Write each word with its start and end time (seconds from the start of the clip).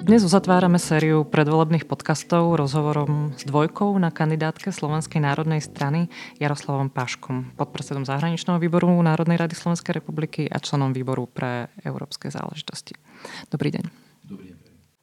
Dnes 0.00 0.24
uzatvárame 0.24 0.80
sériu 0.80 1.28
predvolebných 1.28 1.84
podcastov 1.84 2.56
rozhovorom 2.56 3.36
s 3.36 3.44
dvojkou 3.44 3.92
na 4.00 4.08
kandidátke 4.08 4.72
Slovenskej 4.72 5.20
národnej 5.20 5.60
strany 5.60 6.08
Jaroslavom 6.40 6.88
Paškom, 6.88 7.52
podpredsedom 7.60 8.08
zahraničného 8.08 8.56
výboru 8.56 8.88
Národnej 9.04 9.36
rady 9.36 9.52
Slovenskej 9.52 10.00
republiky 10.00 10.48
a 10.48 10.56
členom 10.56 10.96
výboru 10.96 11.28
pre 11.28 11.68
európske 11.84 12.32
záležitosti. 12.32 12.96
Dobrý 13.52 13.76
deň. 13.76 13.84
Dobrý 14.24 14.56
deň. 14.56 14.56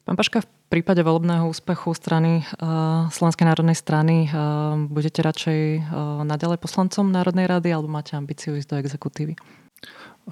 Pán 0.07 0.17
Paška, 0.17 0.41
v 0.41 0.49
prípade 0.73 1.05
volebného 1.05 1.45
úspechu 1.45 1.93
strany 1.93 2.41
uh, 2.57 3.05
Slovenskej 3.13 3.45
národnej 3.45 3.77
strany 3.77 4.25
uh, 4.25 4.79
budete 4.81 5.21
radšej 5.21 5.61
uh, 5.77 5.81
naďalej 6.25 6.57
poslancom 6.57 7.13
Národnej 7.13 7.45
rady 7.45 7.69
alebo 7.69 7.91
máte 7.91 8.17
ambíciu 8.17 8.57
ísť 8.57 8.73
do 8.73 8.79
exekutívy? 8.81 9.37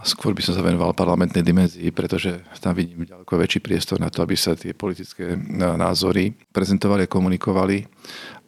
Skôr 0.04 0.36
by 0.36 0.44
som 0.44 0.52
sa 0.52 0.60
venoval 0.60 0.92
parlamentnej 0.92 1.40
dimenzii, 1.40 1.88
pretože 1.96 2.44
tam 2.60 2.76
vidím 2.76 3.08
ďaleko 3.08 3.32
väčší 3.32 3.64
priestor 3.64 3.96
na 3.96 4.12
to, 4.12 4.28
aby 4.28 4.36
sa 4.36 4.52
tie 4.52 4.76
politické 4.76 5.40
názory 5.56 6.36
prezentovali 6.52 7.08
a 7.08 7.12
komunikovali. 7.12 7.88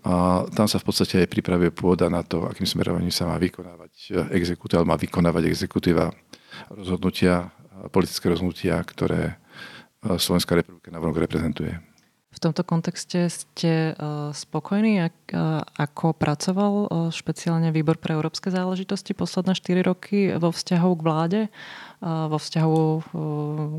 A 0.03 0.43
tam 0.51 0.67
sa 0.67 0.75
v 0.75 0.91
podstate 0.91 1.23
aj 1.23 1.31
pripravuje 1.31 1.71
pôda 1.71 2.11
na 2.11 2.19
to, 2.19 2.43
akým 2.51 2.67
smerovaním 2.67 3.15
sa 3.15 3.31
má 3.31 3.39
vykonávať 3.39 4.27
exekutíva, 4.35 4.83
alebo 4.83 4.91
má 4.91 4.99
vykonávať 4.99 5.43
exekutíva 5.47 6.11
rozhodnutia, 6.67 7.47
politické 7.95 8.27
rozhodnutia, 8.27 8.83
ktoré 8.83 9.39
Slovenská 10.03 10.59
republika 10.59 10.91
na 10.91 10.99
reprezentuje. 10.99 11.79
V 12.37 12.45
tomto 12.45 12.61
kontexte 12.61 13.33
ste 13.33 13.97
uh, 13.97 14.29
spokojní, 14.29 15.01
uh, 15.01 15.09
ako 15.73 16.13
pracoval 16.13 16.73
uh, 16.85 16.87
špeciálne 17.09 17.73
výbor 17.73 17.97
pre 17.97 18.13
európske 18.13 18.53
záležitosti 18.53 19.17
posledné 19.17 19.57
4 19.57 19.81
roky 19.81 20.29
vo 20.37 20.53
vzťahu 20.53 20.89
k 20.93 21.01
vláde, 21.01 21.41
vo 22.05 22.37
vzťahu 22.37 22.81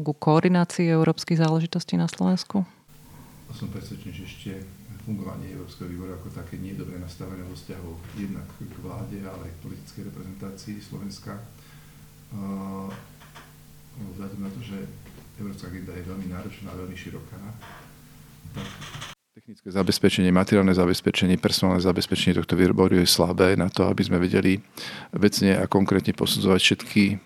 ku 0.02 0.12
koordinácii 0.18 0.90
európskych 0.90 1.38
záležitostí 1.38 1.94
na 1.94 2.10
Slovensku? 2.10 2.66
Som 3.54 3.70
presvedčený, 3.70 4.10
že 4.10 4.24
ešte 4.26 4.50
fungovanie 5.06 5.54
Európskeho 5.54 5.86
výboru 5.86 6.18
ako 6.18 6.34
také 6.34 6.58
nie 6.58 6.74
je 6.74 6.82
dobre 6.82 6.98
nastavené 6.98 7.46
vo 7.46 7.54
vzťahu 7.54 7.90
jednak 8.18 8.48
k 8.58 8.76
vláde, 8.82 9.22
ale 9.22 9.38
aj 9.46 9.52
k 9.54 9.62
politickej 9.70 10.02
reprezentácii 10.10 10.76
Slovenska. 10.82 11.38
Vzhľadom 14.02 14.40
na 14.42 14.50
to, 14.50 14.60
že 14.66 14.82
Európska 15.38 15.70
agenda 15.70 15.94
je 15.94 16.10
veľmi 16.10 16.26
náročná 16.26 16.74
a 16.74 16.78
veľmi 16.82 16.98
široká, 16.98 17.38
Technické 19.48 19.72
zabezpečenie, 19.72 20.28
materiálne 20.28 20.76
zabezpečenie, 20.76 21.40
personálne 21.40 21.80
zabezpečenie 21.80 22.36
tohto 22.36 22.52
výboru 22.52 23.00
je 23.00 23.08
slabé 23.08 23.56
na 23.56 23.72
to, 23.72 23.88
aby 23.88 24.04
sme 24.04 24.20
vedeli 24.20 24.60
vecne 25.16 25.56
a 25.56 25.64
konkrétne 25.64 26.12
posudzovať 26.12 26.60
všetky 26.60 27.04
e, 27.08 27.16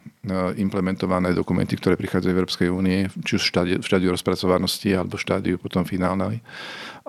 implementované 0.62 1.34
dokumenty, 1.34 1.74
ktoré 1.74 1.98
prichádzajú 1.98 2.30
v 2.30 2.38
Európskej 2.38 2.68
únie, 2.70 3.10
či 3.26 3.34
už 3.34 3.42
v 3.42 3.50
štádiu, 3.50 3.76
v 3.82 3.86
štádiu 3.90 4.14
rozpracovanosti 4.14 4.94
alebo 4.94 5.18
v 5.18 5.24
štádiu 5.26 5.56
potom 5.58 5.82
finálnej. 5.82 6.38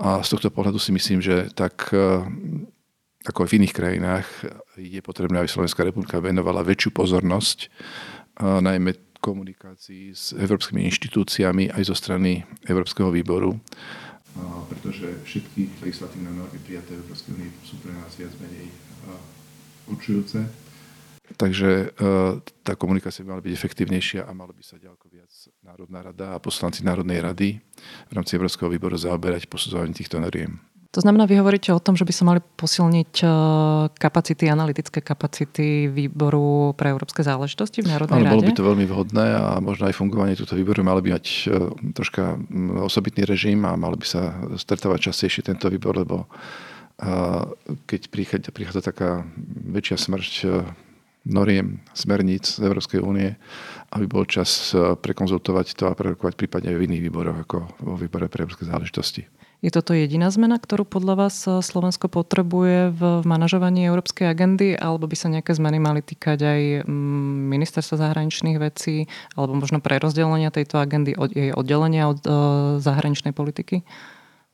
A 0.01 0.25
z 0.25 0.33
tohto 0.33 0.49
pohľadu 0.49 0.81
si 0.81 0.89
myslím, 0.89 1.21
že 1.21 1.45
tak 1.53 1.93
e, 1.93 2.25
ako 3.29 3.45
aj 3.45 3.49
v 3.53 3.57
iných 3.61 3.77
krajinách 3.77 4.25
je 4.81 5.01
potrebné, 5.05 5.45
aby 5.45 5.45
Slovenská 5.45 5.85
republika 5.85 6.17
venovala 6.25 6.65
väčšiu 6.65 6.89
pozornosť, 6.89 7.57
e, 7.61 7.67
najmä 8.41 8.97
komunikácii 9.21 10.09
s 10.09 10.33
európskymi 10.33 10.89
inštitúciami 10.89 11.69
aj 11.69 11.85
zo 11.85 11.93
strany 11.93 12.41
Európskeho 12.65 13.13
výboru, 13.13 13.61
pretože 14.67 15.21
všetky 15.29 15.83
legislatívne 15.85 16.33
normy 16.33 16.57
prijaté 16.65 16.97
v 16.97 17.05
Európskej 17.05 17.31
únie 17.37 17.49
sú 17.61 17.77
pre 17.81 17.93
nás 17.93 18.13
viac 18.17 18.33
menej 18.41 18.73
určujúce. 19.87 20.41
Takže 21.33 21.69
e, 21.71 22.07
tá 22.61 22.75
komunikácia 22.75 23.23
by 23.23 23.31
mala 23.31 23.41
byť 23.41 23.53
efektívnejšia 23.55 24.27
a 24.27 24.31
malo 24.35 24.51
by 24.51 24.59
sa 24.59 24.75
ďaleko 24.75 25.07
viac 25.07 25.31
Národná 25.63 25.99
rada 26.03 26.35
a 26.35 26.43
poslanci 26.43 26.83
Národnej 26.83 27.23
rady 27.23 27.49
v 28.11 28.13
rámci 28.13 28.35
Európskeho 28.35 28.67
výboru 28.67 28.99
zaoberať 28.99 29.47
posudzovaním 29.47 29.95
týchto 29.95 30.19
noriem. 30.19 30.72
To 30.93 31.01
znamená, 31.01 31.25
vy 31.25 31.41
hovoríte 31.41 31.73
o 31.73 31.81
tom, 31.81 31.97
že 31.97 32.05
by 32.05 32.13
sa 32.13 32.21
mali 32.21 32.37
posilniť 32.37 33.13
eh, 33.25 33.29
kapacity, 33.97 34.45
analytické 34.45 35.01
kapacity 35.01 35.89
výboru 35.89 36.77
pre 36.77 36.93
európske 36.93 37.25
záležitosti 37.25 37.81
v 37.81 37.89
Národnej 37.89 38.21
Áno, 38.21 38.25
rade? 38.29 38.33
bolo 38.37 38.45
by 38.45 38.53
to 38.53 38.69
veľmi 38.69 38.85
vhodné 38.85 39.25
a 39.33 39.57
možno 39.57 39.89
aj 39.89 39.97
fungovanie 39.97 40.37
tohto 40.37 40.53
výboru 40.53 40.85
malo 40.85 41.01
by 41.01 41.17
mať 41.17 41.25
eh, 41.25 41.65
troška 41.97 42.37
osobitný 42.85 43.25
režim 43.25 43.65
a 43.65 43.73
malo 43.73 43.97
by 43.97 44.05
sa 44.05 44.37
stretovať 44.53 45.09
častejšie 45.09 45.49
tento 45.49 45.65
výbor, 45.65 45.97
lebo 45.97 46.29
eh, 46.29 47.41
keď 47.89 48.13
prichádza, 48.13 48.53
prichádza 48.53 48.81
taká 48.85 49.25
väčšia 49.73 49.97
smrť 49.97 50.31
noriem, 51.25 51.81
smerníc 51.97 52.61
z 52.61 52.69
Európskej 52.69 53.01
únie, 53.01 53.33
aby 53.95 54.05
bol 54.05 54.27
čas 54.27 54.75
prekonzultovať 54.75 55.73
to 55.73 55.87
a 55.87 55.95
prerokovať 55.95 56.35
prípadne 56.35 56.75
aj 56.75 56.77
v 56.77 56.85
iných 56.85 57.03
výboroch 57.07 57.37
ako 57.47 57.57
vo 57.79 57.95
výbore 57.95 58.27
pre 58.27 58.43
európske 58.43 58.67
záležitosti. 58.67 59.23
Je 59.63 59.71
toto 59.71 59.95
jediná 59.95 60.27
zmena, 60.27 60.59
ktorú 60.59 60.83
podľa 60.83 61.15
vás 61.15 61.47
eh, 61.47 61.63
Slovensko 61.63 62.11
potrebuje 62.11 62.91
v 62.91 63.01
manažovaní 63.23 63.87
európskej 63.87 64.27
agendy, 64.27 64.75
alebo 64.75 65.07
by 65.07 65.15
sa 65.15 65.31
nejaké 65.31 65.55
zmeny 65.55 65.79
mali 65.79 66.03
týkať 66.03 66.39
aj 66.43 66.61
mm, 66.83 67.47
ministerstva 67.47 67.95
zahraničných 68.03 68.59
vecí, 68.59 69.07
alebo 69.39 69.55
možno 69.55 69.79
prerozdelenia 69.79 70.51
tejto 70.51 70.83
agendy, 70.83 71.15
jej 71.31 71.55
oddelenia 71.55 72.11
od 72.11 72.19
eh, 72.27 72.31
zahraničnej 72.83 73.31
politiky? 73.31 73.87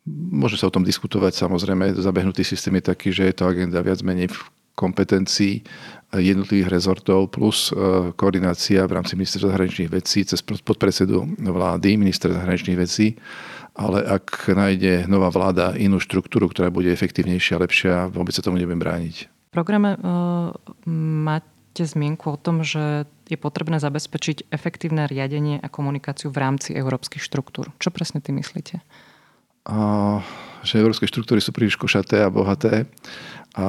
Môže 0.10 0.62
sa 0.62 0.70
o 0.70 0.74
tom 0.74 0.86
diskutovať, 0.86 1.42
samozrejme. 1.42 1.98
Zabehnutý 1.98 2.46
systém 2.46 2.78
je 2.78 2.94
taký, 2.94 3.10
že 3.10 3.34
je 3.34 3.36
to 3.36 3.50
agenda 3.50 3.82
viac 3.82 4.06
menej 4.06 4.30
v 4.30 4.38
kompetencií 4.78 5.66
jednotlivých 6.14 6.70
rezortov 6.70 7.34
plus 7.34 7.74
eh, 7.74 8.14
koordinácia 8.14 8.86
v 8.86 9.02
rámci 9.02 9.18
ministerstva 9.18 9.58
zahraničných 9.58 9.90
vecí 9.90 10.22
cez 10.22 10.46
podpredsedu 10.46 11.34
vlády, 11.50 11.98
minister 11.98 12.30
zahraničných 12.30 12.78
vecí 12.78 13.18
ale 13.80 14.04
ak 14.04 14.52
nájde 14.52 15.08
nová 15.08 15.32
vláda 15.32 15.72
inú 15.80 16.04
štruktúru, 16.04 16.52
ktorá 16.52 16.68
bude 16.68 16.92
efektívnejšia, 16.92 17.64
lepšia, 17.64 17.94
vôbec 18.12 18.36
sa 18.36 18.44
tomu 18.44 18.60
nebudem 18.60 18.84
brániť. 18.84 19.16
V 19.32 19.52
programe 19.56 19.96
uh, 19.96 20.52
máte 21.24 21.88
zmienku 21.88 22.36
o 22.36 22.38
tom, 22.38 22.62
že 22.68 23.08
je 23.32 23.38
potrebné 23.40 23.80
zabezpečiť 23.80 24.52
efektívne 24.52 25.08
riadenie 25.08 25.64
a 25.64 25.72
komunikáciu 25.72 26.28
v 26.28 26.38
rámci 26.44 26.76
európskych 26.76 27.24
štruktúr. 27.24 27.72
Čo 27.80 27.96
presne 27.96 28.20
ty 28.20 28.36
myslíte? 28.36 28.84
Uh, 29.64 30.20
že 30.66 30.82
európske 30.82 31.08
štruktúry 31.08 31.40
sú 31.40 31.56
príliš 31.56 31.80
košaté 31.80 32.20
a 32.20 32.34
bohaté 32.34 32.84
a 33.58 33.68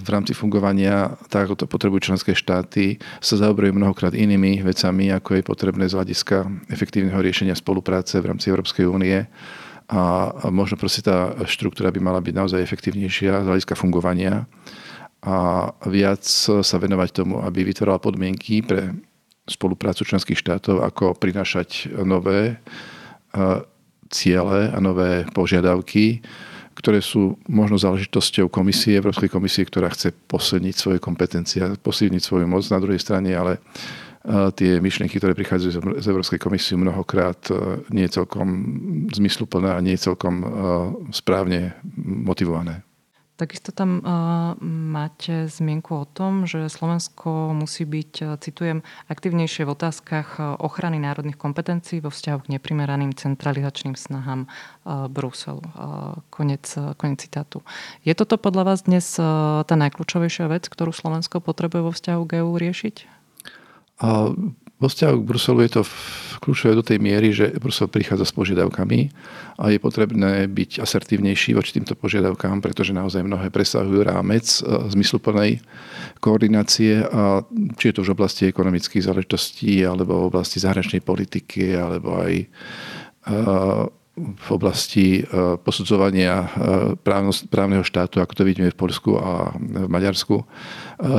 v 0.00 0.06
rámci 0.08 0.32
fungovania, 0.32 1.12
tak 1.28 1.48
ako 1.48 1.64
to 1.64 1.66
potrebujú 1.68 2.12
členské 2.12 2.32
štáty, 2.32 2.96
sa 3.20 3.36
zaoberajú 3.36 3.76
mnohokrát 3.76 4.16
inými 4.16 4.64
vecami, 4.64 5.12
ako 5.12 5.36
je 5.36 5.42
potrebné 5.44 5.84
z 5.84 6.00
hľadiska 6.00 6.48
efektívneho 6.72 7.20
riešenia 7.20 7.52
spolupráce 7.52 8.16
v 8.24 8.32
rámci 8.32 8.48
Európskej 8.48 8.88
únie. 8.88 9.28
A 9.90 10.32
možno 10.48 10.78
proste 10.78 11.02
tá 11.02 11.34
štruktúra 11.50 11.90
by 11.90 12.00
mala 12.00 12.22
byť 12.22 12.34
naozaj 12.34 12.62
efektívnejšia 12.62 13.42
z 13.42 13.48
hľadiska 13.50 13.74
fungovania 13.74 14.46
a 15.20 15.68
viac 15.84 16.24
sa 16.64 16.76
venovať 16.80 17.10
tomu, 17.10 17.42
aby 17.44 17.66
vytvorila 17.66 18.00
podmienky 18.00 18.64
pre 18.64 18.96
spoluprácu 19.44 20.06
členských 20.06 20.38
štátov, 20.38 20.86
ako 20.86 21.18
prinášať 21.18 21.90
nové 22.06 22.62
ciele 24.08 24.70
a 24.70 24.78
nové 24.78 25.26
požiadavky, 25.34 26.22
ktoré 26.74 27.04
sú 27.04 27.36
možno 27.50 27.76
záležitosťou 27.76 28.48
komisie, 28.48 28.98
Európskej 28.98 29.28
komisie, 29.28 29.66
ktorá 29.66 29.90
chce 29.92 30.12
posilniť 30.12 30.74
svoje 30.74 30.98
kompetencie, 31.02 31.60
posilniť 31.80 32.22
svoju 32.22 32.46
moc 32.48 32.64
na 32.70 32.78
druhej 32.80 33.00
strane, 33.00 33.34
ale 33.34 33.60
tie 34.52 34.84
myšlienky, 34.84 35.16
ktoré 35.16 35.32
prichádzajú 35.32 36.00
z 36.00 36.06
Európskej 36.06 36.36
komisie, 36.36 36.76
mnohokrát 36.76 37.40
nie 37.88 38.04
je 38.04 38.20
celkom 38.20 38.48
zmysluplné 39.08 39.72
a 39.72 39.80
nie 39.80 39.96
je 39.96 40.12
celkom 40.12 40.44
správne 41.08 41.72
motivované. 42.04 42.84
Takisto 43.40 43.72
tam 43.72 44.04
uh, 44.04 44.52
máte 44.60 45.48
zmienku 45.48 45.96
o 45.96 46.04
tom, 46.04 46.44
že 46.44 46.68
Slovensko 46.68 47.56
musí 47.56 47.88
byť, 47.88 48.12
uh, 48.20 48.36
citujem, 48.36 48.84
aktívnejšie 49.08 49.64
v 49.64 49.72
otázkach 49.72 50.36
uh, 50.36 50.60
ochrany 50.60 51.00
národných 51.00 51.40
kompetencií 51.40 52.04
vo 52.04 52.12
vzťahu 52.12 52.44
k 52.44 52.50
neprimeraným 52.60 53.16
centralizačným 53.16 53.96
snahám 53.96 54.44
Bruselu. 54.84 55.62
Konec, 56.28 56.66
konec 56.98 57.18
citátu. 57.22 57.62
Je 58.04 58.12
toto 58.12 58.36
podľa 58.36 58.74
vás 58.74 58.84
dnes 58.84 59.06
tá 59.64 59.74
najkľúčovejšia 59.76 60.50
vec, 60.50 60.66
ktorú 60.66 60.90
Slovensko 60.90 61.38
potrebuje 61.40 61.80
vo 61.86 61.92
vzťahu 61.94 62.22
k 62.26 62.32
EU 62.44 62.52
riešiť? 62.58 62.96
Vo 64.80 64.88
vzťahu 64.88 65.16
k 65.20 65.28
Bruselu 65.28 65.60
je 65.68 65.72
to 65.76 65.82
kľúčové 66.40 66.72
do 66.72 66.80
tej 66.80 66.96
miery, 66.96 67.36
že 67.36 67.52
Brusel 67.60 67.92
prichádza 67.92 68.24
s 68.24 68.32
požiadavkami 68.32 69.12
a 69.60 69.68
je 69.68 69.76
potrebné 69.76 70.48
byť 70.48 70.80
asertívnejší 70.80 71.52
voči 71.52 71.76
týmto 71.76 71.92
požiadavkám, 71.92 72.64
pretože 72.64 72.96
naozaj 72.96 73.20
mnohé 73.20 73.52
presahujú 73.52 74.00
rámec 74.00 74.48
e, 74.48 74.88
zmysluplnej 74.96 75.60
koordinácie 76.24 77.04
a 77.04 77.44
či 77.76 77.92
je 77.92 77.94
to 77.94 78.00
už 78.08 78.10
v 78.10 78.16
oblasti 78.16 78.42
ekonomických 78.48 79.04
záležitostí 79.04 79.84
alebo 79.84 80.26
v 80.26 80.28
oblasti 80.32 80.56
zahraničnej 80.64 81.04
politiky 81.04 81.76
alebo 81.76 82.16
aj 82.24 82.34
e, 82.40 82.46
v 84.20 84.48
oblasti 84.52 85.24
posudzovania 85.64 86.48
právneho 87.50 87.84
štátu, 87.84 88.20
ako 88.20 88.32
to 88.36 88.46
vidíme 88.46 88.68
v 88.68 88.80
Polsku 88.80 89.16
a 89.16 89.56
v 89.56 89.88
Maďarsku. 89.88 90.44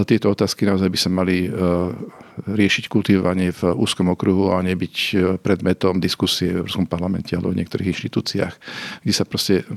Tieto 0.05 0.29
otázky 0.29 0.69
naozaj 0.69 0.89
by 0.89 0.99
sa 0.99 1.09
mali 1.09 1.49
riešiť 2.41 2.87
kultivovanie 2.87 3.51
v 3.51 3.61
úzkom 3.75 4.13
okruhu 4.13 4.55
a 4.55 4.63
nebyť 4.63 4.95
predmetom 5.41 5.99
diskusie 5.99 6.53
v 6.53 6.63
Európskom 6.63 6.87
parlamente 6.87 7.35
alebo 7.35 7.51
v 7.51 7.59
niektorých 7.59 7.91
inštitúciách, 7.91 8.53
kde 9.03 9.13
sa 9.13 9.27
proste 9.27 9.67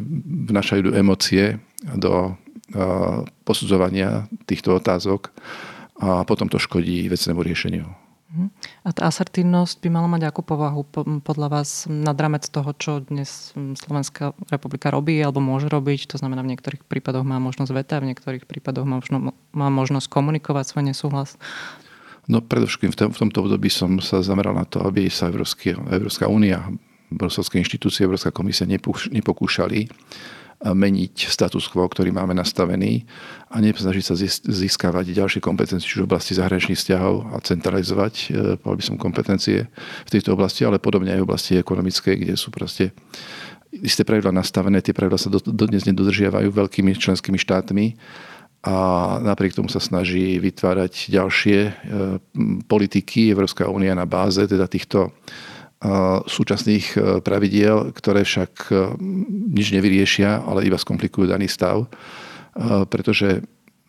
vnašajú 0.53 0.95
emócie 0.95 1.59
do 1.97 2.39
posudzovania 3.45 4.31
týchto 4.49 4.79
otázok 4.79 5.35
a 6.01 6.25
potom 6.25 6.49
to 6.49 6.59
škodí 6.59 7.07
vecnému 7.07 7.41
riešeniu. 7.45 8.04
Mhm. 8.35 8.51
A 8.83 8.91
tá 8.91 9.07
asertívnosť 9.07 9.79
by 9.79 9.89
mala 9.95 10.11
mať 10.11 10.27
akú 10.27 10.43
povahu 10.43 10.83
podľa 11.23 11.49
vás 11.55 11.87
nad 11.87 12.19
ramec 12.19 12.43
toho, 12.51 12.75
čo 12.75 12.99
dnes 12.99 13.55
Slovenská 13.55 14.35
republika 14.51 14.91
robí 14.91 15.23
alebo 15.23 15.39
môže 15.39 15.71
robiť? 15.71 16.11
To 16.11 16.19
znamená, 16.19 16.43
v 16.43 16.59
niektorých 16.59 16.83
prípadoch 16.83 17.23
má 17.23 17.39
možnosť 17.39 17.71
veta, 17.71 18.03
v 18.03 18.11
niektorých 18.11 18.51
prípadoch 18.51 18.83
má, 18.83 18.99
možno, 18.99 19.39
má 19.55 19.71
možnosť 19.71 20.11
komunikovať 20.11 20.75
svoj 20.75 20.85
nesúhlas. 20.91 21.39
No 22.27 22.43
predovšetkým 22.43 22.91
v, 22.91 22.97
tom, 22.99 23.11
v 23.15 23.21
tomto 23.23 23.47
období 23.47 23.71
som 23.71 24.03
sa 24.03 24.19
zameral 24.19 24.59
na 24.59 24.67
to, 24.67 24.83
aby 24.83 25.07
sa 25.07 25.31
Európska 25.31 26.27
únia, 26.27 26.67
Bruselské 27.15 27.63
inštitúcie, 27.63 28.03
Európska 28.03 28.35
komisia 28.35 28.67
nepokúšali 28.67 29.87
meniť 30.73 31.29
status 31.29 31.69
quo, 31.69 31.85
ktorý 31.85 32.09
máme 32.09 32.33
nastavený 32.33 33.05
a 33.53 33.61
nesnažiť 33.61 34.05
sa 34.05 34.17
získavať 34.49 35.13
ďalšie 35.13 35.45
kompetencie, 35.45 35.85
čiže 35.85 36.03
v 36.03 36.09
oblasti 36.09 36.33
zahraničných 36.33 36.81
vzťahov 36.81 37.37
a 37.37 37.37
centralizovať, 37.45 38.15
e, 38.17 38.27
povedal 38.57 38.79
by 38.81 38.85
som, 38.89 38.97
kompetencie 38.97 39.69
v 40.09 40.11
tejto 40.11 40.33
oblasti, 40.33 40.65
ale 40.65 40.81
podobne 40.81 41.13
aj 41.13 41.21
v 41.21 41.27
oblasti 41.29 41.53
ekonomickej, 41.61 42.15
kde 42.25 42.35
sú 42.41 42.49
proste 42.49 42.97
isté 43.85 44.07
pravidla 44.09 44.33
nastavené, 44.33 44.81
tie 44.81 44.97
pravidla 44.97 45.21
sa 45.21 45.29
dodnes 45.29 45.85
nedodržiavajú 45.85 46.49
veľkými 46.49 46.97
členskými 46.97 47.37
štátmi 47.37 47.99
a 48.65 48.77
napriek 49.21 49.53
tomu 49.53 49.69
sa 49.69 49.77
snaží 49.77 50.41
vytvárať 50.41 51.13
ďalšie 51.13 51.59
e, 51.61 51.71
politiky 52.65 53.29
Európska 53.29 53.69
únia 53.69 53.93
na 53.93 54.09
báze 54.09 54.41
teda 54.49 54.65
týchto 54.65 55.13
súčasných 56.25 56.87
e, 56.97 56.99
pravidiel, 57.21 57.93
ktoré 57.93 58.25
však 58.25 58.53
e, 58.73 58.75
nič 59.53 59.69
nevyriešia, 59.77 60.41
ale 60.41 60.65
iba 60.65 60.81
skomplikujú 60.81 61.29
daný 61.29 61.47
stav, 61.51 61.85
e, 61.85 61.89
pretože 62.89 63.45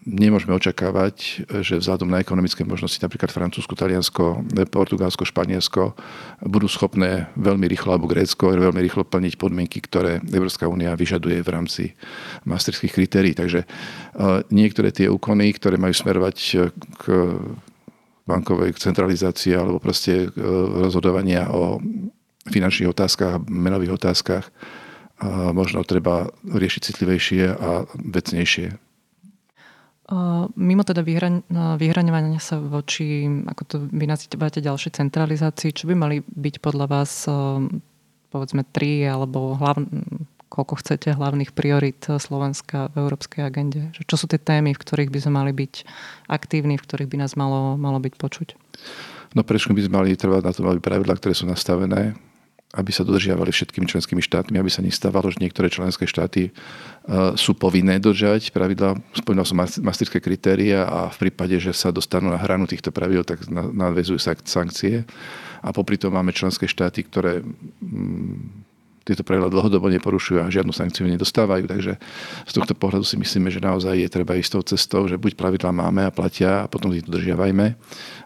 nemôžeme 0.06 0.54
očakávať, 0.54 1.50
že 1.66 1.82
vzhľadom 1.82 2.06
na 2.06 2.22
ekonomické 2.22 2.62
možnosti 2.62 3.02
napríklad 3.02 3.34
Francúzsko, 3.34 3.74
Taliansko, 3.74 4.46
Portugalsko, 4.70 5.26
Španielsko 5.26 5.98
budú 6.46 6.70
schopné 6.70 7.34
veľmi 7.34 7.66
rýchlo, 7.66 7.98
alebo 7.98 8.06
Grécko, 8.06 8.54
veľmi 8.54 8.86
rýchlo 8.86 9.02
plniť 9.02 9.34
podmienky, 9.34 9.82
ktoré 9.82 10.22
Európska 10.30 10.70
únia 10.70 10.94
vyžaduje 10.94 11.42
v 11.42 11.50
rámci 11.50 11.84
masterských 12.46 12.94
kritérií. 12.94 13.34
Takže 13.34 13.66
niektoré 14.54 14.94
tie 14.94 15.10
úkony, 15.10 15.50
ktoré 15.58 15.82
majú 15.82 15.98
smerovať 15.98 16.70
k 17.02 17.04
bankovej 18.26 18.74
centralizácie 18.82 19.54
alebo 19.54 19.78
proste 19.78 20.28
e, 20.28 20.38
rozhodovania 20.86 21.50
o 21.54 21.82
finančných 22.46 22.90
otázkach 22.94 23.42
menových 23.50 23.98
otázkach 23.98 24.46
možno 25.54 25.88
treba 25.88 26.28
riešiť 26.44 26.82
citlivejšie 26.92 27.44
a 27.56 27.88
vecnejšie. 27.96 28.76
Mimo 30.54 30.84
teda 30.86 31.02
vyhraňovania 31.02 32.38
sa 32.38 32.62
voči, 32.62 33.26
ako 33.26 33.62
to 33.66 33.76
vy 33.90 34.06
nazývate, 34.06 34.62
ďalšej 34.62 35.02
centralizácii, 35.02 35.74
čo 35.74 35.90
by 35.90 35.96
mali 35.98 36.22
byť 36.22 36.56
podľa 36.62 36.86
vás 36.86 37.26
povedzme 38.30 38.68
tri 38.70 39.02
alebo 39.08 39.58
hlavne 39.58 39.88
koľko 40.50 40.80
chcete 40.80 41.14
hlavných 41.14 41.52
priorit 41.52 42.00
Slovenska 42.06 42.94
v 42.94 43.06
európskej 43.06 43.42
agende? 43.44 43.92
Čo 44.06 44.16
sú 44.16 44.26
tie 44.30 44.40
témy, 44.40 44.74
v 44.74 44.82
ktorých 44.82 45.12
by 45.12 45.20
sme 45.22 45.34
mali 45.42 45.52
byť 45.52 45.74
aktívni, 46.30 46.78
v 46.78 46.86
ktorých 46.86 47.10
by 47.10 47.18
nás 47.22 47.34
malo, 47.34 47.76
malo 47.76 47.98
byť 48.00 48.14
počuť? 48.16 48.48
No 49.36 49.44
prečo 49.44 49.76
by 49.76 49.84
sme 49.84 50.00
mali 50.00 50.16
trvať 50.16 50.42
na 50.48 50.54
tom, 50.56 50.72
aby 50.72 50.80
pravidlá, 50.80 51.20
ktoré 51.20 51.36
sú 51.36 51.44
nastavené, 51.44 52.16
aby 52.76 52.92
sa 52.92 53.08
dodržiavali 53.08 53.52
všetkými 53.52 53.88
členskými 53.88 54.20
štátmi, 54.20 54.60
aby 54.60 54.72
sa 54.72 54.84
nestávalo, 54.84 55.32
že 55.32 55.40
niektoré 55.40 55.72
členské 55.72 56.04
štáty 56.04 56.52
uh, 56.52 57.36
sú 57.40 57.56
povinné 57.56 58.00
dodržať 58.04 58.52
pravidla. 58.52 59.00
Spomínal 59.16 59.48
som 59.48 59.60
masterské 59.60 60.20
kritéria 60.20 60.84
a 60.84 61.08
v 61.08 61.28
prípade, 61.28 61.56
že 61.60 61.72
sa 61.72 61.96
dostanú 61.96 62.32
na 62.32 62.40
hranu 62.40 62.68
týchto 62.68 62.92
pravidel, 62.92 63.24
tak 63.24 63.48
nadvezujú 63.52 64.20
sa 64.20 64.36
sankcie. 64.44 65.08
A 65.64 65.72
popri 65.72 65.96
tom 65.96 66.14
máme 66.14 66.36
členské 66.36 66.68
štáty, 66.68 67.08
ktoré 67.08 67.42
mm, 67.42 68.65
tieto 69.06 69.22
pravidla 69.22 69.54
dlhodobo 69.54 69.88
neporušujú 69.94 70.42
a 70.42 70.50
žiadnu 70.50 70.74
sankciu 70.74 71.06
nedostávajú. 71.06 71.70
Takže 71.70 72.02
z 72.50 72.52
tohto 72.58 72.74
pohľadu 72.74 73.06
si 73.06 73.22
myslíme, 73.22 73.54
že 73.54 73.62
naozaj 73.62 74.02
je 74.02 74.10
treba 74.10 74.34
ísť 74.34 74.52
tou 74.58 74.64
cestou, 74.66 75.02
že 75.06 75.22
buď 75.22 75.38
pravidla 75.38 75.70
máme 75.70 76.10
a 76.10 76.12
platia 76.12 76.66
a 76.66 76.70
potom 76.70 76.90
ich 76.90 77.06
dodržiavajme, 77.06 77.78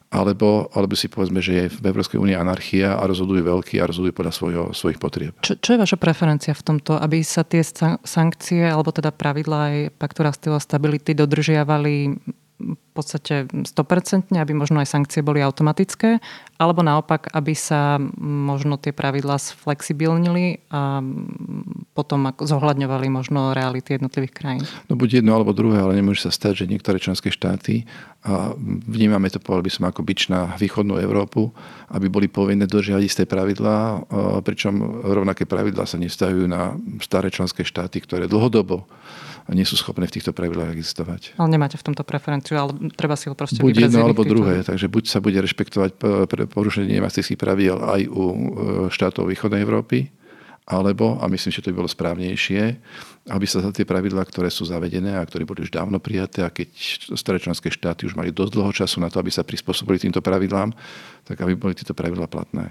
alebo, 0.10 0.72
alebo 0.74 0.98
si 0.98 1.06
povedzme, 1.06 1.38
že 1.38 1.52
je 1.54 1.66
v 1.70 1.86
Európskej 1.86 2.18
únii 2.18 2.34
anarchia 2.34 2.98
a 2.98 3.04
rozhodujú 3.06 3.46
veľký 3.46 3.78
a 3.78 3.86
rozhodujú 3.86 4.14
podľa 4.16 4.34
svojho, 4.34 4.64
svojich 4.74 4.98
potrieb. 4.98 5.38
Čo, 5.46 5.60
čo 5.62 5.70
je 5.76 5.84
vaša 5.84 6.02
preferencia 6.02 6.56
v 6.58 6.66
tomto, 6.66 6.98
aby 6.98 7.22
sa 7.22 7.46
tie 7.46 7.62
sankcie 8.02 8.66
alebo 8.66 8.90
teda 8.90 9.14
pravidlá 9.14 9.60
aj 9.70 9.78
paktu 10.02 10.20
rastu 10.26 10.50
stability 10.58 11.14
dodržiavali 11.14 12.18
v 12.60 12.92
podstate 12.92 13.48
100%, 13.48 14.36
aby 14.36 14.52
možno 14.52 14.84
aj 14.84 14.92
sankcie 14.92 15.24
boli 15.24 15.40
automatické, 15.40 16.20
alebo 16.60 16.84
naopak, 16.84 17.32
aby 17.32 17.56
sa 17.56 17.96
možno 18.20 18.76
tie 18.76 18.92
pravidlá 18.92 19.40
sflexibilnili 19.40 20.68
a 20.68 21.00
potom 22.00 22.32
zohľadňovali 22.32 23.12
možno 23.12 23.52
reality 23.52 24.00
jednotlivých 24.00 24.32
krajín. 24.32 24.64
No 24.88 24.96
buď 24.96 25.20
jedno 25.20 25.36
alebo 25.36 25.52
druhé, 25.52 25.84
ale 25.84 26.00
nemôže 26.00 26.24
sa 26.24 26.32
stať, 26.32 26.64
že 26.64 26.72
niektoré 26.72 26.96
členské 26.96 27.28
štáty, 27.28 27.84
a 28.24 28.56
vnímame 28.88 29.28
to 29.28 29.44
povedal 29.44 29.68
by 29.68 29.72
som 29.72 29.84
ako 29.92 30.00
bič 30.08 30.32
na 30.32 30.56
východnú 30.56 30.96
Európu, 30.96 31.52
aby 31.92 32.08
boli 32.08 32.32
povinné 32.32 32.64
dodržiavať 32.64 33.04
isté 33.04 33.24
pravidlá, 33.28 34.08
pričom 34.48 35.04
rovnaké 35.04 35.44
pravidlá 35.44 35.84
sa 35.84 36.00
nestavujú 36.00 36.48
na 36.48 36.80
staré 37.04 37.28
členské 37.28 37.68
štáty, 37.68 38.00
ktoré 38.00 38.32
dlhodobo 38.32 38.88
nie 39.54 39.66
sú 39.66 39.78
schopné 39.78 40.06
v 40.06 40.14
týchto 40.20 40.30
pravidlách 40.30 40.78
existovať. 40.78 41.34
Ale 41.42 41.50
nemáte 41.50 41.78
v 41.78 41.84
tomto 41.90 42.06
preferenciu, 42.06 42.58
ale 42.58 42.94
treba 42.94 43.18
si 43.18 43.30
ho 43.30 43.34
proste 43.34 43.58
Buď 43.62 43.90
jedno 43.90 44.06
alebo 44.06 44.22
druhé, 44.22 44.62
takže 44.62 44.86
buď 44.86 45.04
sa 45.10 45.20
bude 45.24 45.42
rešpektovať 45.42 45.98
porušenie 46.54 47.02
maastrichtských 47.02 47.40
pravidel 47.40 47.82
aj 47.82 48.02
u 48.10 48.24
e, 48.30 48.38
štátov 48.94 49.26
východnej 49.26 49.66
Európy, 49.66 50.14
alebo, 50.70 51.18
a 51.18 51.26
myslím, 51.26 51.50
že 51.50 51.66
to 51.66 51.74
by 51.74 51.82
bolo 51.82 51.90
správnejšie, 51.90 52.78
aby 53.34 53.46
sa 53.50 53.66
za 53.66 53.74
tie 53.74 53.90
pravidlá, 53.90 54.22
ktoré 54.30 54.54
sú 54.54 54.70
zavedené 54.70 55.18
a 55.18 55.26
ktoré 55.26 55.42
boli 55.42 55.66
už 55.66 55.74
dávno 55.74 55.98
prijaté 55.98 56.46
a 56.46 56.54
keď 56.54 56.70
staré 57.18 57.42
členské 57.42 57.74
štáty 57.74 58.06
už 58.06 58.14
mali 58.14 58.30
dosť 58.30 58.52
dlho 58.54 58.70
času 58.70 59.02
na 59.02 59.10
to, 59.10 59.18
aby 59.18 59.34
sa 59.34 59.42
prispôsobili 59.42 59.98
týmto 59.98 60.22
pravidlám, 60.22 60.70
tak 61.26 61.42
aby 61.42 61.58
boli 61.58 61.74
tieto 61.74 61.98
pravidlá 61.98 62.30
platné. 62.30 62.70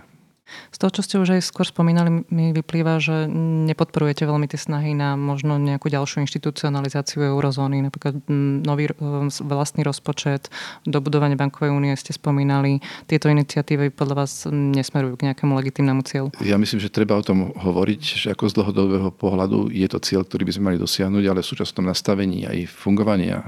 Z 0.73 0.77
toho, 0.81 0.91
čo 0.91 1.03
ste 1.05 1.17
už 1.21 1.39
aj 1.39 1.43
skôr 1.45 1.67
spomínali, 1.69 2.25
mi 2.33 2.53
vyplýva, 2.57 3.01
že 3.01 3.29
nepodporujete 3.69 4.25
veľmi 4.25 4.49
tie 4.49 4.61
snahy 4.61 4.97
na 4.97 5.15
možno 5.17 5.57
nejakú 5.61 5.93
ďalšiu 5.93 6.25
inštitucionalizáciu 6.25 7.25
eurozóny, 7.25 7.85
napríklad 7.85 8.25
nový 8.65 8.89
e, 8.89 8.95
vlastný 9.29 9.85
rozpočet, 9.85 10.49
dobudovanie 10.89 11.37
bankovej 11.37 11.73
únie 11.73 11.93
ste 11.97 12.17
spomínali. 12.17 12.81
Tieto 13.07 13.29
iniciatívy 13.29 13.93
podľa 13.93 14.15
vás 14.25 14.49
nesmerujú 14.49 15.21
k 15.21 15.25
nejakému 15.33 15.53
legitimnému 15.57 16.03
cieľu? 16.05 16.29
Ja 16.45 16.57
myslím, 16.57 16.81
že 16.81 16.93
treba 16.93 17.17
o 17.17 17.25
tom 17.25 17.53
hovoriť, 17.53 18.01
že 18.01 18.27
ako 18.33 18.45
z 18.49 18.57
dlhodobého 18.57 19.11
pohľadu 19.13 19.73
je 19.73 19.89
to 19.89 19.99
cieľ, 20.01 20.25
ktorý 20.25 20.49
by 20.49 20.53
sme 20.55 20.67
mali 20.73 20.79
dosiahnuť, 20.81 21.25
ale 21.29 21.41
v 21.45 21.51
súčasnom 21.51 21.85
nastavení 21.89 22.49
aj 22.49 22.69
fungovania 22.69 23.41
e, 23.41 23.45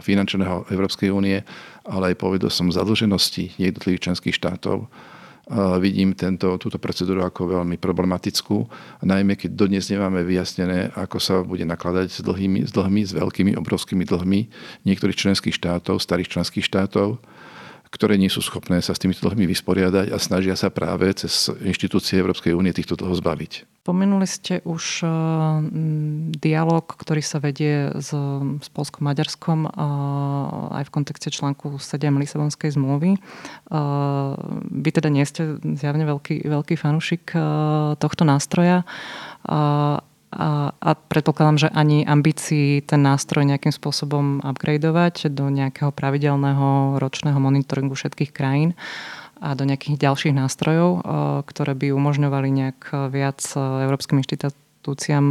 finančného 0.00 0.68
Európskej 0.72 1.12
únie, 1.12 1.40
ale 1.88 2.12
aj 2.12 2.20
povedal 2.20 2.52
som 2.52 2.68
zadlženosti 2.68 3.56
jednotlivých 3.56 4.10
členských 4.10 4.36
štátov, 4.36 4.88
vidím 5.80 6.12
tento, 6.12 6.60
túto 6.60 6.76
procedúru 6.76 7.24
ako 7.24 7.60
veľmi 7.60 7.80
problematickú, 7.80 8.68
najmä 9.00 9.40
keď 9.40 9.50
dodnes 9.56 9.88
nemáme 9.88 10.20
vyjasnené, 10.20 10.92
ako 10.92 11.16
sa 11.16 11.40
bude 11.40 11.64
nakladať 11.64 12.12
s, 12.12 12.20
dlhými, 12.20 12.68
s 12.68 12.70
dlhmi, 12.72 13.02
s 13.08 13.12
veľkými, 13.16 13.56
obrovskými 13.56 14.04
dlhmi 14.04 14.40
niektorých 14.84 15.16
členských 15.16 15.56
štátov, 15.56 16.04
starých 16.04 16.36
členských 16.36 16.68
štátov, 16.68 17.16
ktoré 17.88 18.20
nie 18.20 18.28
sú 18.28 18.44
schopné 18.44 18.84
sa 18.84 18.92
s 18.92 19.00
týmito 19.00 19.24
dlhmi 19.24 19.48
vysporiadať 19.48 20.12
a 20.12 20.20
snažia 20.20 20.52
sa 20.52 20.68
práve 20.68 21.08
cez 21.16 21.48
inštitúcie 21.64 22.20
Európskej 22.20 22.52
únie 22.52 22.76
týchto 22.76 23.00
dlhov 23.00 23.16
zbaviť. 23.24 23.77
Pomenuli 23.88 24.28
ste 24.28 24.60
už 24.68 25.00
uh, 25.00 25.64
dialog, 26.36 26.84
ktorý 26.84 27.24
sa 27.24 27.40
vedie 27.40 27.88
s, 27.96 28.12
s 28.60 28.68
Polskom-Maďarskom 28.76 29.64
uh, 29.64 30.76
aj 30.76 30.84
v 30.84 30.92
kontexte 30.92 31.32
článku 31.32 31.80
7 31.80 32.12
Lisabonskej 32.20 32.76
zmluvy. 32.76 33.16
Uh, 33.72 34.36
vy 34.68 34.92
teda 34.92 35.08
nie 35.08 35.24
ste 35.24 35.56
zjavne 35.64 36.04
veľký, 36.04 36.44
veľký 36.44 36.76
fanúšik 36.76 37.32
tohto 37.96 38.22
nástroja 38.28 38.84
a, 40.28 40.76
a 40.76 40.90
predpokladám, 41.08 41.56
že 41.56 41.68
ani 41.72 42.04
ambícii 42.04 42.84
ten 42.84 43.00
nástroj 43.00 43.48
nejakým 43.48 43.72
spôsobom 43.72 44.44
upgradeovať 44.44 45.32
do 45.32 45.48
nejakého 45.48 45.88
pravidelného 45.88 47.00
ročného 47.00 47.40
monitoringu 47.40 47.96
všetkých 47.96 48.36
krajín 48.36 48.76
a 49.38 49.54
do 49.54 49.64
nejakých 49.64 49.98
ďalších 49.98 50.34
nástrojov, 50.34 51.02
ktoré 51.46 51.72
by 51.78 51.94
umožňovali 51.94 52.48
nejak 52.50 53.10
viac 53.10 53.40
európskym 53.56 54.20
inštitúciám 54.22 55.26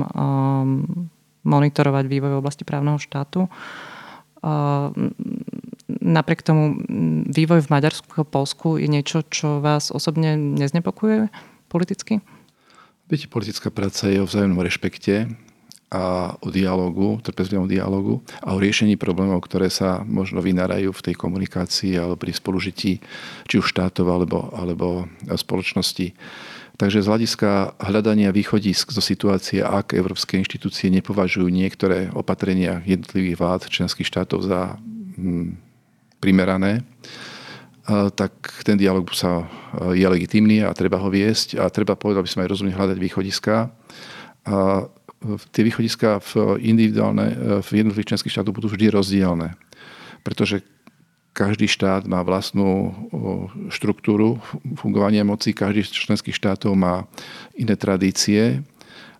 monitorovať 1.47 2.05
vývoj 2.07 2.31
v 2.35 2.41
oblasti 2.43 2.67
právneho 2.67 2.99
štátu. 2.99 3.47
Napriek 5.87 6.43
tomu 6.43 6.77
vývoj 7.27 7.63
v 7.63 7.71
Maďarsku 7.71 8.21
a 8.21 8.27
Polsku 8.27 8.79
je 8.79 8.87
niečo, 8.91 9.23
čo 9.27 9.63
vás 9.63 9.91
osobne 9.91 10.35
neznepokuje 10.35 11.31
politicky? 11.67 12.19
Viete, 13.07 13.31
politická 13.31 13.71
práca 13.71 14.11
je 14.11 14.19
o 14.19 14.27
vzájomnom 14.27 14.59
rešpekte 14.59 15.31
a 15.87 16.35
o 16.43 16.51
dialogu, 16.51 17.23
trpezlivom 17.23 17.63
dialogu 17.63 18.19
a 18.43 18.51
o 18.51 18.59
riešení 18.59 18.99
problémov, 18.99 19.47
ktoré 19.47 19.71
sa 19.71 20.03
možno 20.03 20.43
vynárajú 20.43 20.91
v 20.91 21.03
tej 21.11 21.15
komunikácii 21.15 21.95
alebo 21.95 22.19
pri 22.19 22.35
spolužití 22.35 22.99
či 23.47 23.55
už 23.55 23.71
štátov 23.71 24.03
alebo, 24.03 24.51
alebo 24.51 25.07
spoločnosti. 25.31 26.11
Takže 26.77 27.01
z 27.01 27.09
hľadiska 27.09 27.79
hľadania 27.79 28.35
východisk 28.35 28.93
zo 28.93 29.01
situácie, 29.01 29.65
ak 29.65 29.97
európske 29.97 30.37
inštitúcie 30.37 30.93
nepovažujú 30.93 31.49
niektoré 31.49 32.13
opatrenia 32.13 32.85
jednotlivých 32.85 33.39
vlád 33.39 33.61
členských 33.71 34.05
štátov 34.05 34.45
za 34.45 34.77
hm, 35.17 35.57
primerané, 36.21 36.83
tak 37.87 38.61
ten 38.67 38.75
dialog 38.75 39.07
sa 39.15 39.47
je 39.95 40.03
legitímny 40.03 40.59
a 40.59 40.75
treba 40.75 40.99
ho 40.99 41.07
viesť 41.07 41.55
a 41.55 41.71
treba 41.71 41.95
povedať, 41.95 42.19
aby 42.19 42.29
sme 42.29 42.43
aj 42.43 42.51
rozumne 42.51 42.75
hľadať 42.75 42.97
východiska. 42.99 43.71
Tie 45.51 45.63
východiska 45.65 46.21
v, 46.21 46.61
individuálne, 46.61 47.59
v 47.61 47.69
jednotlivých 47.73 48.13
členských 48.13 48.33
štátoch 48.33 48.53
budú 48.53 48.69
vždy 48.69 48.93
rozdielne. 48.93 49.57
Pretože 50.21 50.61
každý 51.33 51.69
štát 51.69 52.09
má 52.09 52.25
vlastnú 52.25 52.93
štruktúru 53.69 54.41
fungovania 54.77 55.21
moci, 55.21 55.53
každý 55.53 55.85
z 55.85 56.09
členských 56.09 56.33
štátov 56.33 56.73
má 56.73 57.05
iné 57.53 57.77
tradície 57.77 58.65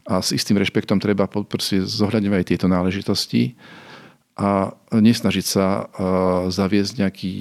a 0.08 0.24
s 0.24 0.34
istým 0.34 0.58
rešpektom 0.58 0.98
treba 0.98 1.30
zohľadňovať 1.30 2.40
aj 2.42 2.50
tieto 2.50 2.66
náležitosti 2.66 3.54
a 4.34 4.74
nesnažiť 4.94 5.46
sa 5.46 5.90
zaviesť 6.50 7.06
nejaký 7.06 7.32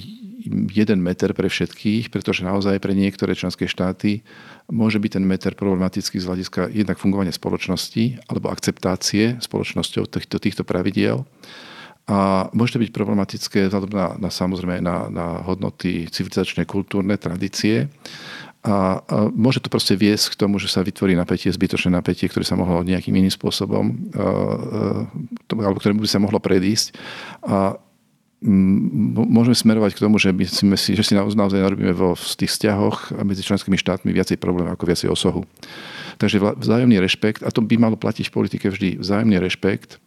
jeden 0.50 1.03
meter 1.03 1.35
pre 1.35 1.50
všetkých, 1.50 2.09
pretože 2.09 2.47
naozaj 2.47 2.79
pre 2.79 2.95
niektoré 2.95 3.35
členské 3.35 3.67
štáty 3.67 4.23
môže 4.71 4.99
byť 4.99 5.21
ten 5.21 5.25
meter 5.26 5.53
problematický 5.55 6.19
z 6.19 6.26
hľadiska 6.26 6.61
jednak 6.71 6.99
fungovania 6.99 7.35
spoločnosti 7.35 8.23
alebo 8.31 8.50
akceptácie 8.50 9.38
spoločnosťou 9.43 10.07
týchto, 10.07 10.37
týchto 10.38 10.62
pravidiel. 10.62 11.26
A 12.07 12.47
môže 12.55 12.79
to 12.79 12.83
byť 12.83 12.95
problematické 12.95 13.67
vzhľadom 13.67 13.91
na, 13.91 14.07
na 14.15 14.31
samozrejme 14.31 14.79
na, 14.79 15.11
na 15.11 15.26
hodnoty 15.43 16.07
civilizačné, 16.07 16.62
kultúrne, 16.62 17.19
tradície. 17.19 17.91
A, 18.67 19.03
a 19.03 19.31
môže 19.31 19.62
to 19.62 19.71
proste 19.71 19.99
viesť 19.99 20.35
k 20.35 20.38
tomu, 20.38 20.62
že 20.62 20.71
sa 20.71 20.87
vytvorí 20.87 21.19
napätie, 21.19 21.50
zbytočné 21.50 21.95
napätie, 21.95 22.31
ktoré 22.31 22.47
sa 22.47 22.59
mohlo 22.59 22.87
nejakým 22.87 23.15
iným 23.15 23.31
spôsobom, 23.31 24.11
uh, 24.15 25.07
uh, 25.11 25.62
alebo 25.62 25.79
ktoré 25.83 25.99
by 25.99 26.07
sa 26.07 26.23
mohlo 26.23 26.38
predísť. 26.38 26.95
A 27.47 27.79
môžeme 28.47 29.59
smerovať 29.59 29.99
k 29.99 30.03
tomu, 30.07 30.17
že, 30.23 30.31
myslíme 30.31 30.79
si, 30.79 30.95
že 30.95 31.03
si 31.03 31.12
naozaj 31.19 31.59
narobíme 31.59 31.93
vo 31.93 32.15
v 32.15 32.25
tých 32.38 32.55
vzťahoch 32.55 33.19
medzi 33.26 33.43
členskými 33.43 33.75
štátmi 33.75 34.15
viacej 34.15 34.38
problém 34.38 34.71
ako 34.71 34.87
viacej 34.87 35.11
osohu. 35.11 35.43
Takže 36.17 36.41
vzájomný 36.41 36.97
rešpekt, 37.03 37.45
a 37.45 37.53
to 37.53 37.61
by 37.61 37.76
malo 37.76 37.99
platiť 37.99 38.31
v 38.31 38.35
politike 38.35 38.67
vždy, 38.73 39.03
vzájomný 39.03 39.37
rešpekt 39.43 40.00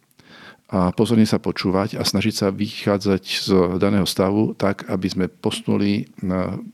a 0.70 0.94
pozorne 0.94 1.26
sa 1.26 1.42
počúvať 1.42 1.98
a 1.98 2.06
snažiť 2.06 2.34
sa 2.34 2.46
vychádzať 2.54 3.22
z 3.26 3.48
daného 3.82 4.06
stavu 4.06 4.54
tak, 4.54 4.86
aby 4.86 5.06
sme 5.10 5.26
postuli 5.26 6.06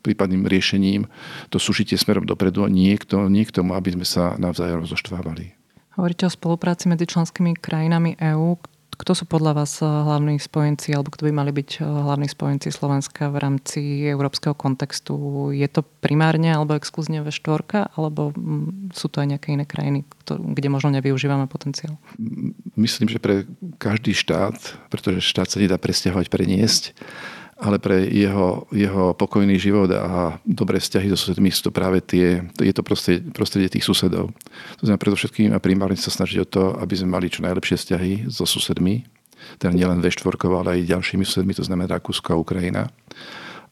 prípadným 0.05 0.45
riešením 0.45 1.09
to 1.49 1.57
sušitie 1.57 1.97
smerom 1.97 2.29
dopredu 2.29 2.65
a 2.65 2.69
nie 2.69 2.93
k, 3.01 3.09
nie 3.33 3.49
k 3.49 3.57
tomu, 3.57 3.73
aby 3.73 3.97
sme 3.97 4.05
sa 4.05 4.37
navzájom 4.37 4.85
rozoštvávali. 4.85 5.57
Hovoríte 5.97 6.29
o 6.29 6.33
spolupráci 6.33 6.93
medzi 6.93 7.09
členskými 7.09 7.57
krajinami 7.57 8.21
EÚ, 8.21 8.61
kto 8.97 9.13
sú 9.13 9.25
podľa 9.29 9.63
vás 9.63 9.79
eh, 9.81 9.87
hlavní 9.87 10.41
spojenci, 10.41 10.97
alebo 10.97 11.13
kto 11.13 11.29
by 11.29 11.33
mali 11.33 11.53
byť 11.53 11.71
eh, 11.79 11.85
hlavní 11.85 12.29
spojenci 12.29 12.73
Slovenska 12.73 13.29
v 13.29 13.37
rámci 13.39 13.81
európskeho 14.09 14.57
kontextu? 14.57 15.15
Je 15.53 15.69
to 15.69 15.85
primárne 16.01 16.51
alebo 16.51 16.75
exkluzívne 16.75 17.23
V4, 17.25 17.93
alebo 17.95 18.33
mm, 18.33 18.97
sú 18.97 19.07
to 19.13 19.21
aj 19.21 19.37
nejaké 19.37 19.55
iné 19.55 19.69
krajiny, 19.69 20.03
kde 20.27 20.69
možno 20.73 20.91
nevyužívame 20.97 21.47
potenciál? 21.47 22.01
Myslím, 22.75 23.13
že 23.13 23.21
pre 23.21 23.45
každý 23.77 24.17
štát, 24.17 24.57
pretože 24.89 25.23
štát 25.23 25.53
sa 25.53 25.61
nedá 25.61 25.77
presťahovať, 25.77 26.27
preniesť, 26.33 26.97
ale 27.57 27.81
pre 27.81 28.05
jeho, 28.13 28.69
jeho 28.69 29.17
pokojný 29.17 29.57
život 29.57 29.89
a 29.89 30.37
dobré 30.45 30.77
vzťahy 30.77 31.09
so 31.09 31.17
susedmi 31.17 31.49
sú 31.49 31.69
to 31.69 31.73
práve 31.73 32.05
tie, 32.05 32.45
je 32.61 32.73
to 32.77 32.85
prostredie, 32.85 33.25
prostredie 33.33 33.73
tých 33.73 33.89
susedov. 33.89 34.29
To 34.77 34.83
znamená 34.85 35.01
predovšetkým 35.01 35.57
a 35.57 35.63
primárne 35.63 35.97
sa 35.97 36.13
snažiť 36.13 36.39
o 36.45 36.47
to, 36.47 36.63
aby 36.77 36.95
sme 37.01 37.17
mali 37.17 37.33
čo 37.33 37.41
najlepšie 37.41 37.81
vzťahy 37.81 38.13
so 38.29 38.45
susedmi, 38.45 39.09
teda 39.57 39.73
nielen 39.73 40.05
V4, 40.05 40.37
ale 40.53 40.69
aj 40.77 40.91
ďalšími 40.93 41.25
susedmi, 41.25 41.57
to 41.57 41.65
znamená 41.65 41.97
Rakúsko 41.97 42.37
a 42.37 42.41
Ukrajina. 42.41 42.83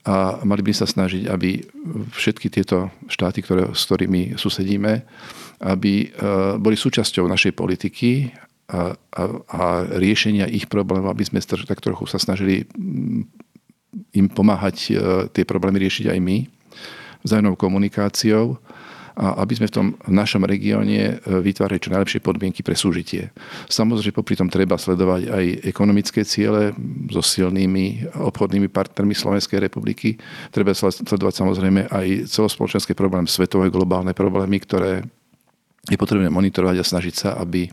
A 0.05 0.41
mali 0.45 0.61
by 0.61 0.73
sa 0.77 0.85
snažiť, 0.85 1.29
aby 1.29 1.65
všetky 2.13 2.53
tieto 2.53 2.93
štáty, 3.09 3.41
ktoré, 3.41 3.73
s 3.73 3.89
ktorými 3.89 4.37
susedíme, 4.37 5.01
aby 5.65 5.93
e, 6.05 6.07
boli 6.61 6.77
súčasťou 6.77 7.25
našej 7.25 7.57
politiky 7.57 8.29
a, 8.69 8.93
a, 8.97 9.23
a 9.49 9.63
riešenia 9.97 10.49
ich 10.49 10.69
problémov, 10.69 11.09
aby 11.09 11.25
sme 11.25 11.41
tak 11.41 11.81
trochu 11.81 12.05
sa 12.05 12.21
snažili 12.21 12.69
im 14.15 14.27
pomáhať 14.29 14.77
e, 14.89 14.93
tie 15.31 15.45
problémy 15.47 15.83
riešiť 15.83 16.11
aj 16.11 16.19
my, 16.21 16.37
vzájomnou 17.25 17.57
komunikáciou 17.57 18.61
a 19.15 19.47
aby 19.47 19.55
sme 19.55 19.71
v 19.71 19.75
tom 19.75 19.87
v 19.95 20.11
našom 20.11 20.43
regióne 20.43 20.99
e, 20.99 21.15
vytvárali 21.23 21.79
čo 21.79 21.95
najlepšie 21.95 22.19
podmienky 22.19 22.67
pre 22.67 22.75
súžitie. 22.75 23.31
Samozrejme, 23.71 24.11
popri 24.11 24.35
tom 24.35 24.51
treba 24.51 24.75
sledovať 24.75 25.31
aj 25.31 25.45
ekonomické 25.71 26.27
ciele 26.27 26.75
so 27.15 27.23
silnými 27.23 28.11
obchodnými 28.11 28.67
partnermi 28.67 29.15
Slovenskej 29.15 29.63
republiky. 29.63 30.19
Treba 30.51 30.75
sledovať 30.75 31.35
samozrejme 31.35 31.95
aj 31.95 32.27
celospoločenské 32.27 32.99
problémy, 32.99 33.31
svetové 33.31 33.71
globálne 33.71 34.11
problémy, 34.19 34.59
ktoré 34.67 35.07
je 35.87 36.01
potrebné 36.01 36.27
monitorovať 36.33 36.77
a 36.81 36.85
snažiť 36.85 37.15
sa, 37.15 37.29
aby 37.39 37.71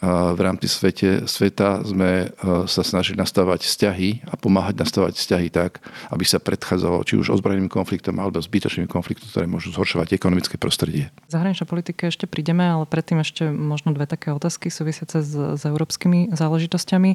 v 0.00 0.40
rámci 0.40 0.64
svete, 0.64 1.28
sveta 1.28 1.84
sme 1.84 2.32
e, 2.32 2.64
sa 2.64 2.80
snažili 2.80 3.20
nastavať 3.20 3.68
vzťahy 3.68 4.32
a 4.32 4.34
pomáhať 4.40 4.80
nastavať 4.80 5.12
vzťahy 5.20 5.52
tak, 5.52 5.84
aby 6.08 6.24
sa 6.24 6.40
predchádzalo 6.40 7.04
či 7.04 7.20
už 7.20 7.36
ozbrojeným 7.36 7.68
konfliktom 7.68 8.16
alebo 8.16 8.40
zbytočným 8.40 8.88
konfliktom, 8.88 9.28
ktoré 9.28 9.44
môžu 9.44 9.76
zhoršovať 9.76 10.16
ekonomické 10.16 10.56
prostredie. 10.56 11.12
Zahraničná 11.28 11.68
politika 11.68 12.08
ešte 12.08 12.24
prídeme, 12.24 12.64
ale 12.64 12.88
predtým 12.88 13.20
ešte 13.20 13.52
možno 13.52 13.92
dve 13.92 14.08
také 14.08 14.32
otázky 14.32 14.72
súvisiace 14.72 15.20
s, 15.20 15.36
s 15.36 15.62
európskymi 15.68 16.32
záležitosťami. 16.32 17.10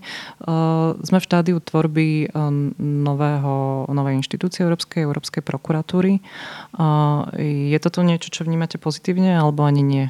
Uh, 0.45 0.93
sme 1.01 1.17
v 1.17 1.25
štádiu 1.25 1.57
tvorby 1.57 2.29
uh, 2.29 2.53
nového, 2.77 3.89
novej 3.89 4.21
inštitúcie 4.21 4.61
Európskej, 4.61 5.09
Európskej 5.09 5.41
prokuratúry. 5.41 6.21
Je 7.37 7.77
toto 7.81 8.05
niečo, 8.05 8.29
čo 8.29 8.45
vnímate 8.45 8.77
pozitívne 8.77 9.37
alebo 9.37 9.65
ani 9.65 9.81
nie? 9.81 10.05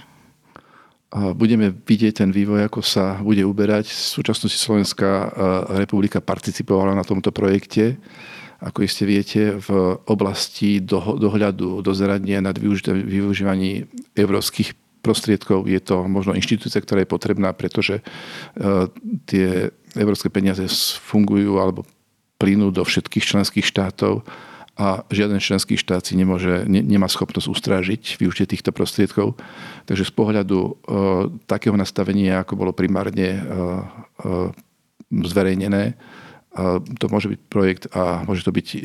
Budeme 1.14 1.72
vidieť 1.72 2.26
ten 2.26 2.30
vývoj, 2.34 2.68
ako 2.68 2.82
sa 2.84 3.20
bude 3.22 3.46
uberať. 3.46 3.88
V 3.88 4.22
súčasnosti 4.22 4.58
Slovenská 4.58 5.12
e, 5.12 5.28
republika 5.86 6.20
participovala 6.20 6.98
na 6.98 7.06
tomto 7.06 7.32
projekte, 7.32 7.96
ako 8.60 8.84
iste 8.84 9.06
viete, 9.06 9.56
v 9.62 9.70
oblasti 10.10 10.82
dohľadu, 10.82 11.86
dozerania 11.86 12.42
nad 12.42 12.58
využívaním 12.58 13.86
európskych 14.16 14.74
prostriedkov. 15.06 15.70
Je 15.70 15.78
to 15.78 16.10
možno 16.10 16.34
inštitúcia, 16.34 16.82
ktorá 16.82 17.06
je 17.06 17.14
potrebná, 17.14 17.54
pretože 17.54 18.02
e, 18.02 18.04
tie 19.30 19.70
európske 19.96 20.34
peniaze 20.34 20.66
fungujú 21.00 21.62
alebo 21.62 21.86
plynú 22.36 22.74
do 22.74 22.84
všetkých 22.84 23.24
členských 23.24 23.64
štátov 23.64 24.26
a 24.76 25.08
žiaden 25.08 25.40
členský 25.40 25.80
štát 25.80 26.04
si 26.04 26.20
nemôže, 26.20 26.68
ne, 26.68 26.84
nemá 26.84 27.08
schopnosť 27.08 27.48
ustrážiť 27.48 28.20
využitie 28.20 28.56
týchto 28.56 28.76
prostriedkov. 28.76 29.40
Takže 29.88 30.04
z 30.04 30.14
pohľadu 30.14 30.60
e, 30.60 30.72
takého 31.48 31.80
nastavenia, 31.80 32.44
ako 32.44 32.60
bolo 32.60 32.72
primárne 32.76 33.40
e, 33.40 33.40
e, 33.40 33.50
zverejnené, 35.12 35.84
e, 35.92 35.94
to 37.00 37.06
môže 37.08 37.32
byť 37.32 37.40
projekt 37.48 37.84
a 37.96 38.28
môže 38.28 38.44
to 38.44 38.52
byť 38.52 38.68
e, 38.76 38.80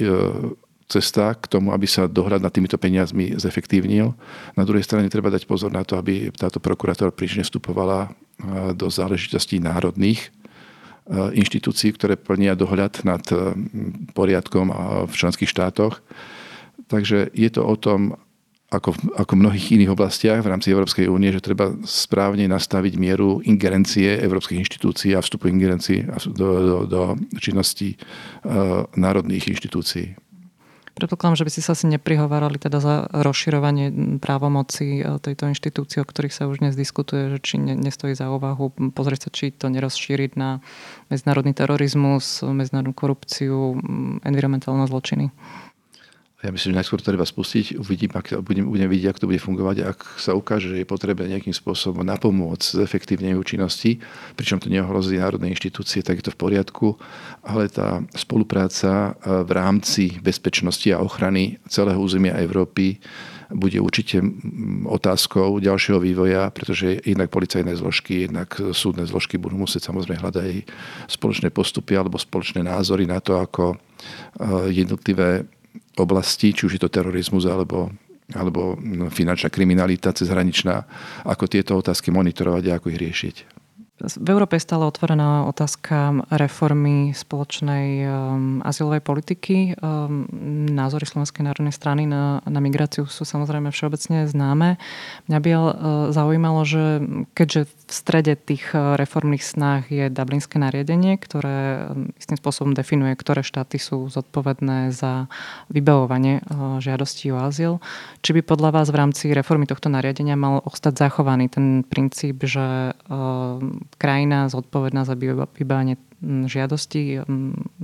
cesta 0.91 1.35
k 1.35 1.47
tomu, 1.47 1.75
aby 1.75 1.87
sa 1.87 2.11
dohľad 2.11 2.43
nad 2.43 2.55
týmito 2.55 2.79
peniazmi 2.79 3.39
zefektívnil. 3.39 4.15
Na 4.55 4.63
druhej 4.67 4.83
strane 4.83 5.11
treba 5.11 5.31
dať 5.31 5.47
pozor 5.47 5.71
na 5.71 5.87
to, 5.87 5.95
aby 5.99 6.35
táto 6.35 6.59
prokurátor 6.59 7.11
príčne 7.15 7.43
vstupovala 7.43 8.07
e, 8.07 8.75
do 8.79 8.87
záležitostí 8.87 9.59
národných 9.59 10.31
inštitúcií, 11.11 11.91
ktoré 11.95 12.15
plnia 12.15 12.55
dohľad 12.55 13.03
nad 13.03 13.25
eh, 13.35 13.55
poriadkom 14.15 14.71
v 15.11 15.13
členských 15.13 15.51
štátoch. 15.51 15.99
Takže 16.87 17.31
je 17.35 17.51
to 17.51 17.63
o 17.67 17.75
tom, 17.79 18.19
ako, 18.71 18.95
ako 19.19 19.33
v 19.35 19.43
mnohých 19.43 19.67
iných 19.75 19.91
oblastiach 19.91 20.41
v 20.47 20.51
rámci 20.55 20.71
Európskej 20.71 21.11
únie, 21.11 21.35
že 21.35 21.43
treba 21.43 21.75
správne 21.83 22.47
nastaviť 22.47 22.95
mieru 22.99 23.43
ingerencie 23.43 24.23
európskych 24.23 24.63
inštitúcií 24.63 25.19
a 25.19 25.23
vstupu 25.23 25.51
ingerencií 25.51 26.07
do, 26.31 26.49
do, 26.63 26.77
do 26.87 27.03
činnosti 27.43 27.99
uh, 27.99 28.87
národných 28.95 29.51
inštitúcií. 29.51 30.15
Predpokladám, 31.01 31.41
že 31.41 31.47
by 31.49 31.53
si 31.57 31.65
sa 31.65 31.73
asi 31.73 31.89
neprihovárali 31.89 32.61
teda 32.61 32.77
za 32.77 33.09
rozširovanie 33.09 34.21
právomoci 34.21 35.01
e, 35.01 35.17
tejto 35.17 35.49
inštitúcie, 35.49 36.05
o 36.05 36.07
ktorých 36.07 36.37
sa 36.37 36.45
už 36.45 36.61
dnes 36.61 36.77
diskutuje, 36.77 37.33
že 37.33 37.39
či 37.41 37.57
nestojí 37.57 38.13
za 38.13 38.29
úvahu 38.29 38.93
pozrieť 38.93 39.21
sa, 39.25 39.31
či 39.33 39.49
to 39.49 39.73
nerozšíriť 39.73 40.37
na 40.37 40.61
medzinárodný 41.09 41.57
terorizmus, 41.57 42.45
medzinárodnú 42.45 42.93
korupciu, 42.93 43.81
environmentálne 44.21 44.85
zločiny. 44.85 45.33
Ja 46.41 46.49
myslím, 46.49 46.73
že 46.73 46.79
najskôr 46.81 47.05
treba 47.05 47.29
spustiť, 47.29 47.77
uvidím, 47.77 48.17
ak, 48.17 48.41
budem, 48.41 48.65
budem 48.65 48.89
vidieť, 48.89 49.13
ako 49.13 49.21
to 49.21 49.29
bude 49.29 49.45
fungovať. 49.45 49.77
Ak 49.85 49.99
sa 50.17 50.33
ukáže, 50.33 50.73
že 50.73 50.81
je 50.81 50.89
potrebné 50.89 51.37
nejakým 51.37 51.53
spôsobom 51.53 52.01
napomôcť 52.01 52.65
z 52.65 52.81
efektívnej 52.81 53.37
účinnosti, 53.37 54.01
pričom 54.41 54.57
to 54.57 54.73
neohrozí 54.73 55.21
národné 55.21 55.53
inštitúcie, 55.53 56.01
tak 56.01 56.25
je 56.25 56.33
to 56.33 56.33
v 56.33 56.41
poriadku, 56.41 56.97
ale 57.45 57.69
tá 57.69 58.01
spolupráca 58.17 59.13
e, 59.21 59.45
v 59.45 59.51
rámci 59.53 60.17
bezpečnosti 60.25 60.89
a 60.89 61.05
ochrany 61.05 61.61
celého 61.69 62.01
územia 62.01 62.41
Európy 62.41 62.97
bude 63.53 63.77
určite 63.77 64.25
otázkou 64.89 65.61
ďalšieho 65.61 66.01
vývoja, 66.01 66.49
pretože 66.55 67.05
jednak 67.05 67.29
policajné 67.29 67.77
zložky, 67.77 68.31
jednak 68.31 68.57
súdne 68.73 69.05
zložky 69.05 69.37
budú 69.37 69.61
musieť 69.61 69.93
samozrejme 69.93 70.23
hľadať 70.23 70.45
aj 70.47 70.59
spoločné 71.11 71.53
postupy 71.53 72.01
alebo 72.01 72.17
spoločné 72.17 72.65
názory 72.65 73.05
na 73.05 73.21
to, 73.21 73.37
ako 73.37 73.75
e, 73.75 73.77
jednotlivé 74.73 75.45
oblasti, 75.99 76.55
či 76.55 76.67
už 76.67 76.79
je 76.79 76.83
to 76.83 76.91
terorizmus 76.93 77.47
alebo, 77.47 77.91
alebo 78.35 78.79
finančná 79.11 79.51
kriminalita 79.51 80.15
cezhraničná, 80.15 80.87
ako 81.27 81.45
tieto 81.51 81.75
otázky 81.79 82.15
monitorovať 82.15 82.65
a 82.71 82.77
ako 82.79 82.87
ich 82.95 83.01
riešiť. 83.01 83.60
V 84.01 84.29
Európe 84.33 84.57
je 84.57 84.65
stále 84.65 84.89
otvorená 84.89 85.45
otázka 85.45 86.25
reformy 86.33 87.13
spoločnej 87.13 87.87
um, 88.09 88.65
azylovej 88.65 89.05
politiky. 89.05 89.77
Um, 89.77 90.25
názory 90.73 91.05
Slovenskej 91.05 91.45
národnej 91.45 91.77
strany 91.77 92.09
na, 92.09 92.41
na 92.49 92.65
migráciu 92.65 93.05
sú 93.05 93.29
samozrejme 93.29 93.69
všeobecne 93.69 94.25
známe. 94.25 94.81
Mňa 95.29 95.39
by 95.45 95.51
uh, 95.53 95.63
zaujímalo, 96.17 96.65
že 96.65 97.05
keďže 97.37 97.69
v 97.69 97.93
strede 97.93 98.33
tých 98.41 98.73
uh, 98.73 98.97
reformných 98.97 99.45
snách 99.45 99.93
je 99.93 100.09
Dublinské 100.09 100.57
nariadenie, 100.57 101.21
ktoré 101.21 101.93
um, 101.93 102.09
istým 102.17 102.41
spôsobom 102.41 102.73
definuje, 102.73 103.13
ktoré 103.21 103.45
štáty 103.45 103.77
sú 103.77 104.09
zodpovedné 104.09 104.97
za 104.97 105.29
vybavovanie 105.69 106.41
uh, 106.41 106.81
žiadostí 106.81 107.29
o 107.37 107.39
azyl, 107.45 107.85
či 108.25 108.33
by 108.33 108.49
podľa 108.49 108.81
vás 108.81 108.89
v 108.89 108.97
rámci 108.97 109.29
reformy 109.37 109.69
tohto 109.69 109.93
nariadenia 109.93 110.41
mal 110.41 110.65
ostať 110.65 110.97
zachovaný 110.97 111.53
ten 111.53 111.85
princíp, 111.85 112.49
že 112.49 112.97
krajina 113.97 114.47
zodpovedná 114.53 115.09
za 115.09 115.17
vybávanie 115.17 115.99
žiadosti 116.23 117.25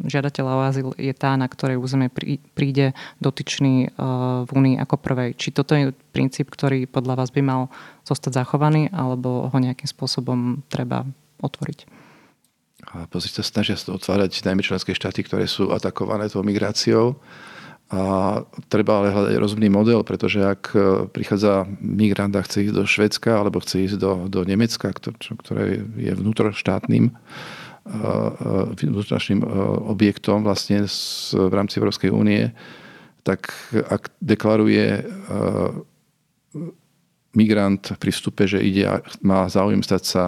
žiadateľa 0.04 0.52
o 0.52 0.62
azyl 0.68 0.88
je 1.00 1.14
tá, 1.16 1.32
na 1.40 1.48
ktorej 1.48 1.80
územie 1.80 2.12
príde 2.52 2.92
dotyčný 3.16 3.88
e, 3.88 3.98
v 4.44 4.50
Únii 4.52 4.76
ako 4.76 5.00
prvej. 5.00 5.32
Či 5.40 5.56
toto 5.56 5.72
je 5.72 5.96
princíp, 6.12 6.52
ktorý 6.52 6.84
podľa 6.84 7.24
vás 7.24 7.32
by 7.32 7.40
mal 7.40 7.72
zostať 8.04 8.44
zachovaný, 8.44 8.92
alebo 8.92 9.48
ho 9.48 9.56
nejakým 9.56 9.88
spôsobom 9.88 10.60
treba 10.68 11.08
otvoriť? 11.40 11.88
A 12.92 13.08
pozrite 13.08 13.40
snažia 13.40 13.74
sa 13.74 13.96
otvárať 13.96 14.44
najmä 14.44 14.60
členské 14.60 14.92
štáty, 14.92 15.24
ktoré 15.24 15.48
sú 15.48 15.72
atakované 15.72 16.28
tou 16.28 16.44
migráciou. 16.44 17.16
A 17.86 18.42
treba 18.66 18.98
ale 18.98 19.14
hľadať 19.14 19.38
rozumný 19.38 19.70
model, 19.70 20.02
pretože 20.02 20.42
ak 20.42 20.74
e, 20.74 20.78
prichádza 21.06 21.70
migrant 21.78 22.34
a 22.34 22.42
chce 22.42 22.66
ísť 22.66 22.74
do 22.74 22.82
Švedska 22.82 23.30
alebo 23.38 23.62
chce 23.62 23.86
ísť 23.86 23.96
do, 24.02 24.26
do 24.26 24.42
Nemecka, 24.42 24.90
ktoré 24.90 25.86
je 25.94 26.12
vnútroštátnym 26.18 27.04
e, 27.06 27.12
e, 27.86 28.74
vnútroštátnym 28.74 29.46
objektom 29.86 30.42
vlastne 30.42 30.82
v 31.30 31.52
rámci 31.54 31.78
Európskej 31.78 32.10
únie, 32.10 32.50
tak 33.22 33.54
ak 33.70 34.10
deklaruje 34.18 35.06
migrant 37.38 37.82
pri 38.02 38.10
vstupe, 38.10 38.50
že 38.50 38.66
ide 38.66 38.82
a 38.86 38.94
má 39.22 39.46
záujem 39.46 39.82
stať 39.82 40.02
sa 40.02 40.24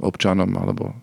občanom 0.00 0.48
alebo 0.56 0.96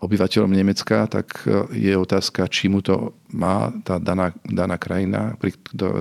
obyvateľom 0.00 0.48
Nemecka, 0.48 1.04
tak 1.06 1.44
e, 1.44 1.68
je 1.76 1.92
otázka, 1.92 2.48
či 2.48 2.72
mu 2.72 2.80
to 2.80 3.12
má 3.30 3.68
tá 3.84 4.00
daná, 4.00 4.32
daná 4.48 4.80
krajina, 4.80 5.36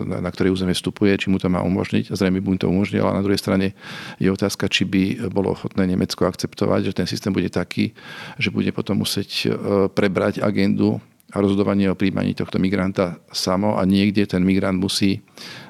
na 0.07 0.29
ktorej 0.31 0.55
územie 0.55 0.73
vstupuje, 0.73 1.19
či 1.19 1.27
mu 1.27 1.37
to 1.37 1.51
má 1.51 1.59
umožniť. 1.61 2.15
Zrejme 2.15 2.39
by 2.39 2.47
mu 2.47 2.57
to 2.57 2.71
umožnil, 2.71 3.03
ale 3.05 3.19
na 3.19 3.25
druhej 3.27 3.43
strane 3.43 3.75
je 4.17 4.31
otázka, 4.31 4.71
či 4.71 4.87
by 4.87 5.29
bolo 5.29 5.51
ochotné 5.51 5.83
Nemecko 5.83 6.25
akceptovať, 6.25 6.89
že 6.89 6.97
ten 7.03 7.07
systém 7.11 7.35
bude 7.35 7.51
taký, 7.51 7.91
že 8.39 8.49
bude 8.49 8.71
potom 8.71 9.03
musieť 9.03 9.29
e, 9.45 9.47
prebrať 9.91 10.39
agendu 10.39 11.03
a 11.29 11.37
rozhodovanie 11.37 11.91
o 11.91 11.99
príjmaní 11.99 12.33
tohto 12.33 12.57
migranta 12.57 13.21
samo 13.29 13.77
a 13.77 13.85
niekde 13.85 14.25
ten 14.25 14.41
migrant 14.41 14.81
musí 14.81 15.21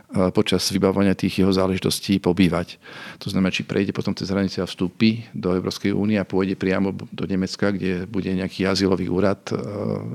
počas 0.09 0.65
vybavovania 0.73 1.13
tých 1.13 1.45
jeho 1.45 1.53
záležitostí 1.53 2.17
pobývať. 2.17 2.81
To 3.21 3.29
znamená, 3.29 3.53
či 3.53 3.61
prejde 3.61 3.93
potom 3.93 4.17
cez 4.17 4.33
hranice 4.33 4.57
a 4.57 4.65
vstúpi 4.65 5.29
do 5.37 5.53
Európskej 5.53 5.93
únie 5.93 6.17
a 6.17 6.25
pôjde 6.25 6.57
priamo 6.57 6.97
do 7.13 7.23
Nemecka, 7.29 7.69
kde 7.69 8.09
bude 8.09 8.33
nejaký 8.33 8.65
azylový 8.65 9.05
úrad 9.05 9.37
e, 9.53 9.55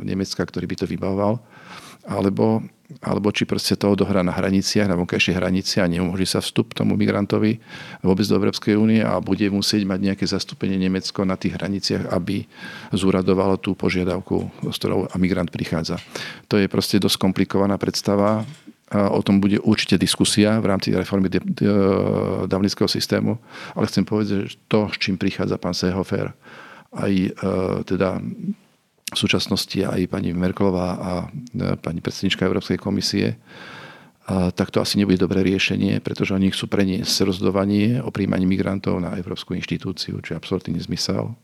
Nemecka, 0.03 0.43
ktorý 0.43 0.67
by 0.67 0.77
to 0.83 0.87
vybavoval, 0.91 1.39
alebo, 2.11 2.59
alebo 3.07 3.31
či 3.31 3.47
proste 3.47 3.79
to 3.79 3.95
odohrá 3.95 4.27
na 4.27 4.35
hraniciach, 4.35 4.91
na 4.91 4.99
vonkajšej 4.99 5.39
hranici 5.39 5.79
a 5.79 5.87
neumožní 5.87 6.27
sa 6.27 6.43
vstup 6.43 6.75
tomu 6.75 6.99
migrantovi 6.99 7.63
vôbec 8.03 8.27
do 8.27 8.35
Európskej 8.35 8.75
únie 8.75 8.99
a 8.99 9.23
bude 9.23 9.47
musieť 9.47 9.87
mať 9.87 10.11
nejaké 10.11 10.27
zastúpenie 10.27 10.75
Nemecko 10.75 11.23
na 11.23 11.39
tých 11.39 11.55
hraniciach, 11.55 12.11
aby 12.11 12.51
zúradovalo 12.91 13.63
tú 13.63 13.79
požiadavku, 13.79 14.67
s 14.69 14.77
ktorou 14.83 15.07
migrant 15.23 15.55
prichádza. 15.55 16.03
To 16.51 16.59
je 16.59 16.67
proste 16.67 16.99
dosť 16.99 17.17
komplikovaná 17.23 17.79
predstava 17.79 18.43
O 18.95 19.21
tom 19.27 19.43
bude 19.43 19.59
určite 19.59 19.99
diskusia 19.99 20.55
v 20.63 20.71
rámci 20.71 20.95
reformy 20.95 21.27
dublinského 22.47 22.87
systému, 22.87 23.35
ale 23.75 23.91
chcem 23.91 24.07
povedať, 24.07 24.47
že 24.47 24.55
to, 24.71 24.87
s 24.87 24.97
čím 25.03 25.19
prichádza 25.19 25.59
pán 25.59 25.75
Sehofer, 25.75 26.31
aj 26.95 27.11
e, 27.11 27.31
teda 27.91 28.23
v 29.11 29.17
súčasnosti 29.19 29.83
aj 29.83 29.99
pani 30.07 30.31
Merklová 30.31 30.89
a 30.95 31.13
e, 31.27 31.75
pani 31.75 31.99
predsednička 31.99 32.47
Európskej 32.47 32.79
komisie, 32.79 33.35
tak 34.57 34.73
to 34.73 34.81
asi 34.81 34.97
nebude 34.97 35.21
dobré 35.21 35.45
riešenie, 35.45 36.01
pretože 36.01 36.33
oni 36.33 36.49
chcú 36.49 36.65
preniesť 36.65 37.29
rozhodovanie 37.29 38.01
o 38.01 38.09
príjmaní 38.09 38.49
migrantov 38.49 38.97
na 38.97 39.13
Európsku 39.21 39.53
inštitúciu, 39.53 40.25
čo 40.25 40.33
je 40.33 40.39
absolútny 40.41 40.81
nezmysel. 40.81 41.37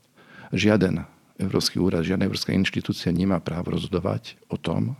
Žiaden 0.57 1.05
Európsky 1.37 1.77
úrad, 1.77 2.09
žiadna 2.09 2.25
Európska 2.25 2.57
inštitúcia 2.57 3.13
nemá 3.13 3.37
právo 3.37 3.77
rozhodovať 3.77 4.41
o 4.49 4.57
tom, 4.57 4.97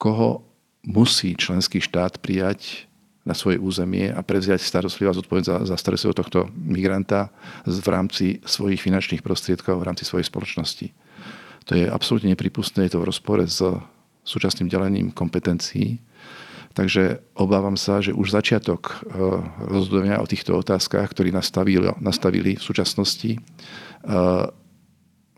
koho 0.00 0.45
musí 0.86 1.34
členský 1.34 1.82
štát 1.82 2.22
prijať 2.22 2.86
na 3.26 3.34
svoje 3.34 3.58
územie 3.58 4.14
a 4.14 4.22
prevziať 4.22 4.62
starostlivosť 4.62 5.18
zodpovednosť 5.18 5.50
za, 5.50 5.56
za 5.66 5.76
starostlivosť 5.76 6.18
tohto 6.22 6.40
migranta 6.54 7.34
v 7.66 7.88
rámci 7.90 8.38
svojich 8.46 8.78
finančných 8.78 9.20
prostriedkov, 9.20 9.82
v 9.82 9.86
rámci 9.90 10.06
svojej 10.06 10.30
spoločnosti. 10.30 10.94
To 11.66 11.72
je 11.74 11.90
absolútne 11.90 12.30
nepripustné, 12.30 12.86
je 12.86 12.94
to 12.94 13.02
v 13.02 13.10
rozpore 13.10 13.42
s 13.42 13.58
súčasným 14.22 14.70
delením 14.70 15.10
kompetencií. 15.10 15.98
Takže 16.76 17.18
obávam 17.34 17.74
sa, 17.74 17.98
že 17.98 18.12
už 18.12 18.30
začiatok 18.30 18.92
e, 18.92 18.94
rozhodovania 19.64 20.20
o 20.20 20.28
týchto 20.28 20.54
otázkach, 20.54 21.08
ktorí 21.10 21.32
nastavili, 21.32 21.88
nastavili 21.98 22.54
v 22.54 22.62
súčasnosti 22.62 23.32
e, 23.34 23.38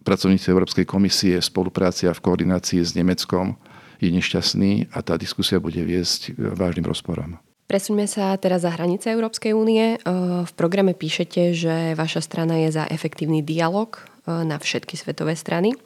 pracovníci 0.02 0.50
Európskej 0.50 0.82
komisie 0.82 1.38
v 1.38 1.46
spolupráci 1.46 2.10
a 2.10 2.16
v 2.16 2.20
koordinácii 2.20 2.82
s 2.82 2.92
Nemeckom, 2.98 3.54
je 3.98 4.08
nešťastný 4.14 4.94
a 4.94 4.98
tá 5.02 5.18
diskusia 5.18 5.58
bude 5.58 5.82
viesť 5.82 6.34
k 6.34 6.54
vážnym 6.54 6.86
rozporom. 6.86 7.38
Presuňme 7.68 8.08
sa 8.08 8.32
teraz 8.40 8.64
za 8.64 8.72
hranice 8.72 9.12
Európskej 9.12 9.52
únie. 9.52 10.00
V 10.46 10.52
programe 10.56 10.96
píšete, 10.96 11.52
že 11.52 11.92
vaša 11.92 12.24
strana 12.24 12.56
je 12.64 12.72
za 12.72 12.88
efektívny 12.88 13.44
dialog 13.44 14.00
na 14.24 14.56
všetky 14.56 14.96
svetové 14.96 15.36
strany. 15.36 15.76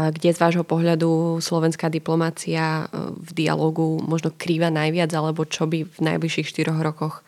Kde 0.00 0.32
z 0.32 0.40
vášho 0.40 0.64
pohľadu 0.64 1.44
slovenská 1.44 1.92
diplomácia 1.92 2.88
v 3.20 3.30
dialogu 3.36 4.00
možno 4.00 4.32
krýva 4.32 4.72
najviac, 4.72 5.12
alebo 5.12 5.44
čo 5.44 5.68
by 5.68 5.84
v 5.84 5.98
najbližších 6.00 6.48
štyroch 6.56 6.80
rokoch 6.80 7.20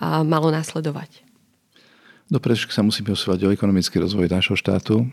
malo 0.00 0.48
nasledovať? 0.48 1.20
No 2.32 2.40
sa 2.40 2.80
musíme 2.80 3.12
osúvať 3.12 3.44
o 3.44 3.52
ekonomický 3.52 4.00
rozvoj 4.00 4.32
nášho 4.32 4.56
štátu, 4.56 5.04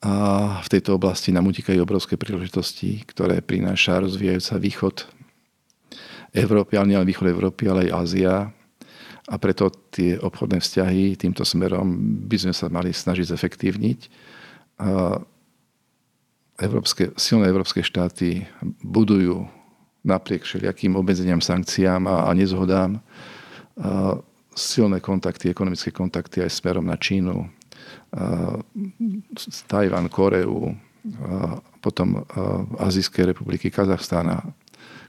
a 0.00 0.14
v 0.64 0.68
tejto 0.72 0.96
oblasti 0.96 1.28
nám 1.28 1.52
utekajú 1.52 1.76
obrovské 1.84 2.16
príležitosti, 2.16 3.04
ktoré 3.04 3.44
prináša 3.44 4.00
rozvíjajúca 4.00 4.56
východ 4.56 4.96
Európy, 6.32 6.80
ale 6.80 6.96
nielen 6.96 7.04
východ 7.04 7.28
Európy, 7.28 7.68
ale 7.68 7.88
aj 7.88 7.94
Ázia. 8.08 8.34
A 9.30 9.34
preto 9.36 9.68
tie 9.92 10.16
obchodné 10.16 10.58
vzťahy 10.58 11.20
týmto 11.20 11.44
smerom 11.44 12.00
by 12.26 12.36
sme 12.40 12.54
sa 12.56 12.72
mali 12.72 12.96
snažiť 12.96 13.28
zefektívniť. 13.28 14.00
Európske, 16.60 17.12
silné 17.20 17.52
európske 17.52 17.84
štáty 17.84 18.48
budujú 18.80 19.44
napriek 20.00 20.48
všelijakým 20.48 20.96
obmedzeniam, 20.96 21.44
sankciám 21.44 22.08
a, 22.08 22.16
a 22.24 22.30
nezhodám 22.32 23.04
a 23.76 24.16
silné 24.56 24.98
kontakty, 25.04 25.52
ekonomické 25.52 25.92
kontakty 25.92 26.40
aj 26.40 26.56
smerom 26.56 26.88
na 26.88 26.96
Čínu, 26.96 27.59
Tajvan, 29.66 30.06
Koreu, 30.10 30.74
potom 31.80 32.24
Azijskej 32.76 33.32
republiky, 33.32 33.72
Kazachstána, 33.72 34.44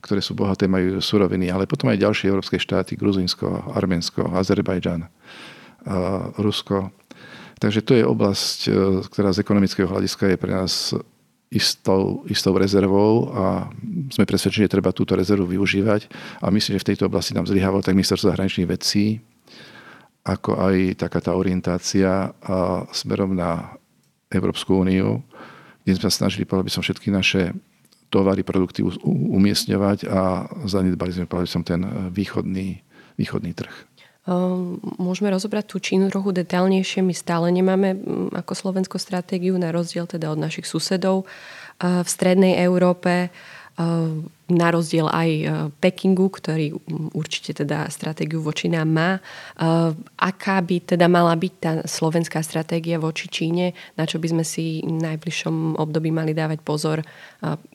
ktoré 0.02 0.24
sú 0.24 0.34
bohaté, 0.34 0.66
majú 0.66 0.98
suroviny, 0.98 1.52
ale 1.54 1.70
potom 1.70 1.92
aj 1.92 2.02
ďalšie 2.02 2.32
európske 2.32 2.58
štáty, 2.58 2.98
Gruzinsko, 2.98 3.74
Arménsko, 3.76 4.34
Azerbajdžan, 4.34 5.06
Rusko. 6.42 6.90
Takže 7.62 7.86
to 7.86 7.94
je 7.94 8.04
oblasť, 8.06 8.60
ktorá 9.14 9.30
z 9.30 9.42
ekonomického 9.46 9.86
hľadiska 9.86 10.34
je 10.34 10.38
pre 10.42 10.52
nás 10.58 10.98
istou, 11.52 12.24
istou 12.32 12.56
rezervou 12.56 13.30
a 13.36 13.70
sme 14.10 14.24
presvedčení, 14.26 14.66
že 14.66 14.74
treba 14.80 14.96
túto 14.96 15.14
rezervu 15.14 15.46
využívať. 15.52 16.08
A 16.42 16.48
myslím, 16.50 16.80
že 16.80 16.84
v 16.88 16.90
tejto 16.96 17.12
oblasti 17.12 17.36
nám 17.36 17.46
zlyhávalo 17.46 17.84
tak 17.84 17.94
ministerstvo 17.94 18.32
zahraničných 18.32 18.72
vecí, 18.72 19.20
ako 20.22 20.58
aj 20.58 21.02
taká 21.02 21.20
tá 21.22 21.34
orientácia 21.34 22.30
smerom 22.94 23.34
na 23.34 23.78
Európsku 24.30 24.86
úniu, 24.86 25.26
kde 25.84 25.98
sme 25.98 26.04
sa 26.08 26.26
snažili, 26.26 26.46
povedal 26.46 26.68
by 26.70 26.74
som, 26.74 26.84
všetky 26.86 27.10
naše 27.10 27.52
tovary, 28.12 28.46
produkty 28.46 28.86
umiestňovať 29.08 30.06
a 30.08 30.46
zanedbali 30.68 31.12
sme, 31.16 31.26
povedal 31.26 31.48
by 31.48 31.54
som, 31.58 31.64
ten 31.66 31.82
východný, 32.12 32.84
východný 33.18 33.56
trh. 33.56 33.74
Ehm, 34.30 34.78
môžeme 35.02 35.34
rozobrať 35.34 35.66
tú 35.66 35.82
Čínu 35.82 36.14
trochu 36.14 36.30
detailnejšie. 36.38 37.02
My 37.02 37.16
stále 37.18 37.50
nemáme 37.50 37.98
ako 38.38 38.54
Slovensko 38.54 39.02
stratégiu 39.02 39.58
na 39.58 39.74
rozdiel 39.74 40.06
teda 40.06 40.30
od 40.30 40.38
našich 40.38 40.70
susedov 40.70 41.26
v 41.82 42.06
strednej 42.06 42.62
Európe 42.62 43.34
na 44.52 44.70
rozdiel 44.70 45.08
aj 45.08 45.30
Pekingu, 45.80 46.28
ktorý 46.28 46.76
určite 47.16 47.64
teda 47.64 47.88
stratégiu 47.88 48.44
voči 48.44 48.68
nám 48.68 48.90
má. 48.92 49.12
Aká 50.20 50.60
by 50.60 50.96
teda 50.96 51.08
mala 51.08 51.32
byť 51.34 51.54
tá 51.58 51.72
slovenská 51.88 52.44
stratégia 52.44 53.00
voči 53.00 53.32
Číne, 53.32 53.72
na 53.96 54.04
čo 54.04 54.20
by 54.20 54.28
sme 54.36 54.44
si 54.44 54.84
v 54.84 55.00
najbližšom 55.00 55.80
období 55.80 56.12
mali 56.12 56.36
dávať 56.36 56.60
pozor, 56.62 57.00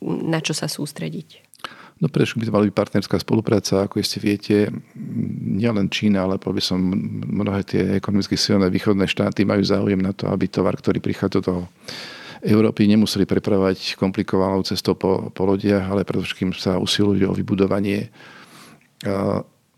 na 0.05 0.39
čo 0.45 0.53
sa 0.53 0.69
sústrediť? 0.69 1.43
No 1.97 2.13
prečo 2.13 2.37
by 2.37 2.45
to 2.45 2.53
mala 2.53 2.69
byť 2.69 2.77
partnerská 2.77 3.17
spolupráca, 3.17 3.89
ako 3.89 4.05
ste 4.05 4.21
viete, 4.21 4.69
nielen 5.41 5.89
Čína, 5.89 6.29
ale 6.29 6.37
by 6.37 6.61
som 6.61 6.77
mnohé 7.25 7.65
tie 7.65 7.97
ekonomicky 7.97 8.37
silné 8.37 8.69
východné 8.69 9.09
štáty 9.09 9.49
majú 9.49 9.65
záujem 9.65 9.97
na 9.97 10.13
to, 10.13 10.29
aby 10.29 10.45
tovar, 10.45 10.77
ktorý 10.77 11.01
prichádza 11.01 11.41
do 11.41 11.65
Európy, 12.47 12.87
nemuseli 12.87 13.27
prepravať 13.27 13.99
komplikovanou 13.99 14.63
cestou 14.63 14.95
po, 14.95 15.35
po 15.35 15.43
lodiach, 15.43 15.91
ale 15.91 16.07
predovšetkým 16.07 16.55
sa 16.55 16.79
usilujú 16.79 17.27
o 17.31 17.35
vybudovanie 17.35 18.15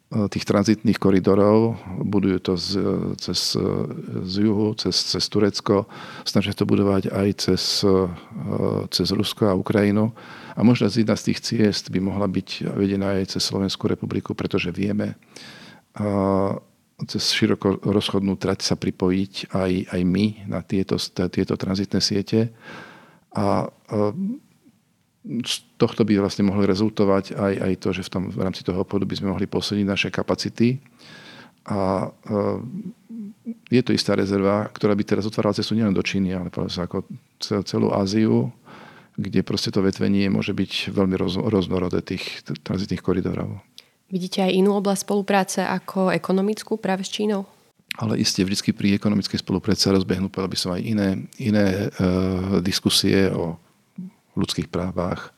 tých 0.09 0.45
tranzitných 0.49 0.97
koridorov, 0.97 1.77
budujú 2.01 2.39
to 2.41 2.53
z, 2.57 2.69
cez, 3.21 3.53
z 4.25 4.35
juhu, 4.41 4.73
cez, 4.73 4.97
cez 4.97 5.21
Turecko, 5.29 5.85
snažia 6.25 6.57
to 6.57 6.65
budovať 6.65 7.13
aj 7.13 7.29
cez, 7.37 7.85
cez 8.89 9.07
Rusko 9.13 9.53
a 9.53 9.59
Ukrajinu. 9.59 10.17
A 10.57 10.65
možno 10.65 10.89
jedna 10.89 11.13
z 11.13 11.33
tých 11.33 11.45
ciest 11.45 11.93
by 11.93 12.01
mohla 12.01 12.25
byť 12.25 12.73
vedená 12.73 13.21
aj 13.21 13.37
cez 13.37 13.45
Slovenskú 13.45 13.85
republiku, 13.85 14.33
pretože 14.33 14.73
vieme 14.73 15.21
cez 17.07 17.31
široko 17.31 17.79
rozchodnú 17.87 18.35
trať 18.35 18.67
sa 18.67 18.75
pripojiť 18.75 19.55
aj, 19.55 19.73
aj 19.95 20.01
my 20.03 20.51
na 20.51 20.67
tieto, 20.67 20.99
tieto 21.31 21.55
tranzitné 21.55 22.03
siete. 22.03 22.51
A 23.39 23.71
z 25.29 25.55
tohto 25.79 26.03
by 26.03 26.19
vlastne 26.19 26.49
mohlo 26.49 26.67
rezultovať 26.67 27.39
aj, 27.39 27.55
aj 27.55 27.73
to, 27.79 27.89
že 27.95 28.03
v, 28.07 28.11
tom, 28.11 28.23
v 28.33 28.41
rámci 28.43 28.67
toho 28.67 28.83
obchodu 28.83 29.07
by 29.07 29.15
sme 29.15 29.31
mohli 29.31 29.47
posilniť 29.47 29.87
naše 29.87 30.09
kapacity. 30.11 30.83
A 31.69 32.11
je 33.69 33.83
to 33.85 33.93
istá 33.93 34.17
rezerva, 34.17 34.67
ktorá 34.73 34.97
by 34.97 35.05
teraz 35.05 35.29
otvárala 35.29 35.55
cestu 35.55 35.77
nielen 35.77 35.95
do 35.95 36.03
Číny, 36.03 36.35
ale 36.35 36.51
ako 36.59 37.05
celú 37.41 37.93
Áziu, 37.95 38.51
kde 39.15 39.45
proste 39.45 39.71
to 39.71 39.85
vetvenie 39.85 40.27
môže 40.33 40.57
byť 40.57 40.95
veľmi 40.95 41.15
roz, 41.19 41.37
tých 42.03 42.43
tranzitných 42.65 43.05
koridorov. 43.05 43.61
Vidíte 44.09 44.41
aj 44.45 44.53
inú 44.57 44.73
oblasť 44.81 45.05
spolupráce 45.05 45.61
ako 45.65 46.13
ekonomickú 46.13 46.81
práve 46.81 47.05
s 47.05 47.13
Čínou? 47.13 47.45
ale 47.99 48.23
iste 48.23 48.47
vždy 48.47 48.71
pri 48.71 48.95
ekonomickej 48.95 49.43
spolupráci 49.43 49.91
rozbehnú, 49.91 50.31
povedal 50.31 50.55
by 50.55 50.59
som 50.61 50.71
aj 50.71 50.83
iné, 50.87 51.09
iné 51.43 51.91
uh, 51.91 52.63
diskusie 52.63 53.27
o 53.35 53.59
ľudských 54.39 54.71
právach, 54.71 55.35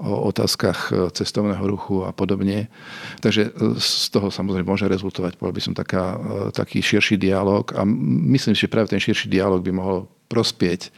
o 0.00 0.32
otázkach 0.32 0.90
e, 0.90 1.12
cestovného 1.12 1.60
ruchu 1.60 2.08
a 2.08 2.10
podobne. 2.10 2.72
Takže 3.20 3.52
e, 3.52 3.76
z 3.76 4.08
toho 4.08 4.32
samozrejme 4.32 4.64
môže 4.64 4.88
rezultovať, 4.88 5.36
povedal 5.36 5.56
by 5.60 5.62
som, 5.62 5.74
taká, 5.76 6.16
e, 6.16 6.18
taký 6.56 6.80
širší 6.80 7.20
dialog 7.20 7.68
a 7.76 7.84
myslím, 8.32 8.56
že 8.56 8.72
práve 8.72 8.88
ten 8.88 8.98
širší 8.98 9.28
dialog 9.28 9.60
by 9.60 9.70
mohol 9.70 10.08
prospieť 10.32 10.88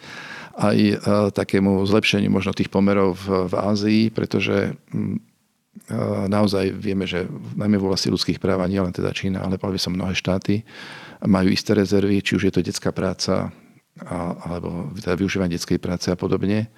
aj 0.53 1.01
takému 1.33 1.81
zlepšeniu 1.89 2.29
možno 2.29 2.53
tých 2.53 2.69
pomerov 2.69 3.17
v 3.25 3.55
Ázii, 3.57 4.13
pretože 4.13 4.77
naozaj 6.31 6.75
vieme, 6.79 7.09
že 7.09 7.27
najmä 7.59 7.79
v 7.79 7.87
oblasti 7.91 8.13
ľudských 8.13 8.39
práv, 8.39 8.63
nie 8.71 8.79
len 8.79 8.95
teda 8.95 9.11
Čína, 9.11 9.43
ale 9.43 9.59
povedal 9.59 9.91
by 9.91 9.99
mnohé 9.99 10.15
štáty, 10.15 10.63
majú 11.27 11.49
isté 11.51 11.75
rezervy, 11.75 12.23
či 12.23 12.39
už 12.39 12.51
je 12.51 12.53
to 12.55 12.63
detská 12.63 12.95
práca, 12.95 13.51
alebo 14.47 14.91
teda 14.99 15.19
využívanie 15.19 15.59
detskej 15.59 15.83
práce 15.83 16.09
a 16.09 16.17
podobne. 16.17 16.71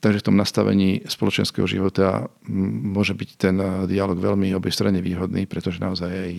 Takže 0.00 0.24
v 0.24 0.26
tom 0.32 0.36
nastavení 0.40 1.04
spoločenského 1.04 1.68
života 1.68 2.32
môže 2.48 3.12
byť 3.12 3.30
ten 3.36 3.56
dialog 3.84 4.16
veľmi 4.16 4.48
obojstranne 4.56 5.04
výhodný, 5.04 5.44
pretože 5.44 5.76
naozaj 5.76 6.08
aj 6.08 6.32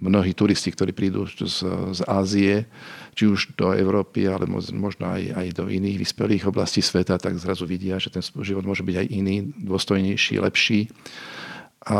mnohí 0.00 0.36
turisti, 0.36 0.72
ktorí 0.72 0.92
prídu 0.92 1.24
z, 1.28 1.64
z 1.92 2.00
Ázie, 2.04 2.68
či 3.16 3.24
už 3.28 3.56
do 3.56 3.72
Európy, 3.72 4.28
ale 4.28 4.44
možno 4.48 5.08
aj, 5.08 5.22
aj 5.32 5.46
do 5.56 5.64
iných 5.72 6.00
vyspelých 6.04 6.48
oblastí 6.48 6.84
sveta, 6.84 7.16
tak 7.16 7.40
zrazu 7.40 7.64
vidia, 7.64 7.96
že 7.96 8.12
ten 8.12 8.20
život 8.22 8.64
môže 8.64 8.84
byť 8.84 8.96
aj 8.96 9.06
iný, 9.08 9.36
dôstojnejší, 9.56 10.40
lepší 10.40 10.92
a 11.86 11.98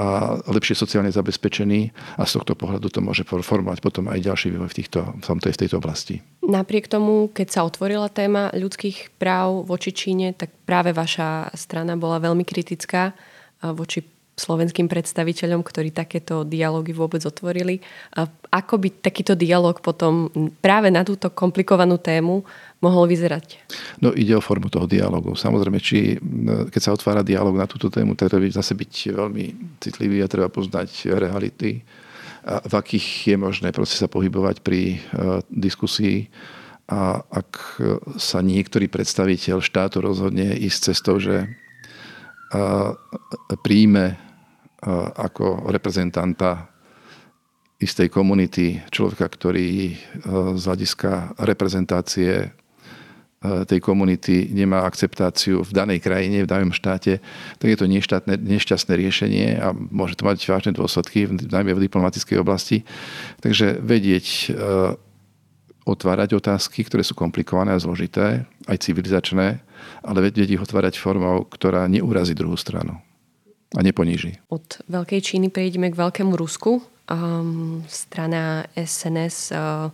lepšie 0.51 0.75
sociálne 0.75 1.15
zabezpečený 1.15 1.95
a 2.19 2.27
z 2.27 2.33
tohto 2.35 2.59
pohľadu 2.59 2.91
to 2.91 2.99
môže 2.99 3.23
formovať 3.23 3.79
potom 3.79 4.11
aj 4.11 4.19
ďalší 4.19 4.51
vývoj 4.51 4.67
v, 4.67 4.77
týchto, 4.83 5.01
v, 5.15 5.23
tomto, 5.23 5.47
v 5.47 5.61
tejto 5.63 5.79
oblasti. 5.79 6.19
Napriek 6.43 6.91
tomu, 6.91 7.31
keď 7.31 7.49
sa 7.55 7.61
otvorila 7.63 8.11
téma 8.11 8.51
ľudských 8.51 9.15
práv 9.15 9.63
voči 9.63 9.95
Číne, 9.95 10.35
tak 10.35 10.51
práve 10.67 10.91
vaša 10.91 11.55
strana 11.55 11.95
bola 11.95 12.19
veľmi 12.19 12.43
kritická 12.43 13.15
voči 13.63 14.03
slovenským 14.37 14.85
predstaviteľom, 14.85 15.65
ktorí 15.65 15.97
takéto 15.97 16.45
dialógy 16.45 16.93
vôbec 16.93 17.25
otvorili. 17.25 17.81
A 18.13 18.29
ako 18.53 18.77
by 18.77 18.89
takýto 19.01 19.33
dialog 19.33 19.81
potom 19.81 20.29
práve 20.61 20.93
na 20.93 21.01
túto 21.09 21.33
komplikovanú 21.33 21.97
tému 21.97 22.45
mohol 22.85 23.09
vyzerať? 23.09 23.65
No 24.05 24.13
ide 24.13 24.37
o 24.37 24.45
formu 24.45 24.69
toho 24.69 24.85
dialogu. 24.85 25.33
Samozrejme, 25.33 25.81
či 25.81 26.21
keď 26.69 26.81
sa 26.85 26.93
otvára 26.93 27.25
dialog 27.25 27.57
na 27.57 27.65
túto 27.65 27.89
tému, 27.89 28.13
treba 28.13 28.45
zase 28.53 28.77
byť 28.77 28.93
veľmi 29.17 29.45
citlivý 29.81 30.21
a 30.21 30.29
treba 30.29 30.53
poznať 30.53 31.17
reality, 31.17 31.81
v 32.47 32.75
akých 32.77 33.35
je 33.35 33.37
možné 33.41 33.73
proste 33.73 33.99
sa 33.99 34.07
pohybovať 34.07 34.63
pri 34.63 35.01
uh, 35.01 35.41
diskusii. 35.51 36.29
A 36.87 37.19
ak 37.19 37.83
sa 38.15 38.39
niektorý 38.39 38.87
predstaviteľ 38.87 39.59
štátu 39.59 39.99
rozhodne 39.99 40.55
ísť 40.55 40.95
cestou, 40.95 41.19
že 41.19 41.51
príjme 43.67 44.26
ako 45.19 45.67
reprezentanta 45.69 46.71
istej 47.77 48.09
komunity, 48.09 48.81
človeka, 48.89 49.29
ktorý 49.29 49.93
z 50.57 50.63
hľadiska 50.63 51.37
reprezentácie 51.43 52.55
tej 53.45 53.79
komunity 53.85 54.49
nemá 54.49 54.89
akceptáciu 54.89 55.61
v 55.61 55.71
danej 55.71 56.01
krajine, 56.01 56.43
v 56.43 56.51
danom 56.51 56.73
štáte, 56.73 57.21
tak 57.61 57.69
je 57.69 57.79
to 57.79 57.85
neštátne, 57.85 58.33
nešťastné 58.41 58.93
riešenie 58.97 59.47
a 59.61 59.77
môže 59.77 60.17
to 60.17 60.25
mať 60.25 60.41
vážne 60.49 60.73
dôsledky, 60.73 61.29
najmä 61.29 61.77
v 61.77 61.85
diplomatickej 61.85 62.41
oblasti. 62.41 62.83
Takže 63.45 63.77
vedieť 63.85 64.57
otvárať 65.87 66.35
otázky, 66.35 66.83
ktoré 66.89 67.05
sú 67.05 67.15
komplikované 67.15 67.77
a 67.77 67.83
zložité, 67.83 68.49
aj 68.67 68.83
civilizačné, 68.83 69.63
ale 70.03 70.19
vedieť 70.25 70.57
ich 70.57 70.63
otvárať 70.63 70.99
formou, 70.99 71.47
ktorá 71.47 71.87
neurazí 71.87 72.35
druhú 72.35 72.57
stranu 72.57 72.99
a 73.75 73.81
neponíži. 73.83 74.39
Od 74.53 74.63
Veľkej 74.87 75.21
Číny 75.25 75.51
prejdeme 75.51 75.91
k 75.91 75.99
Veľkému 75.99 76.39
Rusku. 76.39 76.79
Um, 77.07 77.83
strana 77.91 78.67
SNS 78.75 79.51
uh, 79.55 79.91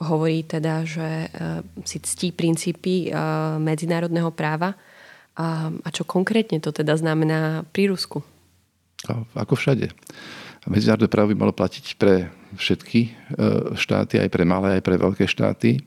hovorí 0.00 0.44
teda, 0.44 0.84
že 0.88 1.28
uh, 1.28 1.60
si 1.84 2.00
ctí 2.00 2.32
princípy 2.32 3.12
uh, 3.12 3.60
medzinárodného 3.60 4.32
práva. 4.32 4.72
Uh, 5.36 5.76
a 5.84 5.88
čo 5.92 6.08
konkrétne 6.08 6.60
to 6.64 6.72
teda 6.72 6.96
znamená 6.96 7.64
pri 7.68 7.92
Rusku? 7.92 8.24
A 9.08 9.24
ako 9.36 9.56
všade. 9.56 9.92
Medzinárodné 10.68 11.08
právo 11.08 11.32
by 11.32 11.36
malo 11.48 11.54
platiť 11.56 11.96
pre 11.96 12.28
všetky 12.56 13.00
uh, 13.08 13.72
štáty, 13.76 14.20
aj 14.20 14.28
pre 14.32 14.44
malé, 14.48 14.80
aj 14.80 14.82
pre 14.84 14.96
veľké 14.96 15.24
štáty. 15.28 15.80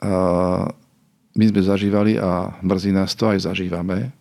Uh, 0.00 0.68
my 1.36 1.44
sme 1.52 1.60
zažívali 1.60 2.16
a 2.16 2.56
mrzí 2.64 2.92
nás 2.92 3.12
to, 3.12 3.28
aj 3.28 3.44
zažívame, 3.44 4.12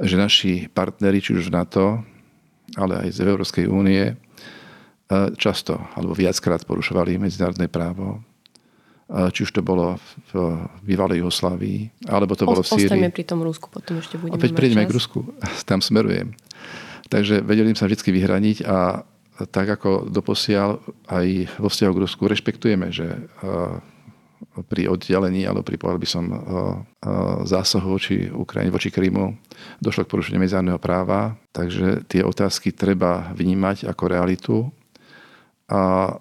že 0.00 0.16
naši 0.16 0.52
partneri, 0.70 1.20
či 1.20 1.36
už 1.36 1.48
v 1.48 1.54
NATO, 1.56 1.84
ale 2.78 3.04
aj 3.04 3.08
z 3.12 3.18
Európskej 3.28 3.66
únie, 3.68 4.12
e, 4.12 4.14
často 5.36 5.76
alebo 5.96 6.16
viackrát 6.16 6.64
porušovali 6.64 7.20
medzinárodné 7.20 7.68
právo. 7.68 8.24
či 9.12 9.44
už 9.44 9.52
to 9.52 9.60
bolo 9.60 10.00
v 10.32 10.64
bývalej 10.80 11.20
Jugoslávii, 11.20 12.08
alebo 12.08 12.32
to 12.32 12.48
bolo 12.48 12.64
v 12.64 12.72
Sýrii. 12.72 12.88
Ostaňme 12.88 13.12
pri 13.12 13.28
tom 13.28 13.44
Rusku, 13.44 13.68
potom 13.68 14.00
ešte 14.00 14.16
budeme 14.16 14.40
Opäť 14.40 14.56
prejdeme 14.56 14.88
k 14.88 14.94
Rusku, 14.96 15.28
tam 15.68 15.84
smerujem. 15.84 16.32
Takže 17.12 17.44
vedeli 17.44 17.76
sa 17.76 17.84
vždy 17.84 18.08
vyhraniť 18.08 18.64
a 18.64 19.04
tak 19.52 19.68
ako 19.68 20.08
doposiaľ 20.08 20.80
aj 21.12 21.60
vo 21.60 21.68
vzťahu 21.68 21.92
k 21.92 22.02
Rusku 22.08 22.22
rešpektujeme, 22.24 22.88
že 22.88 23.28
pri 24.68 24.90
oddelení, 24.90 25.46
alebo 25.46 25.62
pri 25.62 25.78
povedal 25.78 26.02
by 26.02 26.08
som 26.08 26.24
zásahu 27.46 27.88
voči 27.96 28.26
Ukrajine, 28.28 28.74
voči 28.74 28.90
Krymu, 28.90 29.38
došlo 29.78 30.04
k 30.04 30.12
porušeniu 30.12 30.42
medzinárodného 30.42 30.82
práva, 30.82 31.38
takže 31.54 32.04
tie 32.10 32.26
otázky 32.26 32.74
treba 32.74 33.30
vnímať 33.32 33.86
ako 33.88 34.04
realitu 34.10 34.56
a 35.70 36.14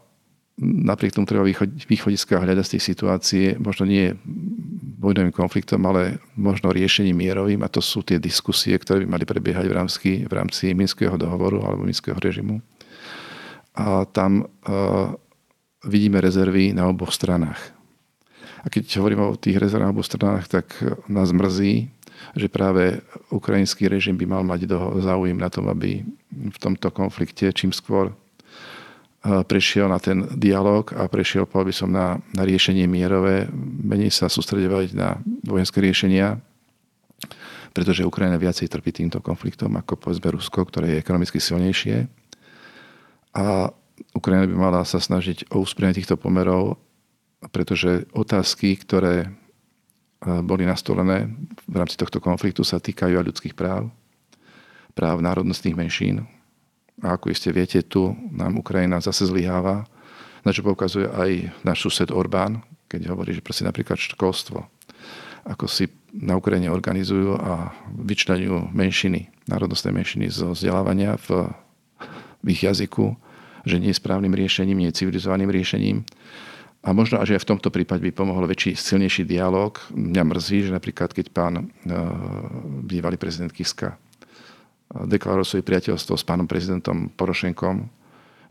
napriek 0.62 1.18
tomu 1.18 1.26
treba 1.26 1.42
východiska 1.90 2.38
hľadať 2.38 2.66
z 2.66 2.74
tej 2.78 2.82
situácie, 2.82 3.46
možno 3.58 3.90
nie 3.90 4.14
vojnovým 5.02 5.34
konfliktom, 5.34 5.82
ale 5.90 6.22
možno 6.38 6.70
riešením 6.70 7.18
mierovým 7.18 7.66
a 7.66 7.72
to 7.74 7.82
sú 7.82 8.06
tie 8.06 8.22
diskusie, 8.22 8.78
ktoré 8.78 9.02
by 9.02 9.18
mali 9.18 9.26
prebiehať 9.26 9.66
v 9.66 9.74
rámci, 9.74 10.10
v 10.30 10.34
rámci 10.38 10.78
Minského 10.78 11.18
dohovoru 11.18 11.66
alebo 11.66 11.90
Minského 11.90 12.14
režimu. 12.22 12.62
A 13.74 14.06
tam 14.06 14.46
uh, 14.46 15.10
vidíme 15.82 16.22
rezervy 16.22 16.78
na 16.78 16.86
oboch 16.86 17.10
stranách. 17.10 17.58
A 18.62 18.70
keď 18.70 19.02
hovorím 19.02 19.26
o 19.26 19.40
tých 19.40 19.58
rezervách 19.58 19.94
oboch 19.94 20.06
stranách, 20.06 20.46
tak 20.46 20.78
nás 21.10 21.34
mrzí, 21.34 21.90
že 22.38 22.48
práve 22.48 23.02
ukrajinský 23.34 23.90
režim 23.90 24.14
by 24.14 24.26
mal 24.30 24.44
mať 24.46 24.70
záujem 25.02 25.38
na 25.38 25.50
tom, 25.50 25.66
aby 25.74 26.06
v 26.30 26.58
tomto 26.62 26.94
konflikte 26.94 27.50
čím 27.50 27.74
skôr 27.74 28.14
prešiel 29.22 29.86
na 29.86 30.02
ten 30.02 30.26
dialog 30.34 30.90
a 30.98 31.06
prešiel, 31.06 31.46
povedal 31.46 31.70
by 31.70 31.76
som, 31.78 31.90
na, 31.94 32.18
na 32.34 32.42
riešenie 32.42 32.90
mierové, 32.90 33.46
menej 33.54 34.10
sa 34.10 34.26
sústredovať 34.26 34.98
na 34.98 35.22
vojenské 35.46 35.78
riešenia, 35.78 36.42
pretože 37.70 38.02
Ukrajina 38.02 38.42
viacej 38.42 38.66
trpí 38.66 38.90
týmto 38.90 39.22
konfliktom 39.22 39.78
ako 39.78 39.94
povedzme 39.94 40.34
Rusko, 40.34 40.66
ktoré 40.66 40.98
je 40.98 41.02
ekonomicky 41.06 41.38
silnejšie. 41.38 42.10
A 43.38 43.70
Ukrajina 44.18 44.50
by 44.50 44.56
mala 44.58 44.82
sa 44.90 44.98
snažiť 44.98 45.54
o 45.54 45.62
úsprienie 45.62 45.94
týchto 45.94 46.18
pomerov, 46.18 46.82
pretože 47.50 48.06
otázky, 48.14 48.78
ktoré 48.78 49.34
boli 50.22 50.70
nastolené 50.70 51.34
v 51.66 51.76
rámci 51.82 51.98
tohto 51.98 52.22
konfliktu, 52.22 52.62
sa 52.62 52.78
týkajú 52.78 53.18
aj 53.18 53.26
ľudských 53.26 53.56
práv, 53.58 53.90
práv 54.94 55.18
národnostných 55.26 55.74
menšín, 55.74 56.30
a 57.02 57.18
ako 57.18 57.34
iste 57.34 57.50
viete, 57.50 57.82
tu 57.82 58.14
nám 58.30 58.62
Ukrajina 58.62 59.02
zase 59.02 59.26
zlyháva, 59.26 59.90
na 60.46 60.54
čo 60.54 60.62
poukazuje 60.62 61.10
aj 61.10 61.50
náš 61.66 61.90
sused 61.90 62.14
Orbán, 62.14 62.62
keď 62.86 63.10
hovorí, 63.10 63.34
že 63.34 63.42
proste 63.42 63.66
napríklad 63.66 63.98
školstvo, 63.98 64.70
ako 65.50 65.66
si 65.66 65.90
na 66.14 66.38
Ukrajine 66.38 66.70
organizujú 66.70 67.40
a 67.42 67.74
vyčlenujú 67.90 68.70
menšiny, 68.70 69.34
národnostné 69.50 69.90
menšiny 69.90 70.30
zo 70.30 70.54
vzdelávania 70.54 71.18
v, 71.26 71.50
v 72.46 72.48
ich 72.54 72.62
jazyku, 72.62 73.18
že 73.66 73.82
nie 73.82 73.90
je 73.90 74.02
správnym 74.02 74.34
riešením, 74.34 74.78
nie 74.78 74.90
je 74.94 75.06
civilizovaným 75.06 75.50
riešením. 75.50 76.06
A 76.82 76.98
možno, 76.98 77.22
že 77.22 77.38
aj 77.38 77.46
v 77.46 77.50
tomto 77.54 77.70
prípade 77.70 78.02
by 78.02 78.10
pomohol 78.10 78.50
väčší, 78.50 78.74
silnejší 78.74 79.22
dialog. 79.22 79.78
Mňa 79.94 80.24
mrzí, 80.26 80.66
že 80.66 80.72
napríklad 80.74 81.14
keď 81.14 81.30
pán 81.30 81.54
uh, 81.62 81.66
bývalý 82.82 83.22
prezident 83.22 83.54
Kiska 83.54 84.02
deklaroval 84.92 85.48
svoje 85.48 85.64
priateľstvo 85.64 86.20
s 86.20 86.28
pánom 86.28 86.48
prezidentom 86.48 87.08
Porošenkom, 87.16 87.88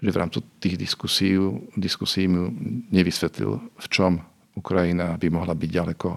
že 0.01 0.11
v 0.11 0.17
rámci 0.17 0.41
tých 0.57 0.81
diskusí, 0.81 1.37
diskusí 1.77 2.25
mu 2.25 2.49
nevysvetlil, 2.89 3.61
v 3.61 3.87
čom 3.93 4.25
Ukrajina 4.57 5.21
by 5.21 5.29
mohla 5.29 5.53
byť 5.53 5.71
ďaleko, 5.71 6.11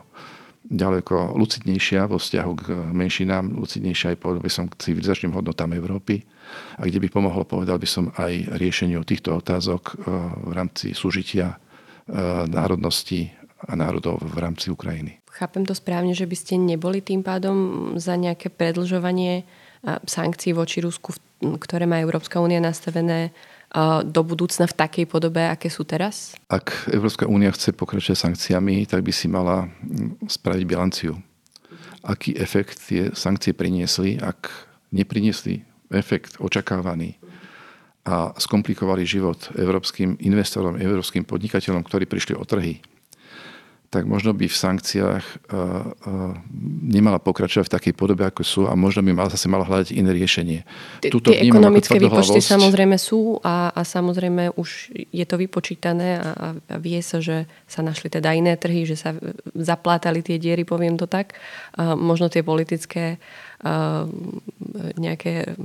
ďaleko 0.64 1.36
lucidnejšia 1.36 2.08
vo 2.08 2.16
vzťahu 2.16 2.52
k 2.56 2.66
menšinám, 2.96 3.60
lucidnejšia 3.60 4.16
aj 4.16 4.22
povedal 4.24 4.44
by 4.44 4.52
som 4.52 4.66
k 4.72 4.80
civilizačným 4.80 5.36
hodnotám 5.36 5.76
Európy 5.76 6.24
a 6.80 6.88
kde 6.88 7.04
by 7.04 7.08
pomohlo, 7.12 7.44
povedal 7.44 7.76
by 7.76 7.88
som, 7.88 8.16
aj 8.16 8.56
riešeniu 8.56 9.04
týchto 9.04 9.36
otázok 9.36 9.82
eh, 9.92 9.96
v 10.48 10.52
rámci 10.56 10.96
súžitia 10.96 11.60
eh, 12.08 12.46
národnosti 12.50 13.32
a 13.64 13.80
národov 13.80 14.20
v 14.20 14.38
rámci 14.44 14.68
Ukrajiny. 14.68 15.24
Chápem 15.34 15.64
to 15.66 15.74
správne, 15.74 16.12
že 16.14 16.28
by 16.28 16.36
ste 16.36 16.60
neboli 16.60 17.00
tým 17.00 17.24
pádom 17.24 17.56
za 17.98 18.14
nejaké 18.20 18.52
predlžovanie 18.52 19.48
sankcií 19.84 20.56
voči 20.56 20.80
Rusku, 20.80 21.16
ktoré 21.42 21.84
má 21.84 22.00
Európska 22.00 22.40
únia 22.40 22.64
nastavené 22.64 23.36
do 24.06 24.22
budúcna 24.22 24.70
v 24.70 24.78
takej 24.78 25.06
podobe, 25.10 25.42
aké 25.50 25.66
sú 25.68 25.82
teraz? 25.82 26.38
Ak 26.46 26.86
Európska 26.94 27.26
únia 27.26 27.50
chce 27.50 27.74
pokračovať 27.74 28.30
sankciami, 28.30 28.86
tak 28.86 29.02
by 29.02 29.10
si 29.10 29.26
mala 29.26 29.66
spraviť 30.30 30.64
bilanciu. 30.70 31.18
Aký 32.06 32.38
efekt 32.38 32.78
tie 32.86 33.10
sankcie 33.18 33.58
priniesli, 33.58 34.22
ak 34.22 34.54
nepriniesli 34.94 35.66
efekt 35.90 36.38
očakávaný 36.38 37.18
a 38.04 38.36
skomplikovali 38.36 39.08
život 39.08 39.56
európskym 39.56 40.20
investorom, 40.20 40.76
európskym 40.76 41.24
podnikateľom, 41.24 41.88
ktorí 41.88 42.04
prišli 42.04 42.36
o 42.36 42.44
trhy, 42.44 42.84
tak 43.94 44.10
možno 44.10 44.34
by 44.34 44.50
v 44.50 44.58
sankciách 44.58 45.22
uh, 45.22 45.38
uh, 45.54 46.34
nemala 46.82 47.22
pokračovať 47.22 47.70
v 47.70 47.74
takej 47.78 47.94
podobe, 47.94 48.26
ako 48.26 48.42
sú 48.42 48.62
a 48.66 48.74
možno 48.74 49.06
by 49.06 49.14
mala, 49.14 49.30
zase 49.30 49.46
mala 49.46 49.70
hľadať 49.70 49.94
iné 49.94 50.10
riešenie. 50.18 50.60
Tuto 51.14 51.30
tie 51.30 51.46
ekonomické 51.46 52.02
výpočty 52.02 52.42
samozrejme 52.42 52.98
sú 52.98 53.38
a, 53.46 53.70
a 53.70 53.82
samozrejme 53.86 54.58
už 54.58 54.98
je 55.14 55.26
to 55.30 55.38
vypočítané 55.38 56.18
a, 56.18 56.58
a 56.58 56.76
vie 56.82 56.98
sa, 57.06 57.22
že 57.22 57.46
sa 57.70 57.86
našli 57.86 58.10
teda 58.10 58.34
iné 58.34 58.58
trhy, 58.58 58.90
že 58.90 58.98
sa 58.98 59.14
zaplátali 59.54 60.26
tie 60.26 60.42
diery, 60.42 60.66
poviem 60.66 60.98
to 60.98 61.06
tak. 61.06 61.38
Uh, 61.78 61.94
možno 61.94 62.34
tie 62.34 62.42
politické 62.42 63.22
nejaké 65.00 65.56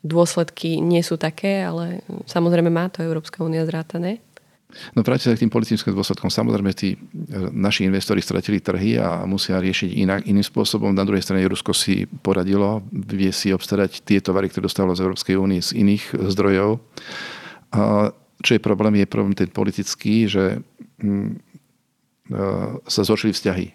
dôsledky 0.00 0.80
nie 0.80 1.04
sú 1.04 1.20
také, 1.20 1.64
ale 1.64 2.00
samozrejme 2.24 2.72
má 2.72 2.88
to 2.88 3.04
Európska 3.04 3.44
únia 3.44 3.64
zrátané. 3.68 4.24
No 4.94 5.02
vrátiť 5.02 5.26
sa 5.26 5.34
k 5.34 5.42
tým 5.46 5.52
politickým 5.52 5.94
dôsledkom. 5.94 6.30
Samozrejme, 6.30 6.70
tí 6.78 6.94
e, 6.94 6.98
naši 7.50 7.90
investori 7.90 8.22
stratili 8.22 8.62
trhy 8.62 9.02
a 9.02 9.26
musia 9.26 9.58
riešiť 9.58 9.90
inak, 9.98 10.20
iným 10.30 10.46
spôsobom. 10.46 10.94
Na 10.94 11.02
druhej 11.02 11.26
strane 11.26 11.46
Rusko 11.50 11.74
si 11.74 12.06
poradilo, 12.06 12.86
vie 12.90 13.34
si 13.34 13.50
obstarať 13.50 14.06
tie 14.06 14.22
tovary, 14.22 14.46
ktoré 14.46 14.70
dostalo 14.70 14.94
z 14.94 15.02
Európskej 15.02 15.34
únie 15.34 15.58
z 15.58 15.74
iných 15.74 16.14
zdrojov. 16.14 16.78
A 17.74 18.14
čo 18.40 18.56
je 18.56 18.62
problém? 18.62 19.02
Je 19.02 19.10
problém 19.10 19.34
ten 19.34 19.50
politický, 19.50 20.30
že 20.30 20.62
mm, 21.02 21.30
e, 22.30 22.38
sa 22.86 23.02
zhoršili 23.02 23.34
vzťahy. 23.34 23.66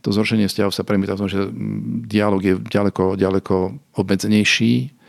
To 0.00 0.16
zhoršenie 0.16 0.48
vzťahov 0.48 0.72
sa 0.72 0.82
premieta 0.82 1.14
v 1.14 1.20
tom, 1.26 1.30
že 1.30 1.40
mm, 1.46 2.08
dialog 2.10 2.42
je 2.42 2.54
ďaleko, 2.58 3.14
ďaleko 3.14 3.78
obmedzenejší, 3.94 4.99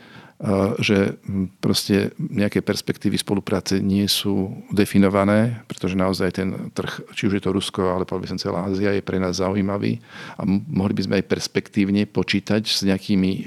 že 0.82 1.22
proste 1.62 2.10
nejaké 2.18 2.66
perspektívy 2.66 3.14
spolupráce 3.14 3.78
nie 3.78 4.10
sú 4.10 4.50
definované, 4.74 5.62
pretože 5.70 5.94
naozaj 5.94 6.34
ten 6.34 6.74
trh, 6.74 7.14
či 7.14 7.30
už 7.30 7.38
je 7.38 7.42
to 7.46 7.54
Rusko, 7.54 7.94
ale 7.94 8.02
by 8.02 8.26
som 8.26 8.42
celá 8.42 8.66
Ázia, 8.66 8.90
je 8.90 9.06
pre 9.06 9.22
nás 9.22 9.38
zaujímavý 9.38 10.02
a 10.34 10.42
mohli 10.46 10.98
by 10.98 11.02
sme 11.06 11.14
aj 11.22 11.30
perspektívne 11.30 12.10
počítať 12.10 12.66
s 12.66 12.82
nejakými 12.82 13.46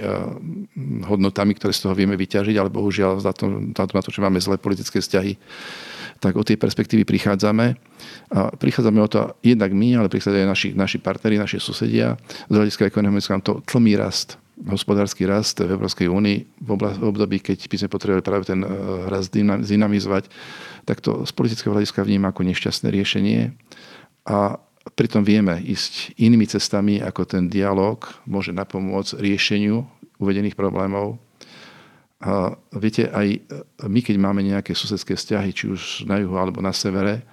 hodnotami, 1.03 1.59
ktoré 1.59 1.75
z 1.75 1.83
toho 1.83 1.99
vieme 1.99 2.15
vyťažiť, 2.15 2.55
ale 2.55 2.71
bohužiaľ 2.71 3.19
na 3.19 4.01
to, 4.01 4.09
že 4.15 4.23
máme 4.23 4.39
zlé 4.39 4.55
politické 4.55 5.03
vzťahy, 5.03 5.35
tak 6.23 6.39
o 6.39 6.47
tie 6.47 6.55
perspektívy 6.55 7.03
prichádzame. 7.03 7.75
A 8.31 8.55
prichádzame 8.55 9.03
o 9.03 9.11
to 9.11 9.35
jednak 9.43 9.75
my, 9.75 9.99
ale 9.99 10.07
prichádzajú 10.07 10.47
aj 10.47 10.49
naši, 10.49 10.69
naši 10.71 10.97
partneri, 11.03 11.35
naši 11.35 11.59
susedia. 11.59 12.15
Z 12.47 12.55
hľadiska 12.55 12.87
ekonomického 12.87 13.43
to 13.43 13.59
tlmí 13.67 13.99
rast 13.99 14.39
hospodársky 14.63 15.27
rast 15.27 15.59
v 15.59 15.75
Európskej 15.75 16.07
únii 16.07 16.37
v 16.63 16.69
období, 17.03 17.43
keď 17.43 17.67
by 17.67 17.75
sme 17.75 17.89
potrebovali 17.91 18.23
práve 18.23 18.47
ten 18.47 18.63
eh, 18.63 18.69
rast 19.11 19.35
dynamizovať, 19.35 20.31
tak 20.87 21.03
to 21.03 21.27
z 21.27 21.31
politického 21.35 21.75
hľadiska 21.75 22.05
vníma 22.05 22.31
ako 22.31 22.47
nešťastné 22.47 22.87
riešenie. 22.87 23.51
A 24.25 24.57
pritom 24.95 25.27
vieme 25.27 25.59
ísť 25.59 26.15
inými 26.15 26.47
cestami, 26.47 27.03
ako 27.03 27.27
ten 27.27 27.51
dialog 27.51 28.05
môže 28.23 28.55
napomôcť 28.55 29.19
riešeniu 29.19 29.83
uvedených 30.21 30.55
problémov. 30.55 31.19
A 32.23 32.55
viete, 32.79 33.11
aj 33.11 33.27
eh, 33.27 33.39
my, 33.83 33.99
keď 33.99 34.15
máme 34.15 34.39
nejaké 34.39 34.71
susedské 34.71 35.19
vzťahy, 35.19 35.51
či 35.51 35.67
už 35.67 36.07
na 36.07 36.23
juhu 36.23 36.39
alebo 36.39 36.63
na 36.63 36.71
severe, 36.71 37.27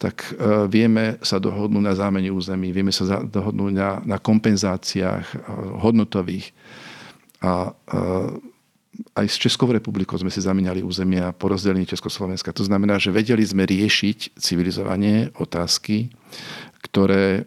tak 0.00 0.32
e, 0.32 0.64
vieme 0.64 1.20
sa 1.20 1.36
dohodnúť 1.36 1.84
na 1.84 1.92
zámene 1.92 2.32
území, 2.32 2.72
vieme 2.72 2.88
sa 2.88 3.20
dohodnúť 3.20 3.72
na, 3.76 4.00
na 4.00 4.16
kompenzáciách 4.16 5.26
e, 5.28 5.36
hodnotových. 5.76 6.56
A, 7.44 7.68
e, 7.68 8.00
aj 9.12 9.26
s 9.28 9.36
Českou 9.36 9.68
republikou 9.68 10.16
sme 10.16 10.32
si 10.32 10.40
zamieniali 10.40 10.80
územia 10.80 11.36
po 11.36 11.52
rozdelení 11.52 11.84
Československa. 11.84 12.56
To 12.56 12.64
znamená, 12.64 12.96
že 12.96 13.12
vedeli 13.12 13.44
sme 13.44 13.68
riešiť 13.68 14.40
civilizovanie 14.40 15.36
otázky, 15.36 16.08
ktoré 16.80 17.44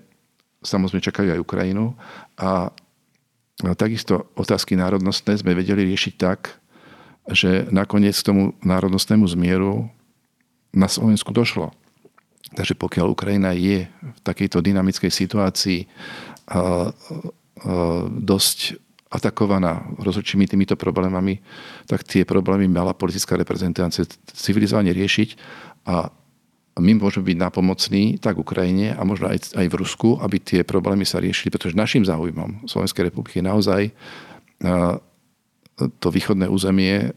samozrejme 0.62 1.02
čakajú 1.02 1.30
aj 1.34 1.42
Ukrajinu. 1.42 1.98
A 2.38 2.70
takisto 3.78 4.30
otázky 4.38 4.78
národnostné 4.78 5.42
sme 5.42 5.58
vedeli 5.58 5.90
riešiť 5.90 6.14
tak, 6.22 6.58
že 7.30 7.70
nakoniec 7.74 8.18
k 8.18 8.28
tomu 8.30 8.44
národnostnému 8.66 9.26
zmieru 9.30 9.90
na 10.74 10.90
Slovensku 10.90 11.30
došlo 11.30 11.74
Takže 12.52 12.76
pokiaľ 12.76 13.08
Ukrajina 13.08 13.56
je 13.56 13.88
v 13.88 14.20
takejto 14.28 14.60
dynamickej 14.60 15.08
situácii 15.08 15.88
dosť 18.20 18.60
atakovaná 19.14 19.86
rozhodčími 20.02 20.50
týmito 20.50 20.74
problémami, 20.76 21.40
tak 21.86 22.04
tie 22.04 22.26
problémy 22.26 22.66
mala 22.68 22.98
politická 22.98 23.38
reprezentácia 23.38 24.04
civilizovane 24.34 24.90
riešiť 24.92 25.30
a 25.88 26.10
my 26.82 26.98
môžeme 26.98 27.30
byť 27.30 27.38
napomocní 27.38 28.18
tak 28.18 28.42
Ukrajine 28.42 28.98
a 28.98 29.02
možno 29.06 29.30
aj, 29.30 29.54
aj 29.54 29.68
v 29.70 29.78
Rusku, 29.78 30.18
aby 30.18 30.42
tie 30.42 30.66
problémy 30.66 31.06
sa 31.06 31.22
riešili, 31.22 31.54
pretože 31.54 31.78
našim 31.78 32.02
záujmom 32.02 32.66
Slovenskej 32.66 33.14
republiky 33.14 33.40
je 33.40 33.46
naozaj 33.46 33.82
to 36.02 36.08
východné 36.10 36.50
územie, 36.50 37.14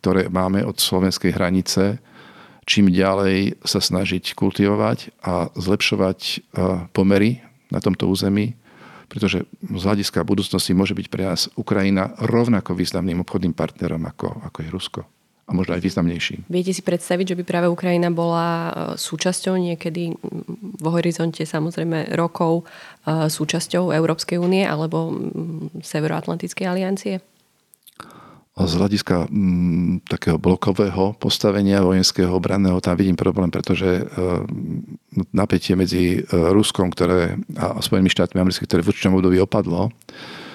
ktoré 0.00 0.28
máme 0.28 0.60
od 0.68 0.76
slovenskej 0.76 1.32
hranice, 1.32 1.96
čím 2.64 2.90
ďalej 2.90 3.58
sa 3.66 3.82
snažiť 3.82 4.38
kultivovať 4.38 5.12
a 5.22 5.50
zlepšovať 5.54 6.46
pomery 6.94 7.42
na 7.72 7.80
tomto 7.80 8.06
území, 8.06 8.54
pretože 9.12 9.44
z 9.60 9.82
hľadiska 9.84 10.24
budúcnosti 10.24 10.72
môže 10.72 10.96
byť 10.96 11.06
pre 11.12 11.28
nás 11.28 11.52
Ukrajina 11.52 12.16
rovnako 12.16 12.72
významným 12.72 13.20
obchodným 13.20 13.52
partnerom 13.52 14.00
ako, 14.08 14.40
ako 14.48 14.58
je 14.64 14.68
Rusko. 14.72 15.00
A 15.42 15.50
možno 15.52 15.74
aj 15.74 15.84
významnejším. 15.84 16.48
Viete 16.48 16.72
si 16.72 16.80
predstaviť, 16.80 17.34
že 17.34 17.38
by 17.42 17.44
práve 17.44 17.66
Ukrajina 17.68 18.08
bola 18.14 18.48
e, 18.48 18.70
súčasťou 18.94 19.58
niekedy 19.58 20.14
v 20.80 20.86
horizonte 20.86 21.42
samozrejme 21.42 22.14
rokov 22.14 22.62
e, 23.04 23.26
súčasťou 23.28 23.90
Európskej 23.90 24.38
únie 24.38 24.62
alebo 24.62 25.12
Severoatlantickej 25.82 26.64
aliancie? 26.64 27.14
Z 28.52 28.72
hľadiska 28.76 29.32
m, 29.32 30.04
takého 30.04 30.36
blokového 30.36 31.16
postavenia 31.16 31.80
vojenského 31.80 32.28
obranného 32.36 32.84
tam 32.84 33.00
vidím 33.00 33.16
problém, 33.16 33.48
pretože 33.48 33.88
e, 33.88 34.04
napätie 35.32 35.72
medzi 35.72 36.20
e, 36.20 36.28
Ruskom 36.28 36.92
ktoré, 36.92 37.40
a 37.56 37.80
Spojenými 37.80 38.12
štátmi 38.12 38.36
amerických, 38.36 38.68
ktoré 38.68 38.84
v 38.84 38.92
určitom 38.92 39.16
období 39.16 39.40
opadlo, 39.40 39.88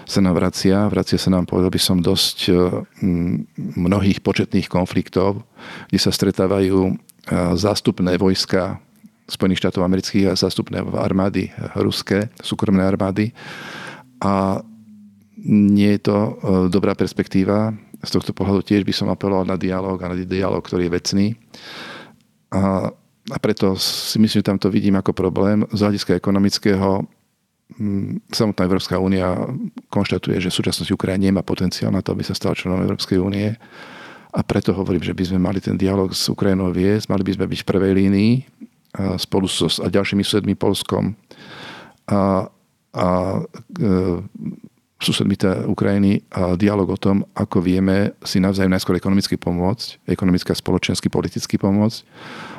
sa 0.05 0.21
nám 0.21 0.37
vracia. 0.37 0.85
Vracia 0.93 1.17
sa 1.17 1.33
nám, 1.33 1.49
povedal 1.49 1.73
by 1.73 1.81
som, 1.81 1.97
dosť 1.97 2.37
e, 2.47 2.51
mnohých 3.57 4.21
početných 4.21 4.69
konfliktov, 4.69 5.41
kde 5.89 5.97
sa 5.97 6.13
stretávajú 6.13 6.77
e, 6.87 6.93
zástupné 7.57 8.21
vojska 8.21 8.77
Spojených 9.25 9.65
štátov 9.65 9.81
amerických 9.83 10.31
a 10.31 10.39
zástupné 10.39 10.85
armády 10.95 11.49
ruské, 11.75 12.29
súkromné 12.45 12.85
armády. 12.85 13.33
A 14.23 14.61
nie 15.43 15.99
je 15.99 16.01
to 16.07 16.17
dobrá 16.71 16.95
perspektíva 16.95 17.75
z 18.03 18.09
tohto 18.13 18.31
pohľadu 18.33 18.61
tiež 18.65 18.85
by 18.85 18.93
som 18.93 19.07
apeloval 19.09 19.45
na 19.47 19.57
dialog 19.57 19.97
a 20.01 20.11
na 20.13 20.15
dialog, 20.17 20.61
ktorý 20.61 20.87
je 20.87 20.95
vecný. 20.95 21.27
A, 22.53 22.91
a 23.27 23.37
preto 23.41 23.75
si 23.79 24.17
myslím, 24.21 24.41
že 24.41 24.49
tam 24.49 24.59
to 24.61 24.69
vidím 24.69 24.95
ako 24.95 25.11
problém. 25.11 25.65
Z 25.73 25.83
hľadiska 25.83 26.15
ekonomického 26.15 27.03
mm, 27.77 28.31
samotná 28.31 28.61
Európska 28.69 29.01
únia 29.01 29.33
konštatuje, 29.89 30.37
že 30.39 30.53
v 30.53 30.57
súčasnosti 30.63 30.93
Ukrajina 30.93 31.31
nemá 31.31 31.41
potenciál 31.41 31.89
na 31.89 32.05
to, 32.05 32.13
aby 32.13 32.23
sa 32.23 32.37
stala 32.37 32.55
členom 32.55 32.85
Európskej 32.85 33.17
únie. 33.17 33.57
A 34.31 34.39
preto 34.45 34.75
hovorím, 34.75 35.01
že 35.01 35.17
by 35.17 35.23
sme 35.33 35.39
mali 35.41 35.57
ten 35.57 35.79
dialog 35.79 36.13
s 36.13 36.29
Ukrajinou 36.29 36.69
viesť, 36.69 37.09
mali 37.09 37.25
by 37.25 37.33
sme 37.33 37.45
byť 37.49 37.59
v 37.63 37.69
prvej 37.73 37.93
línii 37.95 38.33
spolu 39.17 39.45
so, 39.45 39.69
a 39.83 39.87
ďalšími 39.87 40.23
susedmi 40.25 40.55
Polskom. 40.57 41.13
A, 42.09 42.49
a 42.95 43.07
e, 43.77 43.93
susedmi 44.97 45.37
Ukrajiny 45.69 46.25
a 46.33 46.57
dialog 46.57 46.89
o 46.89 46.97
tom, 46.97 47.21
ako 47.37 47.61
vieme 47.61 48.17
si 48.25 48.41
navzájom 48.41 48.73
najskôr 48.73 48.97
ekonomicky 48.97 49.37
pomôcť, 49.37 50.09
ekonomicky 50.09 50.49
a 50.53 50.57
spoločensky, 50.57 51.07
politicky 51.13 51.61
pomôcť 51.61 51.99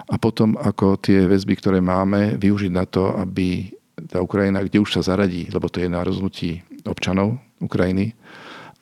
a 0.09 0.17
potom 0.17 0.55
ako 0.55 1.03
tie 1.03 1.27
väzby, 1.27 1.59
ktoré 1.59 1.79
máme, 1.83 2.39
využiť 2.39 2.73
na 2.73 2.87
to, 2.87 3.11
aby 3.19 3.75
tá 4.07 4.23
Ukrajina, 4.23 4.63
kde 4.63 4.79
už 4.79 4.95
sa 4.95 5.03
zaradí, 5.03 5.51
lebo 5.51 5.67
to 5.67 5.83
je 5.83 5.91
na 5.91 6.07
rozhodnutí 6.07 6.63
občanov 6.87 7.43
Ukrajiny, 7.59 8.15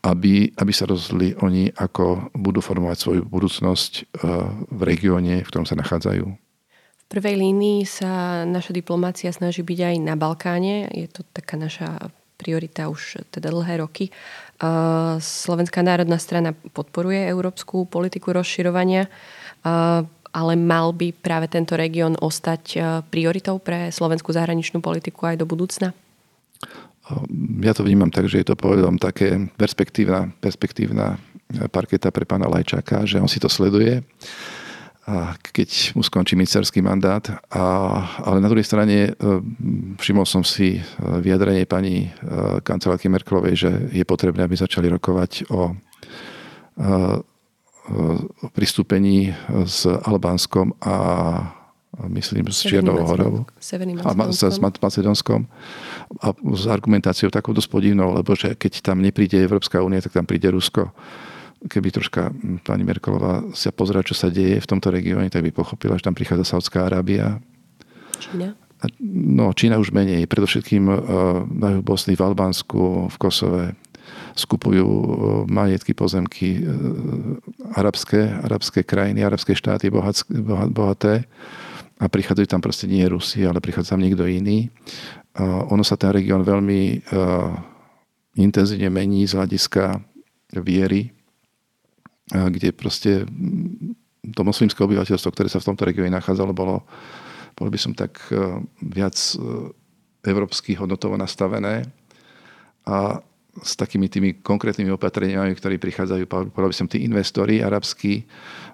aby, 0.05 0.53
aby 0.53 0.73
sa 0.77 0.85
rozhodli 0.85 1.33
oni, 1.41 1.73
ako 1.73 2.31
budú 2.37 2.61
formovať 2.61 2.97
svoju 3.01 3.23
budúcnosť 3.25 3.93
eh, 3.97 4.05
v 4.69 4.81
regióne, 4.85 5.41
v 5.41 5.49
ktorom 5.49 5.65
sa 5.65 5.81
nachádzajú. 5.81 6.27
V 7.07 7.15
prvej 7.15 7.39
línii 7.39 7.87
sa 7.87 8.43
naša 8.43 8.75
diplomácia 8.75 9.31
snaží 9.31 9.63
byť 9.63 9.79
aj 9.79 9.97
na 10.03 10.19
Balkáne. 10.19 10.91
Je 10.91 11.07
to 11.07 11.23
taká 11.31 11.55
naša 11.55 12.11
priorita 12.37 12.93
už 12.93 13.25
teda 13.33 13.49
dlhé 13.51 13.81
roky. 13.81 14.13
Slovenská 15.21 15.81
národná 15.85 16.17
strana 16.17 16.53
podporuje 16.53 17.29
európsku 17.29 17.85
politiku 17.89 18.33
rozširovania, 18.33 19.09
ale 20.37 20.53
mal 20.57 20.93
by 20.93 21.17
práve 21.17 21.49
tento 21.49 21.77
región 21.77 22.17
ostať 22.21 22.81
prioritou 23.09 23.57
pre 23.61 23.89
slovenskú 23.89 24.33
zahraničnú 24.33 24.85
politiku 24.85 25.33
aj 25.33 25.37
do 25.41 25.49
budúcna? 25.49 25.97
Ja 27.63 27.73
to 27.77 27.87
vnímam 27.87 28.11
tak, 28.11 28.27
že 28.27 28.43
je 28.43 28.47
to 28.51 28.59
povedom 28.59 28.99
také 28.99 29.49
perspektívna, 29.55 30.33
perspektívna 30.43 31.21
parketa 31.71 32.11
pre 32.11 32.27
pána 32.27 32.51
Lajčáka, 32.51 33.07
že 33.07 33.23
on 33.23 33.31
si 33.31 33.39
to 33.39 33.47
sleduje 33.47 34.03
a 35.07 35.39
keď 35.39 35.95
mu 35.95 36.03
skončí 36.03 36.35
ministerský 36.35 36.83
mandát. 36.83 37.23
A, 37.55 37.63
ale 38.27 38.43
na 38.43 38.51
druhej 38.51 38.67
strane 38.67 38.97
e, 39.07 39.11
všimol 40.03 40.27
som 40.27 40.43
si 40.43 40.79
e, 40.79 40.81
vyjadrenie 41.23 41.63
pani 41.63 42.11
e, 42.11 42.59
kancelárky 42.67 43.07
Merklovej, 43.07 43.55
že 43.55 43.71
je 43.95 44.03
potrebné, 44.03 44.43
aby 44.43 44.59
začali 44.59 44.91
rokovať 44.91 45.47
o, 45.55 45.79
o 48.43 48.49
pristúpení 48.51 49.31
s 49.65 49.87
Albánskom 49.87 50.75
a 50.83 50.97
myslím 52.11 52.51
s 52.51 52.67
Čiernou 52.67 52.99
horou. 53.07 53.47
A 54.03 54.11
s 54.35 54.59
Macedónskom. 54.59 55.47
A 56.21 56.35
s 56.35 56.65
argumentáciou 56.67 57.31
takou 57.31 57.55
dosť 57.55 57.71
podivnou, 57.71 58.13
lebo 58.13 58.35
že 58.35 58.59
keď 58.59 58.83
tam 58.83 59.01
nepríde 59.01 59.39
Európska 59.39 59.81
únia, 59.81 60.03
tak 60.03 60.13
tam 60.13 60.27
príde 60.27 60.51
Rusko 60.51 60.91
keby 61.65 61.89
troška 61.89 62.37
pani 62.69 62.85
Merkelová 62.85 63.49
sa 63.57 63.73
pozrela, 63.73 64.05
čo 64.05 64.13
sa 64.13 64.29
deje 64.29 64.61
v 64.61 64.69
tomto 64.69 64.93
regióne, 64.93 65.33
tak 65.33 65.41
by 65.41 65.57
pochopila, 65.57 65.97
že 65.97 66.05
tam 66.05 66.13
prichádza 66.13 66.45
Saudská 66.45 66.85
Arábia. 66.85 67.41
Čína? 68.21 68.53
No, 69.01 69.57
Čína 69.57 69.81
už 69.81 69.97
menej. 69.97 70.29
Predovšetkým 70.29 70.85
uh, 70.85 70.99
majú 71.49 71.81
Bosny 71.81 72.13
v 72.13 72.23
Albánsku, 72.29 73.09
v 73.09 73.17
Kosove. 73.17 73.65
Skupujú 74.37 74.85
uh, 74.85 75.09
majetky, 75.49 75.97
pozemky 75.97 76.61
uh, 76.61 77.41
arabské, 77.73 78.37
arabské 78.45 78.85
krajiny, 78.85 79.25
arabské 79.25 79.57
štáty 79.57 79.89
bohaté. 80.69 81.25
A 81.97 82.13
prichádzajú 82.13 82.45
tam 82.53 82.61
proste 82.61 82.85
nie 82.85 83.09
Rusi, 83.09 83.49
ale 83.49 83.65
prichádza 83.65 83.97
tam 83.97 84.05
niekto 84.05 84.29
iný. 84.29 84.69
Ono 85.73 85.81
sa 85.81 85.97
ten 85.97 86.13
región 86.13 86.45
veľmi 86.45 87.09
intenzívne 88.37 88.93
mení 88.93 89.25
z 89.25 89.33
hľadiska 89.33 90.05
viery 90.61 91.16
kde 92.31 92.75
proste 92.75 93.23
to 94.35 94.43
moslimské 94.43 94.83
obyvateľstvo, 94.83 95.31
ktoré 95.31 95.47
sa 95.47 95.63
v 95.63 95.69
tomto 95.71 95.87
regióne 95.87 96.11
nachádzalo, 96.11 96.51
bolo, 96.51 96.83
bolo 97.55 97.69
by 97.71 97.79
som 97.79 97.93
tak 97.95 98.19
e, 98.35 98.59
viac 98.83 99.15
e, 99.15 99.71
európsky 100.27 100.75
hodnotovo 100.75 101.15
nastavené 101.15 101.87
a 102.87 103.23
s 103.57 103.73
takými 103.79 104.11
tými 104.11 104.31
konkrétnymi 104.45 104.93
opatreniami, 104.93 105.55
ktorí 105.57 105.81
prichádzajú, 105.81 106.29
povedal 106.29 106.71
by 106.73 106.77
som, 106.77 106.91
tí 106.91 107.07
investori 107.07 107.65
arabskí, 107.65 108.27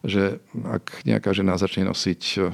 že 0.03 0.43
ak 0.67 1.07
nejaká 1.07 1.31
žena 1.31 1.55
začne 1.55 1.87
nosiť 1.87 2.23
e, 2.41 2.51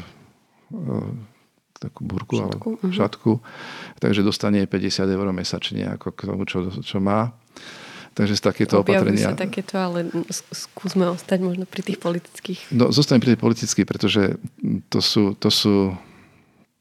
takú 1.78 2.02
burku 2.02 2.34
šatku, 2.42 2.68
alebo 2.74 2.90
šatku, 2.90 3.30
uh-huh. 3.38 3.98
takže 4.02 4.26
dostane 4.26 4.66
50 4.66 5.06
eur 5.06 5.26
mesačne 5.30 5.94
ako 5.94 6.10
k 6.10 6.20
tomu, 6.26 6.42
čo, 6.44 6.66
čo 6.82 6.98
má. 6.98 7.30
Takže 8.18 8.34
z 8.34 8.42
takéto 8.42 8.82
Objavujú 8.82 9.14
opatrenia... 9.14 9.30
sa 9.30 9.38
takéto, 9.38 9.78
ale 9.78 10.10
skúsme 10.50 11.06
ostať 11.06 11.38
možno 11.38 11.70
pri 11.70 11.86
tých 11.86 12.02
politických. 12.02 12.74
No, 12.74 12.90
zostanem 12.90 13.22
pri 13.22 13.38
tých 13.38 13.42
politických, 13.46 13.86
pretože 13.86 14.34
to 14.90 14.98
sú, 14.98 15.38
to 15.38 15.46
sú, 15.54 15.94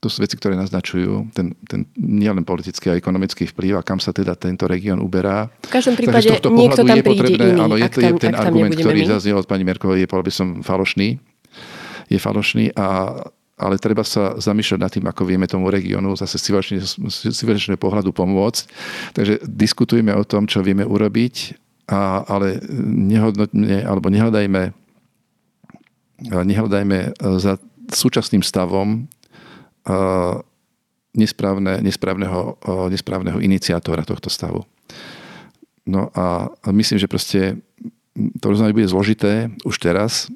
to 0.02 0.08
sú 0.10 0.18
veci, 0.18 0.34
ktoré 0.34 0.58
naznačujú 0.58 1.30
ten, 1.38 1.54
ten 1.70 1.86
nielen 1.94 2.42
politický 2.42 2.90
a 2.90 2.98
ekonomický 2.98 3.46
vplyv 3.54 3.78
a 3.78 3.86
kam 3.86 4.02
sa 4.02 4.10
teda 4.18 4.34
tento 4.34 4.66
región 4.66 4.98
uberá. 4.98 5.46
V 5.62 5.78
každom 5.78 5.94
prípade 5.94 6.26
niekto 6.26 6.82
tam 6.82 7.06
príde 7.06 7.38
iný. 7.38 7.62
Áno, 7.62 7.78
je, 7.78 7.86
to, 7.86 8.02
je 8.02 8.12
ten 8.18 8.34
argument, 8.34 8.74
ktorý 8.74 9.06
zaznel 9.06 9.38
od 9.38 9.46
pani 9.46 9.62
Merkovej, 9.62 10.02
je, 10.02 10.08
by 10.10 10.34
som, 10.34 10.66
falošný. 10.66 11.22
Je 12.10 12.18
falošný 12.18 12.74
a 12.74 13.14
ale 13.58 13.82
treba 13.82 14.06
sa 14.06 14.38
zamýšľať 14.38 14.80
nad 14.80 14.92
tým, 14.94 15.06
ako 15.10 15.26
vieme 15.26 15.50
tomu 15.50 15.74
regiónu 15.74 16.14
zase 16.14 16.38
z 16.38 17.34
civilizačného 17.34 17.82
pohľadu 17.82 18.14
pomôcť. 18.14 18.64
Takže 19.18 19.42
diskutujme 19.50 20.14
o 20.14 20.22
tom, 20.22 20.46
čo 20.46 20.62
vieme 20.62 20.86
urobiť, 20.86 21.58
a, 21.90 22.22
ale 22.30 22.62
nehodnotne, 22.86 23.82
alebo 23.82 24.14
nehľadajme, 24.14 24.78
nehľadajme 26.22 26.98
za 27.42 27.58
súčasným 27.90 28.46
stavom 28.46 29.10
nesprávne, 31.18 31.82
nesprávneho, 31.82 32.62
nesprávneho 32.94 33.42
iniciátora 33.42 34.06
tohto 34.06 34.30
stavu. 34.30 34.70
No 35.88 36.12
a, 36.14 36.52
a 36.52 36.68
myslím, 36.70 37.00
že 37.00 37.10
proste 37.10 37.58
to 38.38 38.46
rozhodne 38.52 38.76
bude 38.76 38.92
zložité 38.92 39.50
už 39.64 39.80
teraz 39.80 40.28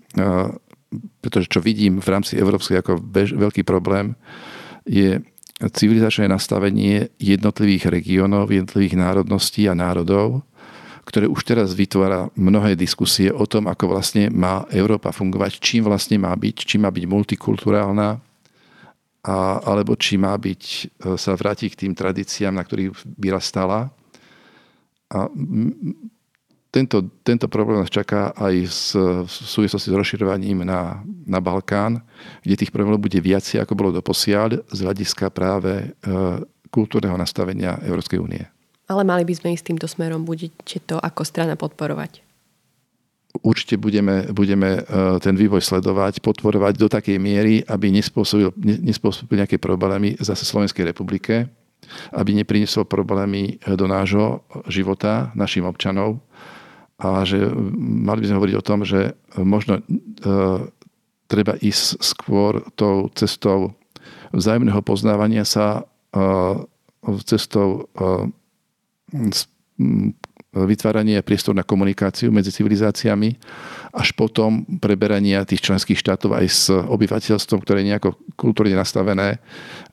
pretože 1.23 1.47
čo 1.47 1.63
vidím 1.63 2.03
v 2.03 2.07
rámci 2.11 2.35
Európskej 2.35 2.83
ako 2.83 2.99
bež, 2.99 3.33
veľký 3.35 3.63
problém, 3.63 4.15
je 4.83 5.23
civilizačné 5.61 6.25
nastavenie 6.25 7.13
jednotlivých 7.21 7.93
regiónov, 7.93 8.49
jednotlivých 8.49 8.97
národností 8.97 9.69
a 9.69 9.77
národov, 9.77 10.41
ktoré 11.05 11.29
už 11.29 11.41
teraz 11.45 11.73
vytvára 11.73 12.29
mnohé 12.37 12.73
diskusie 12.73 13.29
o 13.29 13.45
tom, 13.45 13.69
ako 13.69 13.93
vlastne 13.93 14.29
má 14.29 14.65
Európa 14.73 15.13
fungovať, 15.13 15.61
čím 15.61 15.85
vlastne 15.85 16.17
má 16.17 16.33
byť, 16.33 16.57
či 16.65 16.75
má 16.81 16.89
byť 16.89 17.05
multikulturálna, 17.05 18.21
a, 19.21 19.37
alebo 19.61 19.93
či 19.93 20.17
má 20.17 20.33
byť, 20.33 20.63
e, 20.65 20.81
sa 21.13 21.37
vráti 21.37 21.69
k 21.69 21.85
tým 21.85 21.93
tradíciám, 21.93 22.57
na 22.57 22.65
ktorých 22.65 23.05
vyrastala. 23.21 23.93
A 25.13 25.29
tento, 26.72 27.03
tento 27.28 27.51
problém 27.51 27.84
nás 27.84 27.91
čaká 27.91 28.32
aj 28.32 28.55
s, 28.63 28.95
v 28.95 29.28
súvislosti 29.28 29.91
s 29.91 29.97
rozširovaním 29.99 30.63
na, 30.63 31.03
na 31.28 31.43
Balkán, 31.43 31.99
kde 32.47 32.63
tých 32.63 32.72
problémov 32.72 33.03
bude 33.03 33.19
viac, 33.19 33.43
ako 33.43 33.76
bolo 33.76 33.91
doposiaľ 33.91 34.63
z 34.72 34.80
hľadiska 34.80 35.28
práve 35.36 35.84
e, 35.84 35.86
kultúrneho 36.72 37.19
nastavenia 37.19 37.76
Európskej 37.84 38.24
únie. 38.24 38.47
Ale 38.88 39.03
mali 39.03 39.28
by 39.28 39.34
sme 39.36 39.51
ísť 39.51 39.67
týmto 39.67 39.88
smerom, 39.91 40.24
budete 40.24 40.80
to 40.88 40.95
ako 40.95 41.28
strana 41.28 41.59
podporovať? 41.59 42.24
Určite 43.43 43.76
budeme, 43.76 44.32
budeme 44.32 44.80
e, 44.80 45.19
ten 45.19 45.36
vývoj 45.36 45.59
sledovať, 45.59 46.24
podporovať 46.24 46.80
do 46.80 46.88
takej 46.88 47.19
miery, 47.19 47.67
aby 47.67 47.91
nespôsobil, 47.91 48.47
nespôsobil 48.59 49.43
nejaké 49.43 49.59
problémy 49.59 50.15
zase 50.24 50.47
Slovenskej 50.47 50.88
republike, 50.88 51.51
aby 52.15 52.32
nepriniesol 52.32 52.88
problémy 52.88 53.59
do 53.76 53.91
nášho 53.91 54.43
života, 54.72 55.36
našim 55.36 55.67
občanov, 55.67 56.19
a 57.02 57.26
že 57.26 57.41
mali 57.82 58.22
by 58.22 58.28
sme 58.30 58.38
hovoriť 58.38 58.56
o 58.62 58.66
tom, 58.66 58.86
že 58.86 59.18
možno 59.41 59.82
e, 59.82 59.84
treba 61.26 61.58
ísť 61.58 61.97
skôr 61.97 62.62
tou 62.78 63.10
cestou 63.18 63.74
vzájomného 64.30 64.86
poznávania 64.86 65.41
sa, 65.41 65.82
e, 66.14 66.22
cestou 67.26 67.89
e, 67.97 68.14
vytvárania 70.52 71.26
priestor 71.26 71.58
na 71.58 71.66
komunikáciu 71.66 72.30
medzi 72.30 72.54
civilizáciami, 72.54 73.39
až 73.95 74.14
potom 74.14 74.68
preberania 74.84 75.47
tých 75.47 75.64
členských 75.64 75.97
štátov 75.97 76.38
aj 76.38 76.45
s 76.47 76.70
obyvateľstvom, 76.70 77.60
ktoré 77.64 77.82
je 77.82 77.89
nejako 77.95 78.10
kultúrne 78.36 78.76
nastavené 78.76 79.39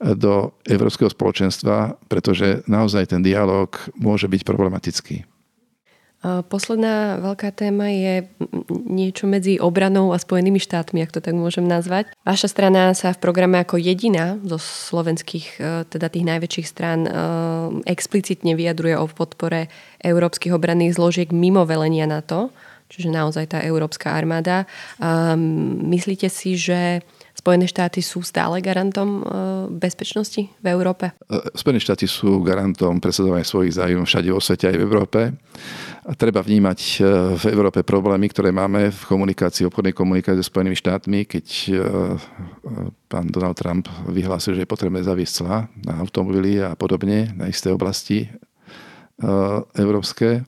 do 0.02 0.52
Európskeho 0.66 1.08
spoločenstva, 1.08 1.96
pretože 2.10 2.66
naozaj 2.66 3.16
ten 3.16 3.22
dialog 3.22 3.70
môže 3.96 4.26
byť 4.26 4.42
problematický. 4.42 5.37
Posledná 6.24 7.22
veľká 7.22 7.54
téma 7.54 7.94
je 7.94 8.26
niečo 8.90 9.30
medzi 9.30 9.62
obranou 9.62 10.10
a 10.10 10.18
Spojenými 10.18 10.58
štátmi, 10.58 10.98
ak 11.06 11.14
to 11.14 11.22
tak 11.22 11.38
môžem 11.38 11.62
nazvať. 11.62 12.10
Vaša 12.26 12.50
strana 12.50 12.90
sa 12.98 13.14
v 13.14 13.22
programe 13.22 13.62
ako 13.62 13.78
jediná 13.78 14.34
zo 14.42 14.58
slovenských, 14.58 15.46
e, 15.62 15.86
teda 15.86 16.10
tých 16.10 16.26
najväčších 16.26 16.66
strán, 16.66 17.06
e, 17.06 17.10
explicitne 17.86 18.58
vyjadruje 18.58 18.98
o 18.98 19.06
podpore 19.06 19.70
európskych 20.02 20.50
obranných 20.50 20.98
zložiek 20.98 21.30
mimo 21.30 21.62
velenia 21.62 22.10
NATO, 22.10 22.50
čiže 22.90 23.14
naozaj 23.14 23.54
tá 23.54 23.58
európska 23.62 24.10
armáda. 24.10 24.66
Myslíte 25.86 26.26
si, 26.32 26.58
že 26.58 27.04
Spojené 27.38 27.70
štáty 27.70 28.02
sú 28.02 28.26
stále 28.26 28.58
garantom 28.58 29.08
e, 29.08 29.22
bezpečnosti 29.78 30.50
v 30.58 30.66
Európe? 30.66 31.14
Spojené 31.54 31.78
štáty 31.78 32.10
sú 32.10 32.42
garantom 32.42 32.98
presadzovania 32.98 33.46
svojich 33.46 33.78
zájmov 33.78 34.10
všade 34.10 34.28
vo 34.34 34.42
svete 34.42 34.74
aj 34.74 34.76
v 34.76 34.82
Európe. 34.82 35.20
Treba 36.16 36.40
vnímať 36.40 36.80
e, 36.80 36.92
v 37.36 37.44
Európe 37.52 37.84
problémy, 37.84 38.32
ktoré 38.32 38.48
máme 38.48 38.88
v 38.88 39.02
komunikácii, 39.04 39.68
obchodnej 39.68 39.92
komunikácii 39.92 40.40
so 40.40 40.48
Spojenými 40.48 40.72
štátmi, 40.72 41.28
keď 41.28 41.46
e, 41.68 41.72
pán 43.12 43.28
Donald 43.28 43.60
Trump 43.60 43.92
vyhlásil, 44.08 44.56
že 44.56 44.64
je 44.64 44.72
potrebné 44.72 45.04
zaviesť 45.04 45.44
clá 45.44 45.68
na 45.84 46.00
automobily 46.00 46.64
a 46.64 46.72
podobne 46.72 47.28
na 47.36 47.52
isté 47.52 47.68
oblasti 47.68 48.32
európske. 49.74 50.46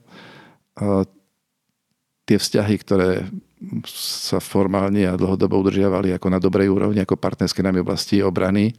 Tie 2.23 2.37
vzťahy, 2.39 2.75
ktoré 2.79 3.27
sa 3.85 4.39
formálne 4.39 5.03
a 5.05 5.19
dlhodobo 5.19 5.59
udržiavali 5.59 6.15
ako 6.15 6.27
na 6.31 6.39
dobrej 6.39 6.71
úrovni, 6.71 7.03
ako 7.03 7.19
partnerské 7.19 7.59
nám 7.59 7.83
oblasti 7.83 8.23
obrany, 8.23 8.71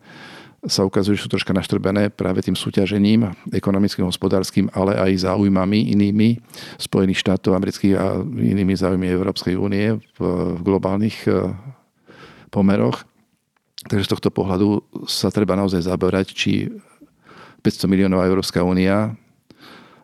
sa 0.62 0.86
ukazujú, 0.86 1.18
že 1.18 1.26
sú 1.26 1.30
troška 1.30 1.50
naštrbené 1.50 2.14
práve 2.14 2.38
tým 2.38 2.54
súťažením 2.54 3.34
ekonomickým, 3.50 4.06
hospodárskym, 4.06 4.70
ale 4.70 4.94
aj 4.94 5.26
záujmami 5.26 5.90
inými 5.90 6.38
Spojených 6.78 7.18
štátov 7.18 7.58
amerických 7.58 7.94
a 7.98 8.22
inými 8.22 8.78
záujmy 8.78 9.10
Európskej 9.10 9.58
únie 9.58 9.98
v, 9.98 10.18
v 10.54 10.60
globálnych 10.62 11.26
e, 11.26 11.50
pomeroch. 12.54 13.02
Takže 13.90 14.06
z 14.06 14.12
tohto 14.14 14.30
pohľadu 14.30 14.86
sa 15.10 15.34
treba 15.34 15.58
naozaj 15.58 15.82
zaberať, 15.82 16.30
či 16.30 16.70
500 17.66 17.90
miliónov 17.90 18.22
Európska 18.22 18.62
únia 18.62 19.18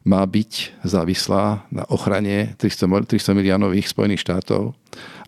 má 0.09 0.24
byť 0.24 0.80
závislá 0.88 1.68
na 1.68 1.84
ochrane 1.92 2.56
300, 2.56 3.04
300 3.04 3.36
miliónových 3.36 3.92
Spojených 3.92 4.24
štátov 4.24 4.72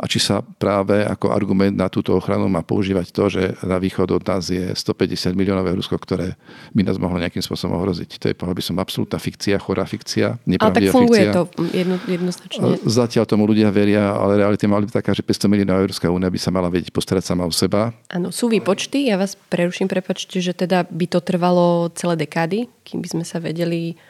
a 0.00 0.08
či 0.08 0.16
sa 0.16 0.40
práve 0.40 1.04
ako 1.04 1.28
argument 1.28 1.76
na 1.76 1.92
túto 1.92 2.16
ochranu 2.16 2.48
má 2.48 2.64
používať 2.64 3.12
to, 3.12 3.28
že 3.28 3.42
na 3.60 3.76
východ 3.76 4.08
od 4.08 4.24
nás 4.24 4.48
je 4.48 4.72
150 4.72 5.36
miliónové 5.36 5.76
Rusko, 5.76 6.00
ktoré 6.00 6.40
by 6.72 6.88
nás 6.88 6.96
mohlo 6.96 7.20
nejakým 7.20 7.44
spôsobom 7.44 7.76
ohroziť. 7.76 8.16
To 8.16 8.24
je, 8.32 8.34
povedal 8.34 8.56
by 8.56 8.64
som, 8.64 8.76
absolútna 8.80 9.20
fikcia, 9.20 9.60
chorá 9.60 9.84
fikcia, 9.84 10.40
Ale 10.40 10.72
tak 10.72 10.88
funguje 10.88 11.28
fikcia. 11.28 11.36
to 11.36 11.42
jedno, 11.76 11.96
jednoznačne. 12.08 12.80
Zatiaľ 12.88 13.28
tomu 13.28 13.44
ľudia 13.44 13.68
veria, 13.68 14.16
ale 14.16 14.40
realita 14.40 14.64
mala 14.64 14.88
byť 14.88 14.96
taká, 14.96 15.12
že 15.12 15.20
500 15.20 15.52
miliónov 15.52 15.84
Európska 15.84 16.08
únia 16.08 16.32
by 16.32 16.40
sa 16.40 16.48
mala 16.48 16.72
vedieť 16.72 16.96
postarať 16.96 17.28
sama 17.28 17.44
o 17.44 17.52
seba. 17.52 17.92
Áno, 18.08 18.32
sú 18.32 18.48
výpočty, 18.48 19.12
ja 19.12 19.20
vás 19.20 19.36
preruším, 19.36 19.92
prepačte, 19.92 20.40
že 20.40 20.56
teda 20.56 20.88
by 20.88 21.06
to 21.12 21.20
trvalo 21.20 21.92
celé 21.92 22.16
dekády, 22.16 22.72
kým 22.88 23.04
by 23.04 23.08
sme 23.20 23.24
sa 23.28 23.36
vedeli 23.36 24.00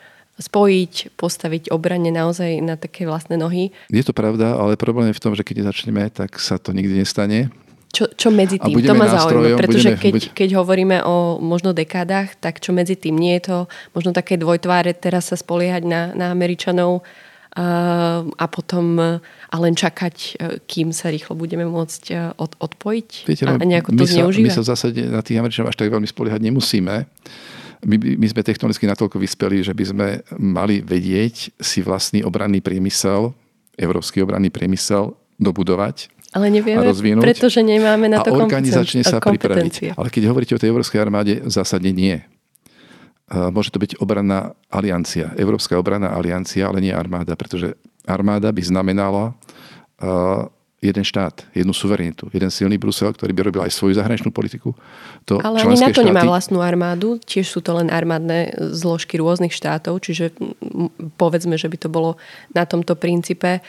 spojiť, 0.40 1.14
postaviť 1.20 1.68
obrane 1.68 2.08
naozaj 2.08 2.64
na 2.64 2.80
také 2.80 3.04
vlastné 3.04 3.36
nohy. 3.36 3.70
Je 3.92 4.02
to 4.02 4.16
pravda, 4.16 4.56
ale 4.56 4.80
problém 4.80 5.12
je 5.12 5.18
v 5.20 5.22
tom, 5.22 5.32
že 5.36 5.44
keď 5.44 5.68
začneme, 5.68 6.08
tak 6.08 6.40
sa 6.40 6.56
to 6.56 6.72
nikdy 6.72 7.04
nestane. 7.04 7.52
Čo, 7.90 8.06
čo 8.14 8.28
medzi 8.30 8.62
tým? 8.62 8.78
To 8.86 8.94
ma 8.94 9.10
zaujíma, 9.10 9.58
pretože 9.58 9.98
budeme, 9.98 9.98
keď, 9.98 10.14
keď 10.30 10.50
hovoríme 10.62 11.02
o 11.02 11.42
možno 11.42 11.74
dekádach, 11.74 12.38
tak 12.38 12.62
čo 12.62 12.70
medzi 12.70 12.94
tým? 12.94 13.18
Nie 13.18 13.42
je 13.42 13.50
to 13.50 13.56
možno 13.92 14.14
také 14.14 14.38
dvojtváre 14.38 14.94
teraz 14.94 15.34
sa 15.34 15.36
spoliehať 15.36 15.82
na, 15.82 16.14
na 16.14 16.30
Američanov 16.30 17.02
a, 17.50 18.22
a 18.22 18.46
potom 18.46 19.18
a 19.26 19.56
len 19.58 19.74
čakať, 19.74 20.16
e, 20.38 20.62
kým 20.70 20.94
sa 20.94 21.10
rýchlo 21.10 21.34
budeme 21.34 21.66
môcť 21.66 22.02
e, 22.14 22.14
od, 22.38 22.54
odpojiť 22.62 23.26
Viete, 23.26 23.42
a, 23.42 23.58
a 23.58 23.64
nejako 23.66 23.98
to 23.98 24.06
zneužívať? 24.06 24.46
My 24.46 24.54
sa 24.54 24.62
v 24.62 24.70
zásade 24.70 25.00
na 25.10 25.18
tých 25.18 25.42
Američanov 25.42 25.74
až 25.74 25.82
tak 25.82 25.90
veľmi 25.90 26.06
spoliehať 26.06 26.46
nemusíme 26.46 27.10
my, 27.84 27.96
my 27.96 28.26
sme 28.28 28.42
technologicky 28.44 28.84
natoľko 28.84 29.16
vyspeli, 29.16 29.64
že 29.64 29.72
by 29.72 29.84
sme 29.84 30.06
mali 30.36 30.84
vedieť 30.84 31.56
si 31.56 31.80
vlastný 31.80 32.24
obranný 32.24 32.60
priemysel, 32.60 33.32
európsky 33.76 34.20
obranný 34.20 34.52
priemysel 34.52 35.16
dobudovať 35.40 36.12
ale 36.30 36.46
nevieme, 36.46 36.86
rozvinúť, 36.86 37.26
pretože 37.26 37.58
nemáme 37.58 38.06
na 38.06 38.22
to 38.22 38.30
a 38.30 38.38
organizačne 38.38 39.02
sa 39.02 39.18
pripraviť. 39.18 39.98
Ale 39.98 40.08
keď 40.14 40.30
hovoríte 40.30 40.54
o 40.54 40.62
tej 40.62 40.70
Európskej 40.70 41.02
armáde, 41.02 41.42
zásadne 41.50 41.90
nie. 41.90 42.22
Môže 43.30 43.74
to 43.74 43.82
byť 43.82 43.98
obranná 43.98 44.54
aliancia, 44.70 45.34
Európska 45.34 45.78
obranná 45.78 46.14
aliancia, 46.14 46.70
ale 46.70 46.82
nie 46.82 46.94
armáda, 46.94 47.34
pretože 47.34 47.74
armáda 48.06 48.50
by 48.54 48.62
znamenala 48.62 49.34
jeden 50.80 51.04
štát, 51.04 51.44
jednu 51.52 51.76
suverenitu, 51.76 52.32
jeden 52.32 52.48
silný 52.48 52.80
Brusel, 52.80 53.12
ktorý 53.12 53.36
by 53.36 53.42
robil 53.52 53.62
aj 53.68 53.76
svoju 53.76 54.00
zahraničnú 54.00 54.32
politiku. 54.32 54.72
To 55.28 55.36
Ale 55.44 55.60
ani 55.60 55.76
na 55.76 55.92
to 55.92 56.00
štáty... 56.00 56.08
nemá 56.08 56.24
vlastnú 56.24 56.64
armádu, 56.64 57.20
tiež 57.20 57.52
sú 57.52 57.60
to 57.60 57.76
len 57.76 57.92
armádne 57.92 58.56
zložky 58.72 59.20
rôznych 59.20 59.52
štátov, 59.52 60.00
čiže 60.00 60.32
povedzme, 61.20 61.60
že 61.60 61.68
by 61.68 61.76
to 61.76 61.88
bolo 61.92 62.16
na 62.56 62.64
tomto 62.64 62.96
princípe. 62.96 63.60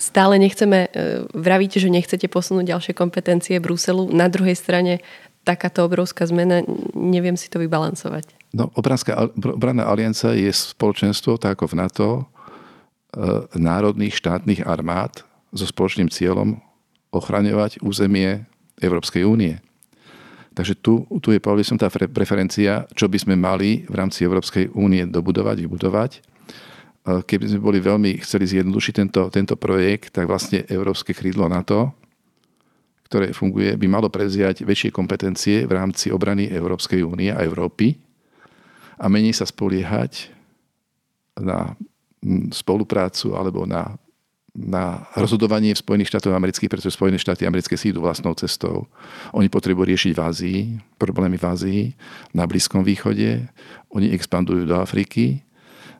Stále 0.00 0.40
nechceme, 0.40 0.88
e, 0.88 1.28
vravíte, 1.36 1.76
že 1.76 1.92
nechcete 1.92 2.24
posunúť 2.32 2.64
ďalšie 2.64 2.92
kompetencie 2.96 3.60
Bruselu, 3.60 4.08
na 4.08 4.32
druhej 4.32 4.56
strane 4.56 5.04
takáto 5.44 5.84
obrovská 5.84 6.24
zmena, 6.24 6.64
neviem 6.96 7.36
si 7.36 7.52
to 7.52 7.60
vybalancovať. 7.60 8.24
No, 8.56 8.72
obranná 8.72 9.84
alianca 9.84 10.32
je 10.32 10.48
spoločenstvo, 10.48 11.36
tak 11.36 11.60
ako 11.60 11.72
v 11.72 11.74
NATO, 11.76 12.08
e, 12.16 12.22
národných 13.60 14.16
štátnych 14.16 14.64
armád, 14.64 15.27
so 15.52 15.64
spoločným 15.64 16.12
cieľom 16.12 16.60
ochraňovať 17.12 17.80
územie 17.80 18.44
Európskej 18.78 19.24
únie. 19.24 19.56
Takže 20.52 20.74
tu, 20.82 21.06
tu 21.22 21.30
je, 21.30 21.38
povedal 21.38 21.64
som, 21.64 21.78
tá 21.78 21.86
preferencia, 21.90 22.84
čo 22.92 23.06
by 23.06 23.18
sme 23.22 23.34
mali 23.38 23.86
v 23.86 23.94
rámci 23.94 24.26
Európskej 24.26 24.74
únie 24.74 25.06
dobudovať, 25.06 25.56
vybudovať. 25.62 26.10
Keby 27.06 27.44
sme 27.46 27.60
boli 27.62 27.78
veľmi 27.78 28.18
chceli 28.20 28.44
zjednodušiť 28.50 28.94
tento, 28.98 29.22
tento 29.30 29.54
projekt, 29.54 30.12
tak 30.12 30.26
vlastne 30.26 30.66
Európske 30.66 31.14
krídlo 31.14 31.46
NATO, 31.46 31.94
ktoré 33.06 33.32
funguje, 33.32 33.78
by 33.78 33.86
malo 33.88 34.12
prevziať 34.12 34.66
väčšie 34.66 34.90
kompetencie 34.92 35.64
v 35.64 35.72
rámci 35.72 36.12
obrany 36.12 36.50
Európskej 36.50 37.00
únie 37.06 37.32
a 37.32 37.40
Európy 37.40 37.96
a 38.98 39.06
menej 39.06 39.38
sa 39.38 39.46
spoliehať 39.46 40.34
na 41.38 41.78
spoluprácu 42.50 43.38
alebo 43.38 43.62
na 43.62 43.94
na 44.58 45.06
rozhodovanie 45.14 45.70
v 45.70 45.78
Spojených 45.78 46.10
štátoch 46.10 46.34
amerických, 46.34 46.66
pretože 46.66 46.98
Spojené 46.98 47.14
štáty 47.22 47.46
americké 47.46 47.78
si 47.78 47.94
idú 47.94 48.02
vlastnou 48.02 48.34
cestou. 48.34 48.90
Oni 49.30 49.46
potrebujú 49.46 49.86
riešiť 49.86 50.12
v 50.18 50.20
Ázii, 50.20 50.58
problémy 50.98 51.38
v 51.38 51.46
Ázii, 51.46 51.82
na 52.34 52.42
Blízkom 52.42 52.82
východe, 52.82 53.46
oni 53.94 54.10
expandujú 54.10 54.66
do 54.66 54.76
Afriky, 54.82 55.46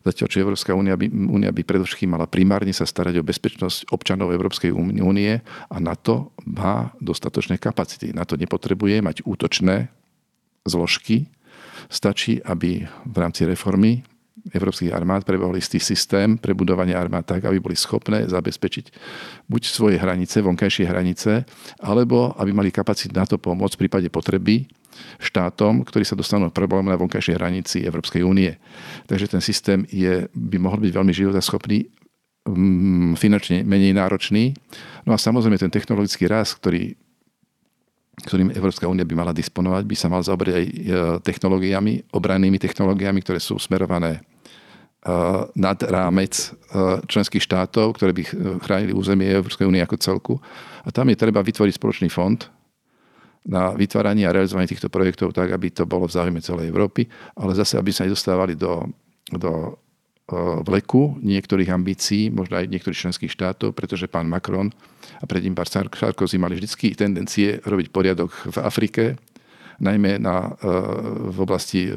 zatiaľ 0.02 0.26
čo 0.26 0.42
Európska 0.42 0.74
únia 0.74 0.98
by, 0.98 1.06
únia 1.06 1.54
by 1.54 1.62
predovšetkým 1.62 2.10
mala 2.10 2.26
primárne 2.26 2.74
sa 2.74 2.82
starať 2.82 3.22
o 3.22 3.26
bezpečnosť 3.26 3.94
občanov 3.94 4.34
Európskej 4.34 4.74
únie 4.74 5.32
a 5.44 5.76
na 5.78 5.94
to 5.94 6.34
má 6.42 6.90
dostatočné 6.98 7.62
kapacity. 7.62 8.10
Na 8.10 8.26
to 8.26 8.34
nepotrebuje 8.34 8.98
mať 9.04 9.16
útočné 9.22 9.92
zložky, 10.66 11.30
stačí, 11.88 12.42
aby 12.42 12.84
v 12.84 13.16
rámci 13.16 13.46
reformy 13.46 14.02
európskych 14.54 14.94
armád 14.94 15.26
prebehol 15.26 15.56
istý 15.58 15.82
systém 15.82 16.38
pre 16.38 16.54
budovanie 16.54 16.94
armád 16.96 17.26
tak, 17.26 17.44
aby 17.44 17.58
boli 17.58 17.76
schopné 17.76 18.26
zabezpečiť 18.26 18.92
buď 19.46 19.62
svoje 19.68 19.96
hranice, 20.00 20.40
vonkajšie 20.40 20.84
hranice, 20.88 21.44
alebo 21.82 22.32
aby 22.38 22.50
mali 22.54 22.70
kapacitu 22.70 23.12
na 23.12 23.26
to 23.26 23.36
pomôcť 23.36 23.74
v 23.76 23.82
prípade 23.86 24.08
potreby 24.08 24.68
štátom, 25.22 25.86
ktorí 25.86 26.02
sa 26.02 26.18
dostanú 26.18 26.50
problém 26.50 26.90
na 26.90 26.98
vonkajšej 26.98 27.38
hranici 27.38 27.76
Európskej 27.86 28.26
únie. 28.26 28.58
Takže 29.06 29.30
ten 29.30 29.42
systém 29.42 29.86
je, 29.88 30.26
by 30.34 30.56
mohol 30.58 30.82
byť 30.82 30.92
veľmi 30.94 31.12
životaschopný, 31.14 31.86
mm, 32.48 33.14
finančne 33.14 33.62
menej 33.62 33.94
náročný. 33.94 34.58
No 35.06 35.14
a 35.14 35.18
samozrejme 35.18 35.58
ten 35.58 35.70
technologický 35.70 36.26
rast, 36.26 36.58
ktorý 36.58 36.98
ktorým 38.24 38.54
Európska 38.54 38.90
únia 38.90 39.06
by 39.06 39.14
mala 39.14 39.32
disponovať, 39.36 39.82
by 39.86 39.96
sa 39.96 40.08
mal 40.10 40.22
zaoberať 40.22 40.54
aj 40.54 40.66
e, 40.66 40.72
technológiami, 41.22 42.10
obrannými 42.10 42.58
technológiami, 42.58 43.22
ktoré 43.22 43.38
sú 43.38 43.58
smerované 43.58 44.22
nad 45.54 45.78
rámec 45.78 46.34
členských 47.06 47.40
štátov, 47.40 47.96
ktoré 47.96 48.10
by 48.12 48.22
chránili 48.60 48.92
územie 48.92 49.30
Európskej 49.30 49.64
únie 49.64 49.80
ako 49.80 49.96
celku. 49.96 50.34
A 50.84 50.90
tam 50.90 51.06
je 51.08 51.16
treba 51.16 51.38
vytvoriť 51.38 51.78
spoločný 51.78 52.10
fond 52.10 52.36
na 53.46 53.72
vytváranie 53.72 54.26
a 54.28 54.34
realizovanie 54.34 54.68
týchto 54.68 54.90
projektov 54.90 55.32
tak, 55.32 55.54
aby 55.54 55.70
to 55.70 55.86
bolo 55.88 56.10
v 56.10 56.14
záujme 56.18 56.42
celej 56.42 56.68
Európy, 56.68 57.06
ale 57.38 57.56
zase, 57.56 57.78
aby 57.78 57.94
sa 57.94 58.04
nedostávali 58.04 58.58
do, 58.58 58.84
do 59.32 59.78
vleku 60.64 61.16
niektorých 61.24 61.72
ambícií, 61.72 62.28
možno 62.28 62.60
aj 62.60 62.68
niektorých 62.68 63.08
členských 63.08 63.32
štátov, 63.32 63.72
pretože 63.72 64.12
pán 64.12 64.28
Macron 64.28 64.68
a 65.18 65.24
predtým 65.24 65.56
pán 65.56 65.64
Sarkozy 65.64 66.36
mali 66.36 66.60
vždy 66.60 66.68
tendencie 66.92 67.64
robiť 67.64 67.88
poriadok 67.88 68.30
v 68.52 68.56
Afrike, 68.60 69.16
najmä 69.80 70.20
na, 70.20 70.52
v 71.32 71.38
oblasti 71.38 71.88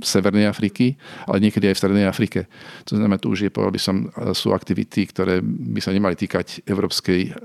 Severnej 0.00 0.48
Afriky, 0.48 0.96
ale 1.28 1.44
niekedy 1.44 1.68
aj 1.68 1.76
v 1.76 1.82
Strednej 1.84 2.06
Afrike. 2.08 2.48
To 2.88 2.96
znamená, 2.96 3.20
tu 3.20 3.36
už 3.36 3.44
je, 3.44 3.50
povedal 3.52 3.76
by 3.76 3.82
som, 3.82 3.96
sú 4.32 4.56
aktivity, 4.56 5.04
ktoré 5.04 5.44
by 5.44 5.80
sa 5.84 5.92
nemali 5.92 6.16
týkať 6.16 6.64
Európskej 6.64 7.36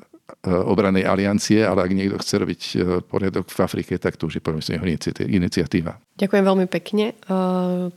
obranej 0.43 1.07
aliancie, 1.07 1.63
ale 1.63 1.87
ak 1.87 1.91
niekto 1.95 2.19
chce 2.19 2.35
robiť 2.35 2.61
e, 2.61 2.75
poriadok 2.99 3.47
v 3.47 3.59
Afrike, 3.63 3.93
tak 3.95 4.19
to 4.19 4.27
už 4.27 4.39
je 4.39 4.43
jeho 4.43 4.87
iniciatíva. 5.23 5.99
Ďakujem 6.19 6.43
veľmi 6.43 6.67
pekne. 6.67 7.11
E, 7.11 7.35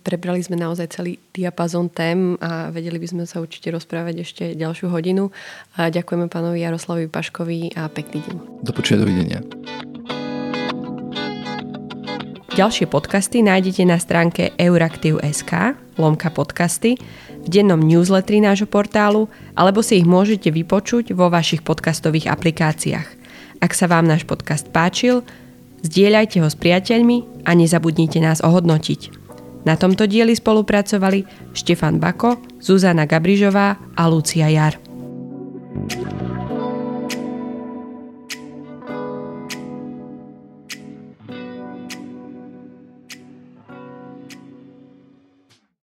prebrali 0.03 0.39
sme 0.39 0.55
naozaj 0.55 0.95
celý 0.95 1.18
diapazon 1.35 1.91
tém 1.91 2.39
a 2.39 2.70
vedeli 2.70 3.03
by 3.03 3.07
sme 3.11 3.24
sa 3.26 3.43
určite 3.43 3.74
rozprávať 3.74 4.14
ešte 4.22 4.45
ďalšiu 4.55 4.95
hodinu. 4.95 5.35
Ďakujeme 5.74 6.31
pánovi 6.31 6.62
Jaroslavovi 6.62 7.11
Paškovi 7.11 7.74
a 7.74 7.91
pekný 7.91 8.22
deň. 8.22 8.37
Do 8.62 8.72
počutia, 8.74 9.03
dovidenia. 9.03 9.43
Ďalšie 12.51 12.91
podcasty 12.91 13.47
nájdete 13.47 13.83
na 13.87 13.97
stránke 13.97 14.53
euraktiv.sk 14.59 15.78
lomka 16.01 16.33
podcasty, 16.33 16.97
v 17.45 17.49
dennom 17.49 17.80
newsletteri 17.80 18.45
nášho 18.45 18.68
portálu 18.68 19.28
alebo 19.57 19.80
si 19.80 20.01
ich 20.01 20.07
môžete 20.07 20.53
vypočuť 20.53 21.16
vo 21.16 21.32
vašich 21.32 21.64
podcastových 21.64 22.28
aplikáciách. 22.28 23.09
Ak 23.61 23.72
sa 23.76 23.88
vám 23.88 24.09
náš 24.09 24.24
podcast 24.24 24.68
páčil, 24.72 25.20
zdieľajte 25.84 26.41
ho 26.41 26.49
s 26.49 26.57
priateľmi 26.57 27.45
a 27.45 27.53
nezabudnite 27.53 28.20
nás 28.20 28.41
ohodnotiť. 28.41 29.20
Na 29.68 29.76
tomto 29.76 30.09
dieli 30.09 30.32
spolupracovali 30.32 31.53
Štefan 31.53 32.01
Bako, 32.01 32.41
Zuzana 32.64 33.05
Gabrižová 33.05 33.76
a 33.93 34.03
Lucia 34.09 34.49
Jar. 34.49 34.80